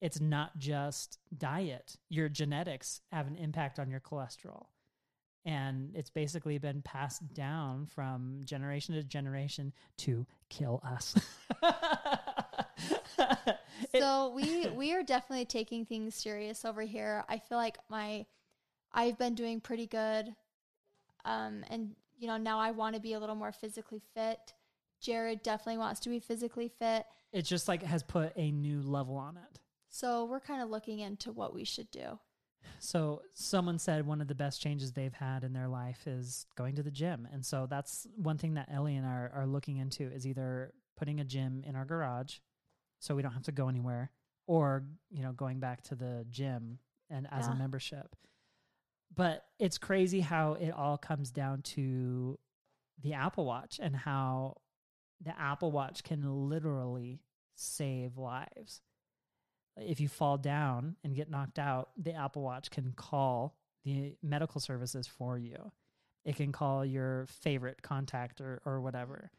it's 0.00 0.20
not 0.20 0.58
just 0.58 1.18
diet. 1.36 1.96
Your 2.08 2.28
genetics 2.28 3.00
have 3.12 3.26
an 3.26 3.36
impact 3.36 3.78
on 3.78 3.90
your 3.90 4.00
cholesterol. 4.00 4.66
And 5.46 5.94
it's 5.94 6.10
basically 6.10 6.58
been 6.58 6.82
passed 6.82 7.34
down 7.34 7.86
from 7.86 8.40
generation 8.44 8.94
to 8.94 9.02
generation 9.02 9.72
to 9.98 10.26
kill 10.48 10.82
us. 10.84 11.14
So 13.94 14.32
we 14.34 14.68
we 14.68 14.92
are 14.94 15.02
definitely 15.02 15.44
taking 15.44 15.84
things 15.84 16.14
serious 16.14 16.64
over 16.64 16.82
here. 16.82 17.24
I 17.28 17.38
feel 17.38 17.58
like 17.58 17.78
my 17.88 18.26
I've 18.92 19.18
been 19.18 19.34
doing 19.34 19.60
pretty 19.60 19.86
good. 19.86 20.34
Um 21.24 21.64
and 21.70 21.94
you 22.16 22.28
know, 22.28 22.36
now 22.36 22.58
I 22.58 22.70
want 22.70 22.94
to 22.94 23.00
be 23.00 23.12
a 23.12 23.20
little 23.20 23.34
more 23.34 23.52
physically 23.52 24.02
fit. 24.14 24.54
Jared 25.04 25.42
definitely 25.42 25.78
wants 25.78 26.00
to 26.00 26.08
be 26.08 26.18
physically 26.18 26.68
fit. 26.68 27.04
it 27.32 27.42
just 27.42 27.68
like 27.68 27.82
has 27.82 28.02
put 28.02 28.32
a 28.36 28.50
new 28.50 28.80
level 28.80 29.16
on 29.16 29.36
it. 29.36 29.60
So 29.90 30.24
we're 30.24 30.40
kind 30.40 30.62
of 30.62 30.70
looking 30.70 30.98
into 31.00 31.30
what 31.30 31.54
we 31.54 31.64
should 31.64 31.90
do. 31.90 32.18
So 32.78 33.22
someone 33.34 33.78
said 33.78 34.06
one 34.06 34.20
of 34.22 34.28
the 34.28 34.34
best 34.34 34.60
changes 34.62 34.92
they've 34.92 35.12
had 35.12 35.44
in 35.44 35.52
their 35.52 35.68
life 35.68 36.06
is 36.06 36.46
going 36.56 36.76
to 36.76 36.82
the 36.82 36.90
gym. 36.90 37.28
And 37.32 37.44
so 37.44 37.66
that's 37.68 38.06
one 38.16 38.38
thing 38.38 38.54
that 38.54 38.68
Ellie 38.72 38.96
and 38.96 39.06
I 39.06 39.10
are, 39.10 39.32
are 39.34 39.46
looking 39.46 39.76
into 39.76 40.04
is 40.10 40.26
either 40.26 40.72
putting 40.96 41.20
a 41.20 41.24
gym 41.24 41.62
in 41.66 41.76
our 41.76 41.84
garage 41.84 42.38
so 43.00 43.14
we 43.14 43.20
don't 43.22 43.32
have 43.32 43.42
to 43.44 43.52
go 43.52 43.68
anywhere 43.68 44.10
or, 44.46 44.84
you 45.10 45.22
know, 45.22 45.32
going 45.32 45.60
back 45.60 45.82
to 45.84 45.94
the 45.94 46.24
gym 46.30 46.78
and 47.10 47.26
as 47.30 47.46
Yeah. 47.46 47.52
a 47.52 47.56
membership. 47.56 48.16
But 49.14 49.44
it's 49.58 49.76
crazy 49.78 50.20
how 50.20 50.54
it 50.54 50.70
all 50.70 50.96
comes 50.98 51.30
down 51.30 51.62
to 51.62 52.38
the 53.02 53.12
Apple 53.14 53.44
Watch 53.44 53.78
and 53.82 53.94
how 53.94 54.56
the 55.24 55.38
Apple 55.40 55.72
Watch 55.72 56.04
can 56.04 56.48
literally 56.48 57.20
save 57.54 58.18
lives 58.18 58.82
if 59.76 60.00
you 60.00 60.08
fall 60.08 60.38
down 60.38 60.96
and 61.04 61.14
get 61.14 61.30
knocked 61.30 61.58
out, 61.58 61.90
the 61.96 62.14
Apple 62.14 62.42
Watch 62.42 62.70
can 62.70 62.92
call 62.92 63.56
the 63.84 64.16
medical 64.22 64.60
services 64.60 65.06
for 65.06 65.38
you. 65.38 65.72
It 66.24 66.36
can 66.36 66.52
call 66.52 66.84
your 66.84 67.26
favorite 67.26 67.82
contact 67.82 68.40
or, 68.40 68.62
or 68.64 68.80
whatever. 68.80 69.30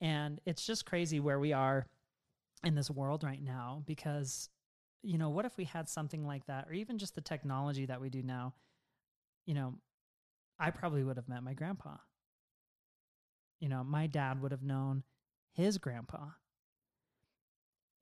And 0.00 0.40
it's 0.46 0.66
just 0.66 0.86
crazy 0.86 1.20
where 1.20 1.38
we 1.38 1.52
are 1.52 1.86
in 2.64 2.74
this 2.74 2.90
world 2.90 3.22
right 3.22 3.42
now 3.42 3.82
because, 3.86 4.48
you 5.02 5.18
know, 5.18 5.28
what 5.28 5.44
if 5.44 5.56
we 5.56 5.64
had 5.64 5.88
something 5.88 6.26
like 6.26 6.46
that 6.46 6.66
or 6.68 6.72
even 6.72 6.98
just 6.98 7.14
the 7.14 7.20
technology 7.20 7.86
that 7.86 8.00
we 8.00 8.10
do 8.10 8.22
now? 8.22 8.54
You 9.46 9.54
know, 9.54 9.74
I 10.58 10.70
probably 10.70 11.04
would 11.04 11.16
have 11.16 11.28
met 11.28 11.42
my 11.42 11.52
grandpa. 11.52 11.96
You 13.60 13.68
know, 13.68 13.84
my 13.84 14.06
dad 14.06 14.42
would 14.42 14.50
have 14.50 14.62
known 14.62 15.04
his 15.54 15.78
grandpa. 15.78 16.28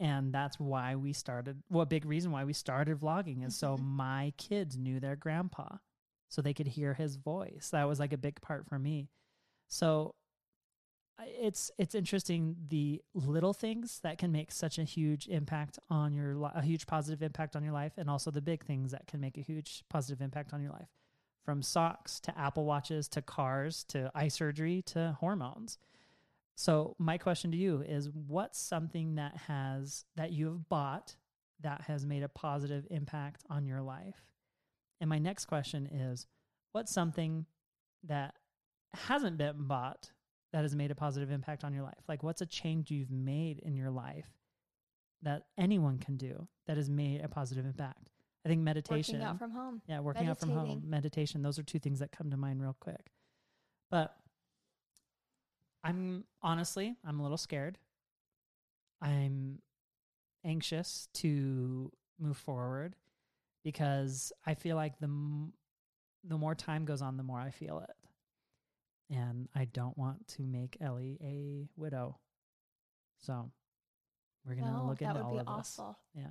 And 0.01 0.33
that's 0.35 0.59
why 0.59 0.97
we 0.97 1.13
started 1.13 1.63
well 1.71 1.83
a 1.83 1.87
big 1.87 2.05
reason 2.05 2.33
why 2.33 2.45
we 2.45 2.53
started 2.53 2.99
vlogging 2.99 3.47
is 3.47 3.55
so 3.57 3.77
Mhm. 3.77 3.83
my 3.83 4.33
kids 4.37 4.77
knew 4.77 4.99
their 4.99 5.15
grandpa 5.17 5.79
so 6.29 6.43
they 6.43 6.55
could 6.55 6.67
hear 6.67 6.95
his 6.95 7.17
voice. 7.17 7.71
That 7.71 7.85
was 7.85 8.01
like 8.01 8.13
a 8.13 8.19
big 8.19 8.41
part 8.41 8.67
for 8.67 8.79
me. 8.79 9.11
So 9.69 10.17
it's 11.21 11.71
it's 11.79 11.95
interesting 11.95 12.57
the 12.69 13.01
little 13.15 13.53
things 13.53 14.01
that 14.01 14.19
can 14.19 14.33
make 14.33 14.51
such 14.51 14.79
a 14.79 14.83
huge 14.83 15.29
impact 15.29 15.79
on 15.89 16.13
your 16.13 16.35
li- 16.35 16.51
a 16.55 16.63
huge 16.63 16.87
positive 16.87 17.23
impact 17.23 17.55
on 17.55 17.63
your 17.63 17.73
life 17.73 17.97
and 17.97 18.11
also 18.11 18.31
the 18.33 18.43
big 18.43 18.65
things 18.65 18.91
that 18.91 19.07
can 19.07 19.21
make 19.21 19.39
a 19.39 19.43
huge 19.43 19.85
positive 19.89 20.21
impact 20.21 20.53
on 20.53 20.61
your 20.61 20.73
life. 20.73 20.89
From 21.45 21.63
socks 21.63 22.19
to 22.21 22.37
apple 22.37 22.65
watches 22.65 23.07
to 23.09 23.23
cars 23.23 23.85
to 23.85 24.11
eye 24.17 24.29
surgery 24.29 24.83
to 24.83 25.17
hormones 25.21 25.79
so 26.63 26.95
my 27.01 27.19
question 27.19 27.51
to 27.51 27.57
you 27.57 27.83
is 27.85 28.09
what's 28.09 28.57
something 28.57 29.17
that 29.17 29.37
has 29.49 30.05
that 30.15 30.31
you 30.31 30.47
have 30.47 30.69
bought 30.69 31.17
that 31.61 31.81
has 31.81 32.07
made 32.07 32.23
a 32.23 32.29
positive 32.29 32.87
impact 32.89 33.43
on 33.51 33.67
your 33.67 33.83
life? 33.83 34.23
And 35.01 35.11
my 35.11 35.19
next 35.19 35.47
question 35.47 35.89
is 35.89 36.29
what's 36.71 36.95
something 36.95 37.47
that 38.05 38.37
hasn't 38.95 39.39
been 39.39 39.67
bought 39.67 40.13
that 40.53 40.63
has 40.63 40.77
made 40.77 40.93
a 40.93 40.95
positive 40.95 41.33
impact 41.33 41.65
on 41.65 41.75
your 41.75 41.83
life? 41.83 42.05
Like 42.09 42.23
what's 42.23 42.43
a 42.43 42.47
change 42.47 42.93
you've 42.93 43.11
made 43.11 43.59
in 43.59 43.75
your 43.75 43.91
life 43.91 44.31
that 45.23 45.47
anyone 45.59 45.99
can 45.99 46.17
do 46.17 46.47
that 46.69 46.77
has 46.77 46.89
made 46.89 47.23
a 47.23 47.29
positive 47.29 47.67
impact. 47.67 48.09
I 48.47 48.49
think 48.49 48.61
meditation. 48.61 49.17
Working 49.17 49.29
out 49.29 49.39
from 49.41 49.51
home. 49.51 49.83
Yeah, 49.89 49.99
working 49.99 50.29
out 50.29 50.39
from 50.39 50.51
home, 50.51 50.85
meditation. 50.87 51.43
Those 51.43 51.59
are 51.59 51.65
two 51.65 51.81
things 51.81 51.99
that 51.99 52.13
come 52.13 52.31
to 52.31 52.37
mind 52.37 52.63
real 52.63 52.77
quick. 52.79 53.11
But 53.91 54.15
I'm 55.85 56.25
honestly, 56.43 56.97
I'm 57.05 57.19
a 57.21 57.23
little 57.23 57.37
scared. 57.39 57.79
I'm 59.01 59.59
anxious 60.45 61.09
to 61.15 61.91
move 62.21 62.37
forward 62.37 62.95
because 63.65 64.33
I 64.47 64.55
feel 64.55 64.77
like 64.77 64.99
the 64.99 65.07
m- 65.07 65.53
the 66.25 66.39
more 66.39 66.55
time 66.55 66.85
goes 66.85 67.03
on, 67.03 67.17
the 67.17 67.23
more 67.25 67.41
I 67.41 67.51
feel 67.51 67.81
it, 67.81 67.97
and 69.17 69.49
I 69.57 69.65
don't 69.65 69.97
want 69.99 70.29
to 70.29 70.43
make 70.43 70.77
Ellie 70.81 71.19
a 71.21 71.69
widow. 71.77 72.19
So 73.19 73.51
we're 74.47 74.55
gonna 74.55 74.73
No, 74.73 74.87
look 74.87 75.03
into 75.03 75.21
all 75.21 75.39
of 75.41 75.47
this. 75.59 75.81
Yeah. 76.15 76.27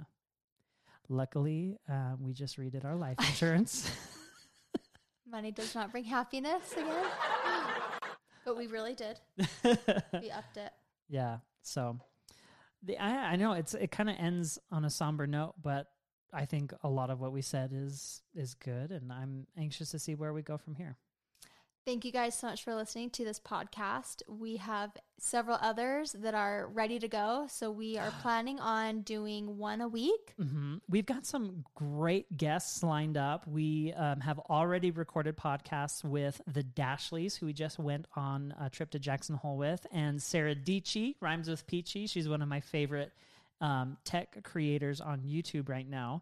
Luckily, 1.09 1.77
uh, 1.89 2.15
we 2.19 2.31
just 2.33 2.57
redid 2.57 2.85
our 2.85 2.95
life 2.95 3.17
insurance. 3.27 3.89
Money 5.29 5.51
does 5.51 5.75
not 5.75 5.91
bring 5.91 6.03
happiness 6.05 6.71
again. 6.73 6.87
but 8.45 8.57
we 8.57 8.67
really 8.67 8.93
did. 8.93 9.19
We 10.13 10.31
upped 10.31 10.57
it. 10.57 10.71
yeah. 11.09 11.37
So, 11.61 11.99
the 12.83 12.97
I, 12.97 13.33
I 13.33 13.35
know 13.35 13.53
it's 13.53 13.73
it 13.73 13.91
kind 13.91 14.09
of 14.09 14.15
ends 14.19 14.57
on 14.71 14.85
a 14.85 14.89
somber 14.89 15.27
note, 15.27 15.53
but 15.61 15.87
I 16.33 16.45
think 16.45 16.73
a 16.83 16.89
lot 16.89 17.09
of 17.09 17.19
what 17.19 17.31
we 17.31 17.41
said 17.41 17.71
is 17.73 18.21
is 18.33 18.53
good, 18.55 18.91
and 18.91 19.11
I'm 19.11 19.47
anxious 19.57 19.91
to 19.91 19.99
see 19.99 20.15
where 20.15 20.33
we 20.33 20.41
go 20.41 20.57
from 20.57 20.75
here. 20.75 20.97
Thank 21.83 22.05
you 22.05 22.11
guys 22.11 22.37
so 22.37 22.45
much 22.45 22.63
for 22.63 22.75
listening 22.75 23.09
to 23.11 23.25
this 23.25 23.39
podcast. 23.39 24.21
We 24.27 24.57
have 24.57 24.91
several 25.17 25.57
others 25.59 26.11
that 26.19 26.35
are 26.35 26.67
ready 26.67 26.99
to 26.99 27.07
go. 27.07 27.47
So 27.49 27.71
we 27.71 27.97
are 27.97 28.11
planning 28.21 28.59
on 28.59 29.01
doing 29.01 29.57
one 29.57 29.81
a 29.81 29.87
week. 29.87 30.33
hmm 30.37 30.75
We've 30.87 31.07
got 31.07 31.25
some 31.25 31.65
great 31.73 32.37
guests 32.37 32.83
lined 32.83 33.17
up. 33.17 33.47
We 33.47 33.93
um, 33.93 34.19
have 34.19 34.37
already 34.37 34.91
recorded 34.91 35.37
podcasts 35.37 36.03
with 36.03 36.39
the 36.45 36.63
Dashleys, 36.63 37.35
who 37.37 37.47
we 37.47 37.53
just 37.53 37.79
went 37.79 38.05
on 38.15 38.53
a 38.59 38.69
trip 38.69 38.91
to 38.91 38.99
Jackson 38.99 39.35
Hole 39.35 39.57
with, 39.57 39.87
and 39.91 40.21
Sara 40.21 40.53
Dietschy, 40.53 41.15
rhymes 41.19 41.49
with 41.49 41.65
Peachy. 41.65 42.05
She's 42.05 42.29
one 42.29 42.43
of 42.43 42.47
my 42.47 42.59
favorite 42.59 43.11
um, 43.59 43.97
tech 44.03 44.43
creators 44.43 45.01
on 45.01 45.21
YouTube 45.21 45.67
right 45.67 45.87
now. 45.87 46.21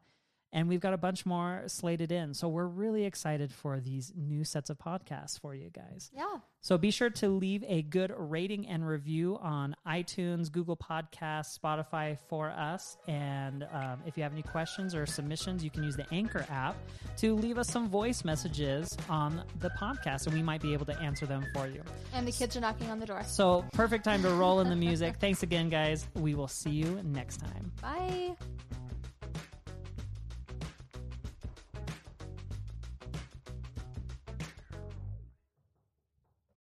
And 0.51 0.67
we've 0.67 0.79
got 0.79 0.93
a 0.93 0.97
bunch 0.97 1.25
more 1.25 1.63
slated 1.67 2.11
in. 2.11 2.33
So 2.33 2.47
we're 2.47 2.65
really 2.65 3.05
excited 3.05 3.53
for 3.53 3.79
these 3.79 4.11
new 4.15 4.43
sets 4.43 4.69
of 4.69 4.77
podcasts 4.77 5.39
for 5.39 5.53
you 5.53 5.69
guys. 5.69 6.09
Yeah. 6.15 6.37
So 6.61 6.77
be 6.77 6.91
sure 6.91 7.09
to 7.11 7.29
leave 7.29 7.63
a 7.67 7.83
good 7.83 8.13
rating 8.17 8.67
and 8.67 8.85
review 8.85 9.37
on 9.41 9.75
iTunes, 9.87 10.51
Google 10.51 10.75
Podcasts, 10.75 11.57
Spotify 11.57 12.17
for 12.27 12.49
us. 12.49 12.97
And 13.07 13.63
um, 13.71 14.01
if 14.05 14.17
you 14.17 14.23
have 14.23 14.33
any 14.33 14.41
questions 14.41 14.93
or 14.93 15.05
submissions, 15.05 15.63
you 15.63 15.69
can 15.69 15.83
use 15.83 15.95
the 15.95 16.05
Anchor 16.11 16.45
app 16.49 16.75
to 17.17 17.35
leave 17.35 17.57
us 17.57 17.69
some 17.69 17.87
voice 17.87 18.25
messages 18.25 18.97
on 19.09 19.43
the 19.59 19.69
podcast, 19.69 20.25
and 20.25 20.35
we 20.35 20.41
might 20.41 20.61
be 20.61 20.73
able 20.73 20.85
to 20.87 20.99
answer 20.99 21.25
them 21.25 21.45
for 21.53 21.67
you. 21.67 21.81
And 22.13 22.27
the 22.27 22.31
kids 22.31 22.57
are 22.57 22.61
knocking 22.61 22.89
on 22.89 22.99
the 22.99 23.05
door. 23.05 23.23
So 23.25 23.65
perfect 23.71 24.03
time 24.03 24.21
to 24.23 24.31
roll 24.31 24.59
in 24.59 24.69
the 24.69 24.75
music. 24.75 25.15
Thanks 25.19 25.43
again, 25.43 25.69
guys. 25.69 26.07
We 26.15 26.35
will 26.35 26.47
see 26.47 26.71
you 26.71 26.99
next 27.03 27.37
time. 27.37 27.71
Bye. 27.81 28.35